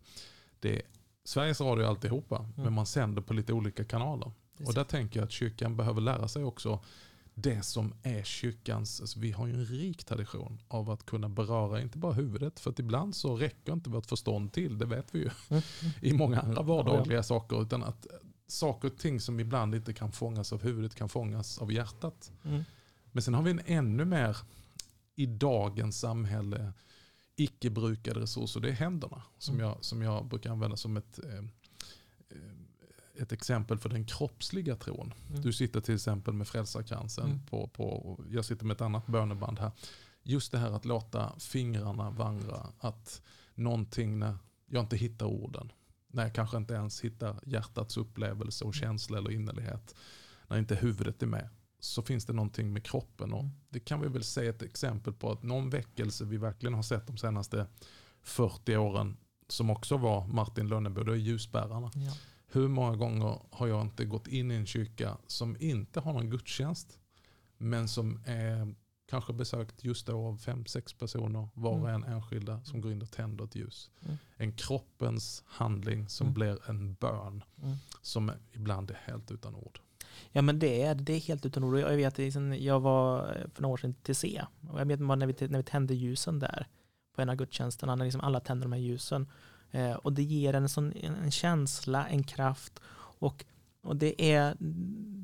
Det 0.60 0.76
är 0.76 0.82
Sveriges 1.24 1.60
Radio 1.60 1.84
alltihopa, 1.84 2.46
men 2.56 2.72
man 2.72 2.86
sänder 2.86 3.22
på 3.22 3.34
lite 3.34 3.52
olika 3.52 3.84
kanaler. 3.84 4.32
Och 4.66 4.74
där 4.74 4.84
tänker 4.84 5.20
jag 5.20 5.24
att 5.24 5.32
kyrkan 5.32 5.76
behöver 5.76 6.00
lära 6.00 6.28
sig 6.28 6.44
också 6.44 6.80
det 7.34 7.62
som 7.62 7.94
är 8.02 8.22
kyrkans, 8.22 9.00
alltså 9.00 9.20
vi 9.20 9.32
har 9.32 9.46
ju 9.46 9.52
en 9.52 9.64
rik 9.64 10.04
tradition 10.04 10.58
av 10.68 10.90
att 10.90 11.06
kunna 11.06 11.28
beröra 11.28 11.80
inte 11.82 11.98
bara 11.98 12.12
huvudet, 12.12 12.60
för 12.60 12.70
att 12.70 12.78
ibland 12.78 13.16
så 13.16 13.36
räcker 13.36 13.72
inte 13.72 13.90
vårt 13.90 14.06
förstånd 14.06 14.52
till, 14.52 14.78
det 14.78 14.86
vet 14.86 15.14
vi 15.14 15.18
ju, 15.18 15.30
Mm. 15.50 15.62
i 16.00 16.12
många 16.12 16.40
andra 16.40 16.62
vardagliga 16.62 17.22
saker, 17.22 17.62
utan 17.62 17.82
att 17.82 18.06
saker 18.46 18.88
och 18.88 18.98
ting 18.98 19.20
som 19.20 19.40
ibland 19.40 19.74
inte 19.74 19.92
kan 19.92 20.12
fångas 20.12 20.52
av 20.52 20.62
huvudet 20.62 20.94
kan 20.94 21.08
fångas 21.08 21.58
av 21.58 21.72
hjärtat. 21.72 22.32
Mm. 22.44 22.64
Men 23.12 23.22
sen 23.22 23.34
har 23.34 23.42
vi 23.42 23.50
en 23.50 23.60
ännu 23.66 24.04
mer 24.04 24.36
i 25.14 25.26
dagens 25.26 25.98
samhälle 26.00 26.72
icke 27.36 27.70
brukade 27.70 28.20
resurs 28.20 28.56
och 28.56 28.62
det 28.62 28.68
är 28.68 28.72
händerna 28.72 29.22
som, 29.38 29.54
Mm. 29.54 29.66
jag, 29.66 29.84
som 29.84 30.02
jag 30.02 30.26
brukar 30.26 30.50
använda 30.50 30.76
som 30.76 30.96
ett, 30.96 31.18
eh, 31.24 31.34
eh, 31.34 32.36
ett 33.18 33.32
exempel 33.32 33.78
för 33.78 33.88
den 33.88 34.04
kroppsliga 34.04 34.76
tron. 34.76 35.14
Mm. 35.30 35.42
Du 35.42 35.52
sitter 35.52 35.80
till 35.80 35.94
exempel 35.94 36.34
med 36.34 36.48
frälsarkransen 36.48 37.24
Mm. 37.24 37.46
på, 37.46 37.66
på, 37.68 38.18
jag 38.30 38.44
sitter 38.44 38.66
med 38.66 38.74
ett 38.74 38.80
annat 38.80 39.06
böneband 39.06 39.58
här. 39.58 39.70
Just 40.22 40.52
det 40.52 40.58
här 40.58 40.70
att 40.70 40.84
låta 40.84 41.38
fingrarna 41.38 42.10
vandra, 42.10 42.66
att 42.78 43.22
någonting 43.54 44.18
när 44.18 44.36
jag 44.66 44.82
inte 44.82 44.96
hittar 44.96 45.26
orden, 45.26 45.72
när 46.08 46.22
jag 46.22 46.34
kanske 46.34 46.56
inte 46.56 46.74
ens 46.74 47.00
hittar 47.00 47.40
hjärtats 47.46 47.96
upplevelse 47.96 48.64
och 48.64 48.74
känsla 48.74 49.18
eller 49.18 49.30
innerlighet, 49.30 49.94
när 50.48 50.58
inte 50.58 50.74
huvudet 50.74 51.22
är 51.22 51.26
med, 51.26 51.48
så 51.80 52.02
finns 52.02 52.24
det 52.26 52.32
någonting 52.32 52.72
med 52.72 52.84
kroppen. 52.84 53.32
Och 53.32 53.40
Mm. 53.40 53.52
det 53.68 53.80
kan 53.80 54.00
vi 54.00 54.08
väl 54.08 54.24
se 54.24 54.46
ett 54.46 54.62
exempel 54.62 55.12
på 55.12 55.32
att 55.32 55.42
någon 55.42 55.70
väckelse 55.70 56.24
vi 56.24 56.36
verkligen 56.36 56.74
har 56.74 56.82
sett 56.82 57.06
de 57.06 57.16
senaste 57.16 57.66
40 58.22 58.76
åren, 58.76 59.16
som 59.48 59.70
också 59.70 59.96
var 59.96 60.26
Martin 60.26 60.68
Lönnebo, 60.68 61.02
det 61.02 61.12
är 61.12 61.16
ljusbärarna. 61.16 61.90
Ja. 61.94 62.12
Hur 62.52 62.68
många 62.68 62.96
gånger 62.96 63.38
har 63.50 63.66
jag 63.66 63.82
inte 63.82 64.04
gått 64.04 64.26
in 64.26 64.50
i 64.50 64.54
en 64.54 64.66
kyrka 64.66 65.18
som 65.26 65.56
inte 65.60 66.00
har 66.00 66.12
någon 66.12 66.30
gudstjänst, 66.30 66.98
men 67.58 67.88
som 67.88 68.20
är 68.26 68.74
kanske 69.06 69.32
besökt 69.32 69.84
just 69.84 70.06
då 70.06 70.26
av 70.26 70.36
fem, 70.36 70.66
sex 70.66 70.92
personer, 70.92 71.48
var 71.54 71.80
och 71.80 71.90
en 71.90 72.04
enskilda, 72.04 72.64
som 72.64 72.80
går 72.80 72.92
in 72.92 73.02
och 73.02 73.10
tänder 73.10 73.44
ett 73.44 73.54
ljus. 73.54 73.90
Mm. 74.04 74.16
En 74.36 74.52
kroppens 74.52 75.42
handling 75.46 76.08
som 76.08 76.26
Mm. 76.26 76.34
blir 76.34 76.70
en 76.70 76.94
bön, 76.94 77.42
Mm. 77.62 77.76
som 78.02 78.32
ibland 78.52 78.90
är 78.90 78.98
helt 79.04 79.30
utan 79.30 79.54
ord. 79.54 79.80
Ja 80.32 80.42
men 80.42 80.58
det 80.58 80.82
är, 80.82 80.94
det 80.94 81.12
är 81.12 81.20
helt 81.20 81.46
utan 81.46 81.64
ord. 81.64 81.78
Jag 81.78 81.96
vet, 81.96 82.18
liksom, 82.18 82.56
jag 82.58 82.80
var 82.80 83.26
för 83.54 83.62
några 83.62 83.72
år 83.72 83.76
sedan 83.76 83.94
till 83.94 84.14
C. 84.16 84.42
Och 84.70 84.80
jag 84.80 84.86
vet 84.86 85.00
när 85.00 85.26
vi, 85.26 85.48
när 85.48 85.58
vi 85.58 85.62
tände 85.64 85.94
ljusen 85.94 86.38
där 86.38 86.66
på 87.14 87.22
en 87.22 87.28
av 87.28 87.36
gudstjänsterna, 87.36 87.94
när 87.96 88.04
liksom 88.04 88.20
alla 88.20 88.40
tänder 88.40 88.64
de 88.64 88.72
här 88.72 88.80
ljusen. 88.80 89.26
Eh, 89.72 89.92
och 89.92 90.12
det 90.12 90.22
ger 90.22 90.54
en, 90.54 90.68
sån, 90.68 90.92
en, 90.92 91.14
en 91.14 91.30
känsla, 91.30 92.06
en 92.08 92.22
kraft. 92.22 92.80
Och, 93.18 93.44
och 93.82 93.96
det 93.96 94.32
är, 94.32 94.56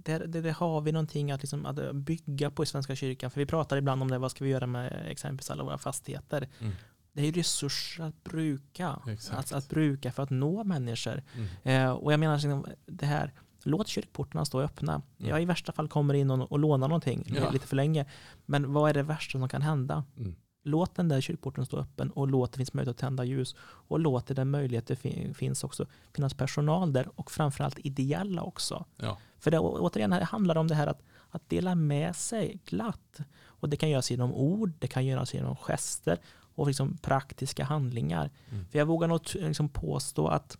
det, 0.04 0.18
det 0.18 0.50
har 0.50 0.80
vi 0.80 0.92
någonting 0.92 1.30
att, 1.30 1.42
liksom, 1.42 1.66
att 1.66 1.94
bygga 1.94 2.50
på 2.50 2.62
i 2.62 2.66
Svenska 2.66 2.96
kyrkan. 2.96 3.30
För 3.30 3.40
vi 3.40 3.46
pratar 3.46 3.76
ibland 3.76 4.02
om 4.02 4.10
det, 4.10 4.18
vad 4.18 4.30
ska 4.30 4.44
vi 4.44 4.50
göra 4.50 4.66
med 4.66 5.06
exempelvis 5.08 5.50
alla 5.50 5.64
våra 5.64 5.78
fastigheter. 5.78 6.48
Mm. 6.60 6.72
Det 7.12 7.22
är 7.22 7.26
ju 7.26 7.32
resurser 7.32 8.04
att 8.04 8.24
bruka. 8.24 8.88
Att, 9.30 9.52
att 9.52 9.68
bruka 9.68 10.12
för 10.12 10.22
att 10.22 10.30
nå 10.30 10.64
människor. 10.64 11.22
Mm. 11.34 11.48
Eh, 11.62 11.90
och 11.90 12.12
jag 12.12 12.20
menar, 12.20 12.34
liksom, 12.34 12.66
det 12.86 13.06
här, 13.06 13.32
låt 13.62 13.88
kyrkportarna 13.88 14.44
stå 14.44 14.60
öppna. 14.60 14.92
Mm. 14.92 15.30
Jag 15.30 15.42
i 15.42 15.44
värsta 15.44 15.72
fall 15.72 15.88
kommer 15.88 16.14
in 16.14 16.30
och, 16.30 16.52
och 16.52 16.58
lånar 16.58 16.88
någonting 16.88 17.24
Ja. 17.26 17.50
lite 17.50 17.66
för 17.66 17.76
länge. 17.76 18.06
Men 18.46 18.72
vad 18.72 18.90
är 18.90 18.94
det 18.94 19.02
värsta 19.02 19.38
som 19.38 19.48
kan 19.48 19.62
hända? 19.62 20.04
Mm. 20.16 20.34
Låt 20.68 20.94
den 20.94 21.08
där 21.08 21.20
kyrkporten 21.20 21.66
stå 21.66 21.76
öppen 21.76 22.10
och 22.10 22.28
låt 22.28 22.52
det 22.52 22.56
finnas 22.56 22.74
möjlighet 22.74 22.96
att 22.96 23.00
tända 23.00 23.24
ljus. 23.24 23.54
Och 23.60 23.98
låt 23.98 24.26
det 24.26 24.34
den 24.34 24.50
möjlighet 24.50 24.86
det 24.86 24.96
fin- 24.96 25.34
finns 25.34 25.64
också 25.64 25.86
finnas 26.14 26.34
personal 26.34 26.92
där 26.92 27.08
och 27.14 27.30
framförallt 27.30 27.78
ideella 27.78 28.42
också. 28.42 28.84
Ja. 28.96 29.18
För 29.38 29.50
det, 29.50 29.58
återigen, 29.58 30.10
det 30.10 30.24
handlar 30.24 30.56
om 30.56 30.68
det 30.68 30.74
här 30.74 30.86
att, 30.86 31.02
att 31.30 31.48
dela 31.48 31.74
med 31.74 32.16
sig 32.16 32.60
glatt. 32.64 33.20
Och 33.44 33.68
det 33.68 33.76
kan 33.76 33.90
göras 33.90 34.10
genom 34.10 34.34
ord, 34.34 34.72
det 34.78 34.88
kan 34.88 35.06
göras 35.06 35.34
genom 35.34 35.56
gester 35.56 36.18
och 36.54 36.66
liksom 36.66 36.96
praktiska 36.96 37.64
handlingar. 37.64 38.30
Mm. 38.50 38.66
För 38.70 38.78
jag 38.78 38.86
vågar 38.86 39.08
nog 39.08 39.20
liksom 39.34 39.68
påstå 39.68 40.28
att 40.28 40.58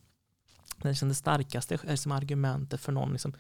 det, 0.76 0.88
liksom 0.88 1.08
det 1.08 1.14
starkaste 1.14 1.78
liksom 1.84 2.12
argumentet 2.12 2.80
för 2.80 2.92
någon, 2.92 3.12
liksom, 3.12 3.32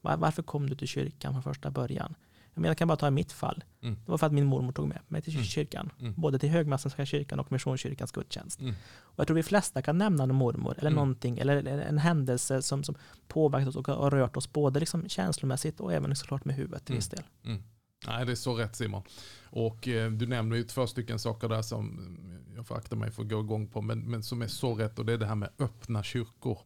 var, 0.00 0.16
varför 0.16 0.42
kom 0.42 0.70
du 0.70 0.76
till 0.76 0.88
kyrkan 0.88 1.32
från 1.32 1.42
första 1.42 1.70
början? 1.70 2.14
Jag, 2.56 2.60
menar, 2.60 2.70
jag 2.70 2.78
kan 2.78 2.88
bara 2.88 2.96
ta 2.96 3.08
i 3.08 3.10
mitt 3.10 3.32
fall. 3.32 3.64
Mm. 3.82 3.94
Det 4.04 4.10
var 4.10 4.18
för 4.18 4.26
att 4.26 4.32
min 4.32 4.46
mormor 4.46 4.72
tog 4.72 4.88
med 4.88 5.00
mig 5.08 5.22
till 5.22 5.32
Mm. 5.34 5.44
kyrkan. 5.44 5.90
Mm. 6.00 6.14
Både 6.16 6.38
till 6.38 6.48
Högmästarska 6.48 7.06
kyrkan 7.06 7.40
och 7.40 7.52
Missionskyrkans 7.52 8.12
gudstjänst. 8.12 8.60
Mm. 8.60 8.74
Och 8.98 9.18
jag 9.18 9.26
tror 9.26 9.34
vi 9.34 9.42
flesta 9.42 9.82
kan 9.82 9.98
nämna 9.98 10.22
en 10.24 10.34
mormor 10.34 10.72
eller 10.78 10.90
Mm. 10.90 10.94
någonting, 10.94 11.38
eller 11.38 11.66
en 11.66 11.98
händelse 11.98 12.62
som, 12.62 12.84
som 12.84 12.94
påverkat 13.28 13.68
oss 13.68 13.76
och 13.76 13.88
har 13.88 14.10
rört 14.10 14.36
oss 14.36 14.52
både 14.52 14.80
liksom 14.80 15.08
känslomässigt 15.08 15.80
och 15.80 15.92
även 15.92 16.16
såklart 16.16 16.44
med 16.44 16.56
huvudet 16.56 16.84
till 16.84 16.94
viss 16.94 17.08
del. 17.08 17.22
Mm. 17.44 17.62
Nej, 18.06 18.26
det 18.26 18.32
är 18.32 18.36
så 18.36 18.54
rätt 18.54 18.76
Simon. 18.76 19.02
Och 19.44 19.88
eh, 19.88 20.10
du 20.10 20.26
nämner 20.26 20.56
ju 20.56 20.64
två 20.64 20.86
stycken 20.86 21.18
saker 21.18 21.48
där 21.48 21.62
som 21.62 21.88
mm, 21.98 22.42
jag 22.56 22.66
får 22.66 22.76
akta 22.76 22.96
mig 22.96 23.10
för 23.10 23.22
att 23.22 23.28
gå 23.28 23.40
igång 23.40 23.66
på, 23.68 23.82
men, 23.82 23.98
men 24.00 24.22
som 24.22 24.42
är 24.42 24.46
så 24.48 24.74
rätt 24.74 24.98
och 24.98 25.06
det 25.06 25.12
är 25.12 25.18
det 25.18 25.26
här 25.26 25.34
med 25.34 25.50
öppna 25.58 26.02
kyrkor. 26.02 26.58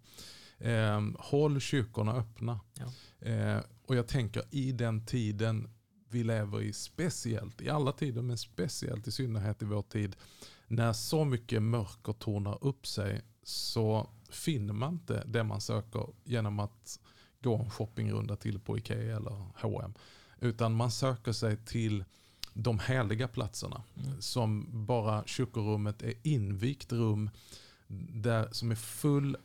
Eh, 0.58 1.00
håll 1.18 1.60
kyrkorna 1.60 2.12
öppna. 2.12 2.60
Ja. 2.74 2.92
Eh, 3.28 3.60
och 3.86 3.96
jag 3.96 4.06
tänker 4.08 4.42
i 4.50 4.72
den 4.72 5.06
tiden 5.06 5.68
vi 6.10 6.24
lever 6.24 6.62
i, 6.62 6.72
speciellt 6.72 7.60
i 7.60 7.68
alla 7.68 7.92
tider, 7.92 8.22
men 8.22 8.38
speciellt 8.38 9.06
i 9.06 9.10
synnerhet 9.10 9.62
i 9.62 9.64
vår 9.64 9.82
tid, 9.82 10.16
när 10.66 10.92
så 10.92 11.24
mycket 11.24 11.62
mörker 11.62 12.12
tornar 12.12 12.64
upp 12.64 12.86
sig, 12.86 13.22
så 13.42 14.10
finner 14.30 14.72
man 14.72 14.92
inte 14.92 15.24
det 15.26 15.44
man 15.44 15.60
söker 15.60 16.06
genom 16.24 16.58
att 16.58 17.00
gå 17.42 17.56
en 17.56 17.70
shoppingrunda 17.70 18.36
till 18.36 18.60
på 18.60 18.78
Ikea 18.78 19.16
eller 19.16 19.46
H&M. 19.54 19.94
Utan 20.40 20.74
man 20.74 20.90
söker 20.90 21.32
sig 21.32 21.56
till 21.56 22.04
de 22.54 22.78
heliga 22.78 23.28
platserna. 23.28 23.82
Mm. 23.96 24.20
Som 24.20 24.66
bara 24.86 25.24
kyrkorummet 25.26 26.02
är 26.02 26.14
invigt 26.22 26.92
rum 26.92 27.30
där, 28.14 28.48
som 28.52 28.70
är 28.70 28.74
full 28.74 29.36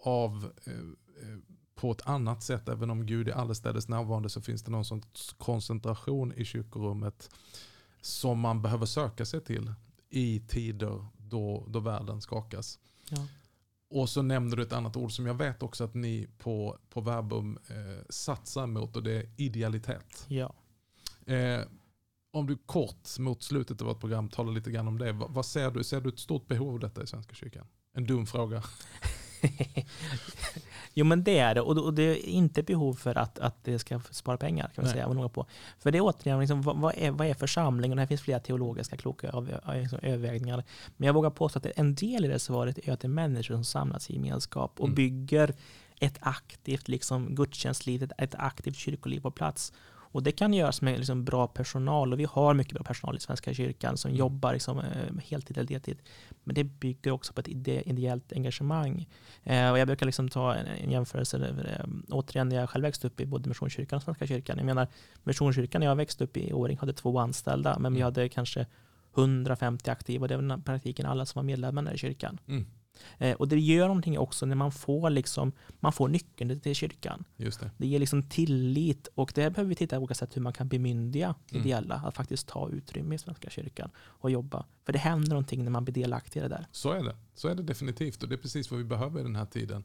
av 0.00 0.52
eh, 0.64 0.72
eh, 0.72 1.38
på 1.76 1.92
ett 1.92 2.06
annat 2.06 2.42
sätt, 2.42 2.68
även 2.68 2.90
om 2.90 3.06
Gud 3.06 3.28
är 3.28 3.32
allestädes 3.32 3.88
närvarande 3.88 4.28
så 4.28 4.40
finns 4.40 4.62
det 4.62 4.70
någon 4.70 4.84
sorts 4.84 5.34
koncentration 5.38 6.32
i 6.32 6.44
kyrkorummet 6.44 7.30
som 8.00 8.40
man 8.40 8.62
behöver 8.62 8.86
söka 8.86 9.24
sig 9.24 9.40
till 9.40 9.72
i 10.08 10.40
tider 10.48 11.06
då, 11.18 11.66
då 11.68 11.80
världen 11.80 12.20
skakas. 12.20 12.78
Ja. 13.08 13.26
Och 13.90 14.08
så 14.08 14.22
nämner 14.22 14.56
du 14.56 14.62
ett 14.62 14.72
annat 14.72 14.96
ord 14.96 15.12
som 15.12 15.26
jag 15.26 15.34
vet 15.34 15.62
också 15.62 15.84
att 15.84 15.94
ni 15.94 16.28
på, 16.38 16.78
på 16.90 17.00
Verbum 17.00 17.58
eh, 17.68 18.04
satsar 18.08 18.66
mot 18.66 18.96
och 18.96 19.02
det 19.02 19.12
är 19.12 19.30
idealitet. 19.36 20.26
Ja. 20.28 20.54
Eh, 21.26 21.60
om 22.30 22.46
du 22.46 22.56
kort 22.56 23.18
mot 23.18 23.42
slutet 23.42 23.80
av 23.80 23.86
vårt 23.86 24.00
program 24.00 24.28
talar 24.28 24.52
lite 24.52 24.70
grann 24.70 24.88
om 24.88 24.98
det. 24.98 25.12
Vad, 25.12 25.30
vad 25.30 25.46
ser 25.46 25.70
du? 25.70 25.84
Ser 25.84 26.00
du 26.00 26.08
ett 26.08 26.18
stort 26.18 26.48
behov 26.48 26.74
av 26.74 26.80
detta 26.80 27.02
i 27.02 27.06
Svenska 27.06 27.34
kyrkan? 27.34 27.66
En 27.92 28.06
dum 28.06 28.26
fråga. 28.26 28.62
jo 30.94 31.04
men 31.04 31.24
det 31.24 31.38
är 31.38 31.54
det 31.54 31.60
och, 31.60 31.94
det 31.94 32.02
är 32.02 32.26
inte 32.26 32.62
behov 32.62 32.94
för 32.94 33.18
att, 33.18 33.38
att 33.38 33.64
det 33.64 33.78
ska 33.78 34.00
spara 34.10 34.36
pengar 34.36 34.70
kan 34.74 34.84
man 34.84 34.92
säga. 34.92 35.28
På. 35.28 35.46
För 35.78 35.90
det 35.90 35.98
är 35.98 36.02
återigen, 36.02 36.40
liksom, 36.40 36.62
vad, 36.62 36.94
är, 36.96 37.10
vad 37.10 37.26
är 37.26 37.34
församling? 37.34 37.90
Och 37.90 37.96
det 37.96 38.02
här 38.02 38.06
finns 38.06 38.20
flera 38.20 38.40
teologiska 38.40 38.96
kloka 38.96 39.30
av, 39.30 39.50
av, 39.62 39.74
liksom, 39.74 39.98
övervägningar. 40.02 40.64
Men 40.96 41.06
jag 41.06 41.14
vågar 41.14 41.30
påstå 41.30 41.58
att 41.58 41.66
en 41.76 41.94
del 41.94 42.24
i 42.24 42.28
det 42.28 42.38
svaret 42.38 42.78
är 42.88 42.92
att 42.92 43.00
det 43.00 43.06
är 43.06 43.10
människor 43.10 43.54
som 43.54 43.64
samlas 43.64 44.10
i 44.10 44.14
gemenskap 44.14 44.72
och 44.80 44.86
Mm. 44.86 44.94
bygger 44.94 45.54
ett 46.00 46.18
aktivt 46.20 46.88
liksom, 46.88 47.34
gudstjänstliv, 47.34 48.02
ett, 48.02 48.12
ett 48.18 48.34
aktivt 48.34 48.76
kyrkoliv 48.76 49.20
på 49.20 49.30
plats. 49.30 49.72
Och 50.16 50.22
det 50.22 50.32
kan 50.32 50.52
göras 50.54 50.82
med 50.82 50.98
liksom, 50.98 51.24
bra 51.24 51.46
personal 51.46 52.12
och 52.12 52.20
vi 52.20 52.24
har 52.24 52.54
mycket 52.54 52.74
bra 52.74 52.82
personal 52.84 53.16
i 53.16 53.20
Svenska 53.20 53.54
kyrkan 53.54 53.96
som 53.96 54.08
Mm. 54.08 54.18
jobbar 54.18 54.52
liksom, 54.52 54.78
eh, 54.78 54.84
heltid 55.28 55.58
eller 55.58 55.68
deltid. 55.68 55.98
Men 56.44 56.54
det 56.54 56.64
bygger 56.64 57.10
också 57.10 57.32
på 57.32 57.40
ett 57.40 57.48
ide- 57.48 57.82
ideellt 57.88 58.32
engagemang. 58.32 59.06
Eh, 59.44 59.70
och 59.70 59.78
jag 59.78 59.86
brukar 59.88 60.06
liksom 60.06 60.28
ta 60.28 60.54
en, 60.54 60.66
en 60.66 60.90
jämförelse, 60.90 61.36
eh, 61.78 61.86
återigen 62.10 62.48
när 62.48 62.56
jag 62.56 62.70
själv 62.70 62.82
växte 62.82 63.06
upp 63.06 63.20
i 63.20 63.26
både 63.26 63.48
Missionskyrkan 63.48 63.96
och 63.96 64.02
Svenska 64.02 64.26
kyrkan. 64.26 64.56
Jag 64.58 64.66
menar, 64.66 64.86
Missionskyrkan 65.24 65.80
när 65.80 65.86
jag 65.86 65.96
växte 65.96 66.24
upp 66.24 66.36
i 66.36 66.52
Åring 66.52 66.78
hade 66.78 66.92
två 66.92 67.18
anställda, 67.18 67.78
men 67.78 67.92
vi 67.92 67.98
Mm. 68.00 68.04
hade 68.06 68.28
kanske 68.28 68.66
150 69.16 69.90
aktiva 69.90 70.26
det 70.26 70.36
var 70.36 70.58
i 70.58 70.62
praktiken 70.62 71.06
alla 71.06 71.26
som 71.26 71.38
var 71.38 71.44
medlemmar 71.44 71.94
i 71.94 71.98
kyrkan. 71.98 72.38
Mm, 72.48 72.66
och 73.38 73.48
det 73.48 73.60
gör 73.60 73.86
någonting 73.88 74.18
också 74.18 74.46
när 74.46 74.54
man 74.56 74.72
får, 74.72 75.10
liksom, 75.10 75.52
man 75.80 75.92
får 75.92 76.08
nyckeln 76.08 76.60
till 76.60 76.74
kyrkan. 76.74 77.24
just 77.36 77.60
det. 77.60 77.70
Det 77.76 77.86
ger 77.86 77.98
liksom 77.98 78.22
tillit 78.28 79.08
och 79.14 79.32
det 79.34 79.50
behöver 79.50 79.68
vi 79.68 79.74
titta 79.74 79.96
på 79.96 80.00
olika 80.02 80.14
sätt 80.14 80.36
hur 80.36 80.42
man 80.42 80.52
kan 80.52 80.68
bemyndiga 80.68 81.34
Mm. 81.50 81.62
ideella 81.66 81.94
att 81.94 82.14
faktiskt 82.16 82.48
ta 82.48 82.70
utrymme 82.70 83.14
i 83.14 83.18
Svenska 83.18 83.50
kyrkan 83.50 83.90
och 83.98 84.30
jobba. 84.30 84.66
För 84.84 84.92
det 84.92 84.98
händer 84.98 85.28
någonting 85.30 85.64
när 85.64 85.70
man 85.70 85.84
blir 85.84 85.94
delaktig 85.94 86.40
i 86.40 86.42
det 86.42 86.48
där. 86.48 86.66
Så 86.72 86.92
är 86.92 87.02
det. 87.02 87.16
Så 87.34 87.48
är 87.48 87.54
det 87.54 87.62
definitivt 87.62 88.22
och 88.22 88.28
det 88.28 88.34
är 88.34 88.38
precis 88.38 88.70
vad 88.70 88.78
vi 88.78 88.84
behöver 88.84 89.20
i 89.20 89.22
den 89.22 89.36
här 89.36 89.46
tiden. 89.46 89.84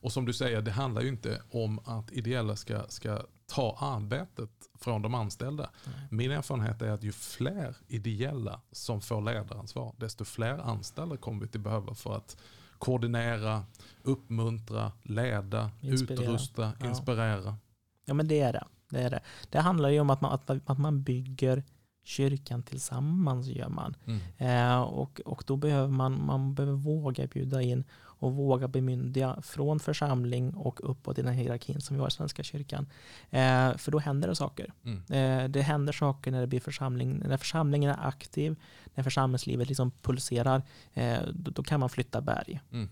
Och 0.00 0.12
som 0.12 0.24
du 0.26 0.32
säger, 0.32 0.62
det 0.62 0.70
handlar 0.70 1.02
ju 1.02 1.08
inte 1.08 1.42
om 1.50 1.78
att 1.84 2.12
ideella 2.12 2.56
ska, 2.56 2.82
ska 2.88 3.22
ta 3.48 3.76
arbetet 3.80 4.50
från 4.80 5.02
de 5.02 5.14
anställda. 5.14 5.70
Min 6.10 6.30
erfarenhet 6.30 6.82
är 6.82 6.90
att 6.90 7.02
ju 7.02 7.12
fler 7.12 7.76
ideella 7.88 8.60
som 8.72 9.00
får 9.00 9.20
ledaransvar, 9.22 9.94
desto 9.96 10.24
fler 10.24 10.58
anställda 10.58 11.16
kommer 11.16 11.40
vi 11.40 11.48
till 11.48 11.60
behöva 11.60 11.94
för 11.94 12.16
att 12.16 12.36
koordinera, 12.78 13.64
uppmuntra, 14.02 14.92
leda, 15.02 15.70
Inspirera. 15.80 16.22
utrusta, 16.22 16.72
Ja. 16.80 16.88
inspirera. 16.88 17.56
Ja 18.04 18.14
men 18.14 18.28
det 18.28 18.40
är 18.40 18.52
det. 18.52 18.64
Det, 18.90 19.00
är 19.02 19.10
det. 19.10 19.20
det 19.50 19.60
handlar 19.60 19.88
ju 19.88 20.00
om 20.00 20.10
att 20.10 20.20
man, 20.20 20.32
att, 20.32 20.50
att 20.70 20.78
man 20.78 21.02
bygger 21.02 21.64
kyrkan 22.08 22.62
tillsammans 22.62 23.46
gör 23.46 23.68
man. 23.68 23.94
Mm. 24.06 24.20
Eh, 24.38 24.80
och, 24.80 25.20
och 25.24 25.44
då 25.46 25.56
behöver 25.56 25.88
man, 25.88 26.26
man 26.26 26.54
behöver 26.54 26.76
våga 26.76 27.26
bjuda 27.26 27.62
in 27.62 27.84
och 28.20 28.32
våga 28.32 28.68
bemyndiga 28.68 29.42
från 29.42 29.80
församling 29.80 30.54
och 30.54 30.90
uppåt 30.90 31.18
i 31.18 31.22
den 31.22 31.34
hierarkin 31.34 31.80
som 31.80 31.96
vi 31.96 32.00
har 32.00 32.08
i 32.08 32.10
Svenska 32.10 32.42
kyrkan. 32.42 32.86
Eh, 33.30 33.76
för 33.76 33.90
då 33.90 33.98
händer 33.98 34.28
det 34.28 34.34
saker. 34.34 34.72
Mm. 34.84 34.98
Eh, 34.98 35.48
det 35.48 35.62
händer 35.62 35.92
saker 35.92 36.30
när 36.30 36.40
det 36.40 36.46
blir 36.46 36.60
församling, 36.60 37.18
när 37.18 37.36
församlingen 37.36 37.90
är 37.90 38.06
aktiv, 38.08 38.56
när 38.94 39.04
församlingslivet 39.04 39.68
liksom 39.68 39.90
pulserar, 39.90 40.62
eh, 40.94 41.18
då, 41.32 41.50
då 41.50 41.62
kan 41.62 41.80
man 41.80 41.88
flytta 41.88 42.20
berg. 42.20 42.60
Mm. 42.72 42.88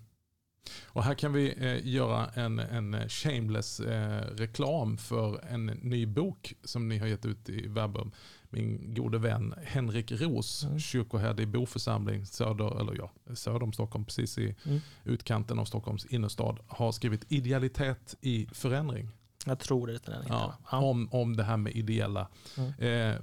Och 0.85 1.05
här 1.05 1.15
kan 1.15 1.33
vi 1.33 1.55
eh, 1.59 1.87
göra 1.87 2.27
en, 2.35 2.59
en 2.59 3.09
shameless 3.09 3.81
eh, 3.81 4.21
reklam 4.37 4.99
för 4.99 5.45
en 5.49 5.67
ny 5.67 6.07
bok 6.07 6.55
som 6.65 6.89
ni 6.89 6.99
har 6.99 7.07
gett 7.07 7.27
ut 7.27 7.49
i 7.49 7.69
Verbum. 7.69 8.13
Min 8.51 8.95
gode 8.95 9.19
vän 9.19 9.55
Henrik 9.65 10.13
Ros, 10.13 10.65
Mm. 10.65 10.79
kyrkoherde 10.81 11.43
i 11.43 11.47
Bo 11.47 11.67
församling 11.67 12.27
söder, 12.27 12.81
eller 12.81 12.95
ja, 12.95 13.11
söder 13.35 13.63
om 13.63 13.73
Stockholm, 13.73 14.05
precis 14.05 14.39
i 14.39 14.55
Mm. 14.65 14.81
utkanten 15.05 15.59
av 15.59 15.65
Stockholms 15.65 16.05
innerstad, 16.07 16.59
har 16.67 16.93
skrivit 16.93 17.25
Idealitet 17.33 18.17
i 18.21 18.47
förändring. 18.53 19.09
Jag 19.47 19.59
tror 19.59 19.87
det. 19.87 20.09
är 20.09 20.13
Den, 20.13 20.25
Ja, 20.29 20.55
ja. 20.71 20.79
Om, 20.79 21.09
om 21.13 21.37
det 21.37 21.43
här 21.45 21.57
med 21.57 21.73
ideella. 21.77 22.29
Mm. 22.57 22.73
Eh, 23.15 23.21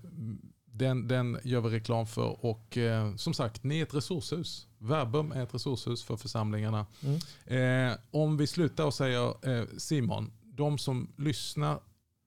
den, 0.66 1.08
den 1.08 1.38
gör 1.44 1.62
vi 1.62 1.70
reklam 1.70 2.08
för 2.08 2.46
och 2.46 2.78
eh, 2.78 3.16
som 3.16 3.34
sagt, 3.34 3.64
ni 3.64 3.80
är 3.80 3.84
ett 3.84 3.94
resurshus. 3.94 4.68
Verbum 4.78 5.32
är 5.32 5.44
ett 5.44 5.54
resurshus 5.54 6.04
för 6.04 6.18
församlingarna. 6.18 6.86
Mm. 7.02 7.92
Eh, 7.92 7.98
om 8.12 8.38
vi 8.38 8.48
slutar 8.48 8.86
och 8.86 8.94
säger 8.94 9.50
eh, 9.50 9.66
Simon, 9.78 10.32
de 10.44 10.78
som 10.78 11.14
lyssnar 11.18 11.80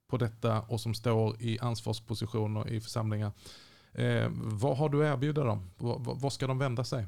på 0.09 0.17
detta 0.17 0.61
och 0.61 0.81
som 0.81 0.95
står 0.95 1.43
i 1.43 1.59
ansvarspositioner 1.59 2.69
i 2.69 2.81
församlingar, 2.81 3.33
eh, 3.93 4.27
vad 4.33 4.77
har 4.77 4.89
du 4.89 5.07
att 5.09 5.15
erbjuda 5.17 5.45
dem? 5.45 5.71
Vad, 5.77 6.33
ska 6.33 6.47
de 6.47 6.59
vända 6.59 6.85
sig? 6.85 7.07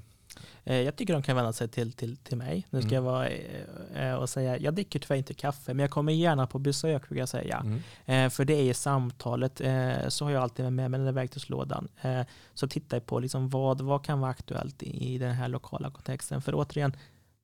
Eh, 0.65 0.77
Jag 0.77 0.97
tycker 0.97 1.13
de 1.13 1.23
kan 1.23 1.37
vända 1.37 1.53
sig 1.53 1.69
till, 1.69 1.93
till, 1.93 2.17
till 2.17 2.37
mig. 2.37 2.67
Nu 2.71 2.81
ska 2.83 2.89
Mm. 2.91 2.95
jag 2.95 3.03
vara 3.13 3.29
eh, 3.95 4.15
och 4.15 4.29
säga, 4.29 4.59
jag 4.59 4.75
dricker 4.75 4.99
tyvärr 4.99 5.17
inte 5.17 5.35
kaffe, 5.35 5.75
men 5.75 5.79
jag 5.83 5.91
kommer 5.91 6.13
gärna 6.13 6.47
på 6.47 6.59
besök, 6.59 7.11
vill 7.11 7.19
jag 7.19 7.29
säga. 7.29 7.57
Mm. 7.65 7.81
Eh, 8.27 8.31
för 8.31 8.45
det 8.45 8.55
är 8.55 8.63
i 8.71 8.75
samtalet, 8.75 9.61
eh, 9.61 10.09
så 10.09 10.25
har 10.25 10.33
jag 10.33 10.43
alltid 10.43 10.65
med 10.73 10.91
mig 10.91 10.99
den 10.99 11.05
där 11.05 11.13
verktygslådan. 11.13 11.89
Eh, 12.01 12.21
så 12.55 12.69
tittar 12.69 12.97
jag 12.97 13.07
på 13.07 13.21
liksom 13.21 13.49
vad, 13.49 13.81
vad 13.81 14.05
kan 14.05 14.21
vara 14.21 14.31
aktuellt 14.31 14.83
i 14.83 15.19
den 15.19 15.35
här 15.35 15.49
lokala 15.49 15.91
kontexten. 15.91 16.43
För 16.43 16.53
återigen, 16.55 16.93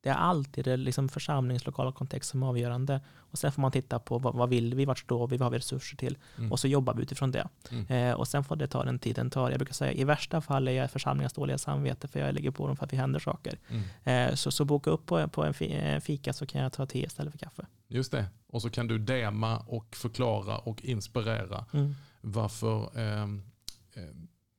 det 0.05 0.11
är 0.11 0.15
alltid 0.15 0.65
det 0.65 0.77
liksom 0.77 1.09
församlingslokala 1.09 1.93
kontext 1.93 2.31
som 2.31 2.43
är 2.43 2.47
avgörande. 2.47 3.01
Och 3.17 3.39
sen 3.39 3.53
får 3.53 3.63
man 3.63 3.73
titta 3.73 3.99
på 3.99 4.19
vad, 4.19 4.35
vad 4.35 4.49
vill 4.49 4.75
vi, 4.75 4.85
vart 4.85 4.99
står 4.99 5.27
vi, 5.27 5.37
vad 5.37 5.47
har 5.47 5.51
vi 5.51 5.59
resurser 5.59 5.97
till? 5.97 6.19
Mm. 6.39 6.53
Och 6.53 6.61
så 6.61 6.69
jobbar 6.69 6.95
vi 6.95 7.03
utifrån 7.03 7.31
det. 7.31 7.49
Mm. 7.71 7.87
Eh, 7.87 8.15
och 8.15 8.29
sen 8.29 8.45
får 8.45 8.57
det 8.57 8.67
ta 8.67 8.85
den 8.85 8.99
tiden 8.99 9.31
tar. 9.31 9.51
Jag 9.51 9.59
brukar 9.59 9.75
säga 9.75 9.93
i 9.93 10.05
värsta 10.05 10.41
fall 10.41 10.69
är 10.69 10.73
jag 10.73 10.91
församlingens 10.91 11.33
dåliga 11.33 11.59
samvete 11.59 12.09
för 12.09 12.21
jag 12.21 12.35
lägger 12.35 12.51
på 12.51 12.67
dem 12.67 12.77
för 12.77 12.85
att 12.85 12.91
det 12.91 12.97
händer 12.97 13.21
saker. 13.21 13.59
Mm. 13.69 14.31
Eh, 14.31 14.35
så, 14.35 14.51
så 14.51 14.65
boka 14.65 14.91
upp 14.91 15.07
på, 15.07 15.29
på 15.29 15.45
en 15.45 15.55
fi, 15.55 16.01
fika 16.03 16.33
så 16.33 16.47
kan 16.47 16.63
jag 16.63 16.73
ta 16.73 16.87
te 16.87 17.05
istället 17.05 17.33
för 17.33 17.39
kaffe. 17.39 17.67
Just 17.89 18.13
det. 18.13 18.27
Och 18.47 18.63
så 18.63 18.71
kan 18.71 18.87
du 18.87 18.99
dema 18.99 19.59
och 19.59 19.97
förklara 19.97 20.59
och 20.59 20.85
inspirera 20.85 21.65
Mm. 21.73 21.95
varför 22.21 22.99
eh, 22.99 23.23
eh, 23.23 23.29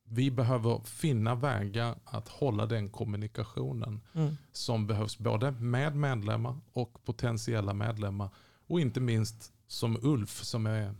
vi 0.08 0.30
behöver 0.30 0.80
finna 0.84 1.34
vägar 1.34 1.94
att 2.04 2.28
hålla 2.28 2.66
den 2.66 2.88
kommunikationen 2.90 4.00
Mm. 4.14 4.36
som 4.52 4.86
behövs 4.86 5.18
både 5.18 5.50
med 5.50 5.96
medlemmar 5.96 6.56
och 6.72 7.04
potentiella 7.04 7.74
medlemmar. 7.74 8.30
Och 8.66 8.80
inte 8.80 9.00
minst 9.00 9.52
som 9.66 9.98
Ulf 10.02 10.42
som 10.44 10.66
är 10.66 10.94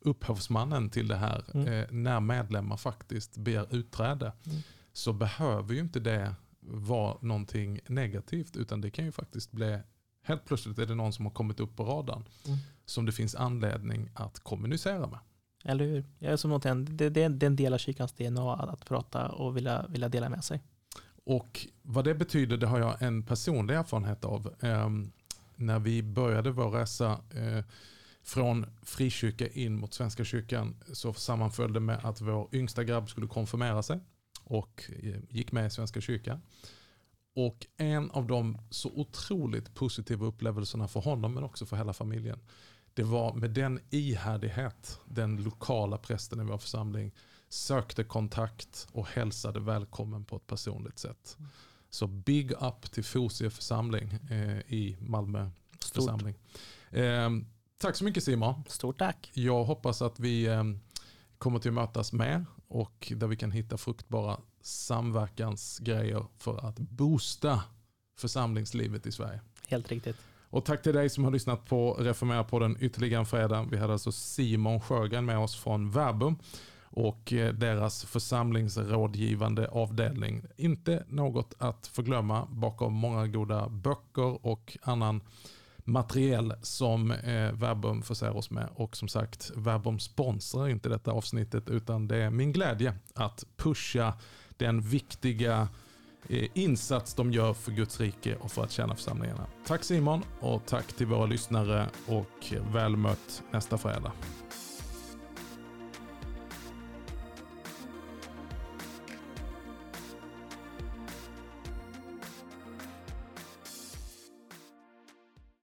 upphovsmannen 0.00 0.90
till 0.90 1.08
det 1.08 1.16
här. 1.16 1.44
Mm. 1.54 1.66
Eh, 1.68 1.86
när 1.90 2.20
medlemmar 2.20 2.76
faktiskt 2.76 3.36
begär 3.36 3.66
utträde 3.74 4.32
Mm. 4.46 4.58
så 4.92 5.12
behöver 5.12 5.74
ju 5.74 5.80
inte 5.80 6.00
det 6.00 6.34
vara 6.60 7.16
någonting 7.20 7.80
negativt 7.86 8.56
utan 8.56 8.80
det 8.80 8.90
kan 8.90 9.04
ju 9.04 9.12
faktiskt 9.12 9.52
bli 9.52 9.78
Helt 10.22 10.44
plötsligt 10.44 10.78
är 10.78 10.86
det 10.86 10.94
någon 10.94 11.12
som 11.12 11.24
har 11.26 11.32
kommit 11.32 11.60
upp 11.60 11.76
på 11.76 11.84
radarn 11.84 12.24
Mm. 12.46 12.58
som 12.84 13.06
det 13.06 13.12
finns 13.12 13.34
anledning 13.34 14.10
att 14.14 14.40
kommunicera 14.40 15.06
med. 15.06 15.18
Eller 15.64 15.84
hur? 15.84 16.04
Jag 16.18 16.32
är 16.32 16.36
som 16.36 16.60
det, 16.60 16.74
det, 16.74 17.08
det 17.08 17.22
är 17.22 17.46
en 17.46 17.56
del 17.56 17.74
av 17.74 17.78
kyrkans 17.78 18.12
DNA 18.12 18.54
att, 18.54 18.68
att 18.68 18.84
prata 18.84 19.28
och 19.28 19.56
vilja, 19.56 19.86
vilja 19.88 20.08
dela 20.08 20.28
med 20.28 20.44
sig. 20.44 20.60
Och 21.24 21.66
vad 21.82 22.04
det 22.04 22.14
betyder 22.14 22.56
det 22.56 22.66
har 22.66 22.78
jag 22.78 23.02
en 23.02 23.22
personlig 23.22 23.74
erfarenhet 23.74 24.24
av. 24.24 24.54
Eh, 24.60 24.88
när 25.56 25.78
vi 25.78 26.02
började 26.02 26.50
vår 26.50 26.70
resa 26.70 27.20
eh, 27.30 27.64
från 28.22 28.66
frikyrka 28.82 29.48
in 29.48 29.76
mot 29.76 29.94
Svenska 29.94 30.24
kyrkan 30.24 30.76
så 30.92 31.12
sammanföll 31.12 31.72
det 31.72 31.80
med 31.80 32.04
att 32.04 32.20
vår 32.20 32.48
yngsta 32.52 32.84
grabb 32.84 33.10
skulle 33.10 33.26
konfirmera 33.26 33.82
sig 33.82 34.00
och 34.44 34.90
eh, 35.02 35.20
gick 35.28 35.52
med 35.52 35.66
i 35.66 35.70
Svenska 35.70 36.00
kyrkan. 36.00 36.40
Och 37.34 37.66
en 37.76 38.10
av 38.10 38.26
de 38.26 38.58
så 38.70 38.90
otroligt 38.94 39.74
positiva 39.74 40.26
upplevelserna 40.26 40.88
för 40.88 41.00
honom 41.00 41.34
men 41.34 41.44
också 41.44 41.66
för 41.66 41.76
hela 41.76 41.92
familjen. 41.92 42.38
Det 42.94 43.02
var 43.02 43.34
med 43.34 43.50
den 43.50 43.80
ihärdighet 43.90 45.00
den 45.04 45.42
lokala 45.42 45.98
prästen 45.98 46.40
i 46.40 46.44
vår 46.44 46.58
församling 46.58 47.12
sökte 47.48 48.04
kontakt 48.04 48.88
och 48.92 49.06
hälsade 49.06 49.60
välkommen 49.60 50.24
på 50.24 50.36
ett 50.36 50.46
personligt 50.46 50.98
sätt. 50.98 51.36
Så 51.90 52.06
big 52.06 52.52
up 52.52 52.90
till 52.92 53.04
Fosie 53.04 53.50
församling 53.50 54.18
eh, 54.30 54.58
i 54.58 54.96
Malmö 55.00 55.50
Stort. 55.80 55.94
församling. 56.04 56.34
Eh, 56.90 57.30
tack 57.78 57.96
så 57.96 58.04
mycket 58.04 58.24
Simon. 58.24 58.64
Stort 58.68 58.98
tack. 58.98 59.30
Jag 59.34 59.64
hoppas 59.64 60.02
att 60.02 60.20
vi 60.20 60.46
eh, 60.46 60.64
kommer 61.38 61.58
till 61.58 61.70
att 61.70 61.74
mötas 61.74 62.12
mer 62.12 62.46
och 62.68 63.12
där 63.16 63.26
vi 63.26 63.36
kan 63.36 63.50
hitta 63.50 63.78
fruktbara 63.78 64.40
samverkansgrejer 64.60 66.26
för 66.38 66.66
att 66.66 66.78
boosta 66.78 67.62
församlingslivet 68.18 69.06
i 69.06 69.12
Sverige. 69.12 69.40
Helt 69.68 69.88
riktigt. 69.88 70.16
Och 70.50 70.64
tack 70.64 70.82
till 70.82 70.94
dig 70.94 71.10
som 71.10 71.24
har 71.24 71.30
lyssnat 71.30 71.64
på 71.64 71.92
Reformera 71.92 72.44
podden 72.44 72.76
ytterligare 72.80 73.20
en 73.20 73.26
fredag. 73.26 73.68
Vi 73.70 73.76
hade 73.76 73.92
alltså 73.92 74.12
Simon 74.12 74.80
Sjögren 74.80 75.24
med 75.24 75.38
oss 75.38 75.56
från 75.56 75.90
Verbum 75.90 76.38
och 76.82 77.32
eh, 77.32 77.54
deras 77.54 78.04
församlingsrådgivande 78.04 79.68
avdelning. 79.68 80.42
Inte 80.56 81.04
något 81.08 81.54
att 81.58 81.86
förglömma 81.86 82.46
bakom 82.50 82.92
många 82.92 83.26
goda 83.26 83.68
böcker 83.68 84.46
och 84.46 84.78
annan 84.82 85.20
materiell 85.84 86.54
som 86.62 87.10
eh, 87.10 87.52
Verbum 87.52 88.02
förser 88.02 88.36
oss 88.36 88.50
med. 88.50 88.68
Och 88.74 88.96
som 88.96 89.08
sagt, 89.08 89.50
Verbum 89.56 89.98
sponsrar 89.98 90.68
inte 90.68 90.88
detta 90.88 91.12
avsnittet 91.12 91.68
utan 91.68 92.08
det 92.08 92.16
är 92.16 92.30
min 92.30 92.52
glädje 92.52 92.94
att 93.14 93.44
pusha 93.56 94.14
den 94.56 94.80
viktiga 94.80 95.68
Eh, 96.32 96.48
insats 96.54 97.14
de 97.14 97.32
gör 97.32 97.52
för 97.52 97.72
Guds 97.72 98.00
rike 98.00 98.36
och 98.36 98.52
för 98.52 98.62
att 98.62 98.70
tjäna 98.70 98.94
församlingarna. 98.94 99.46
Tack 99.66 99.84
Simon 99.84 100.22
och 100.40 100.62
tack 100.66 100.92
till 100.92 101.06
våra 101.06 101.26
lyssnare 101.26 101.86
och 102.06 102.54
väl 102.72 102.96
mött 102.96 103.42
nästa 103.52 103.78
fredag. 103.78 104.12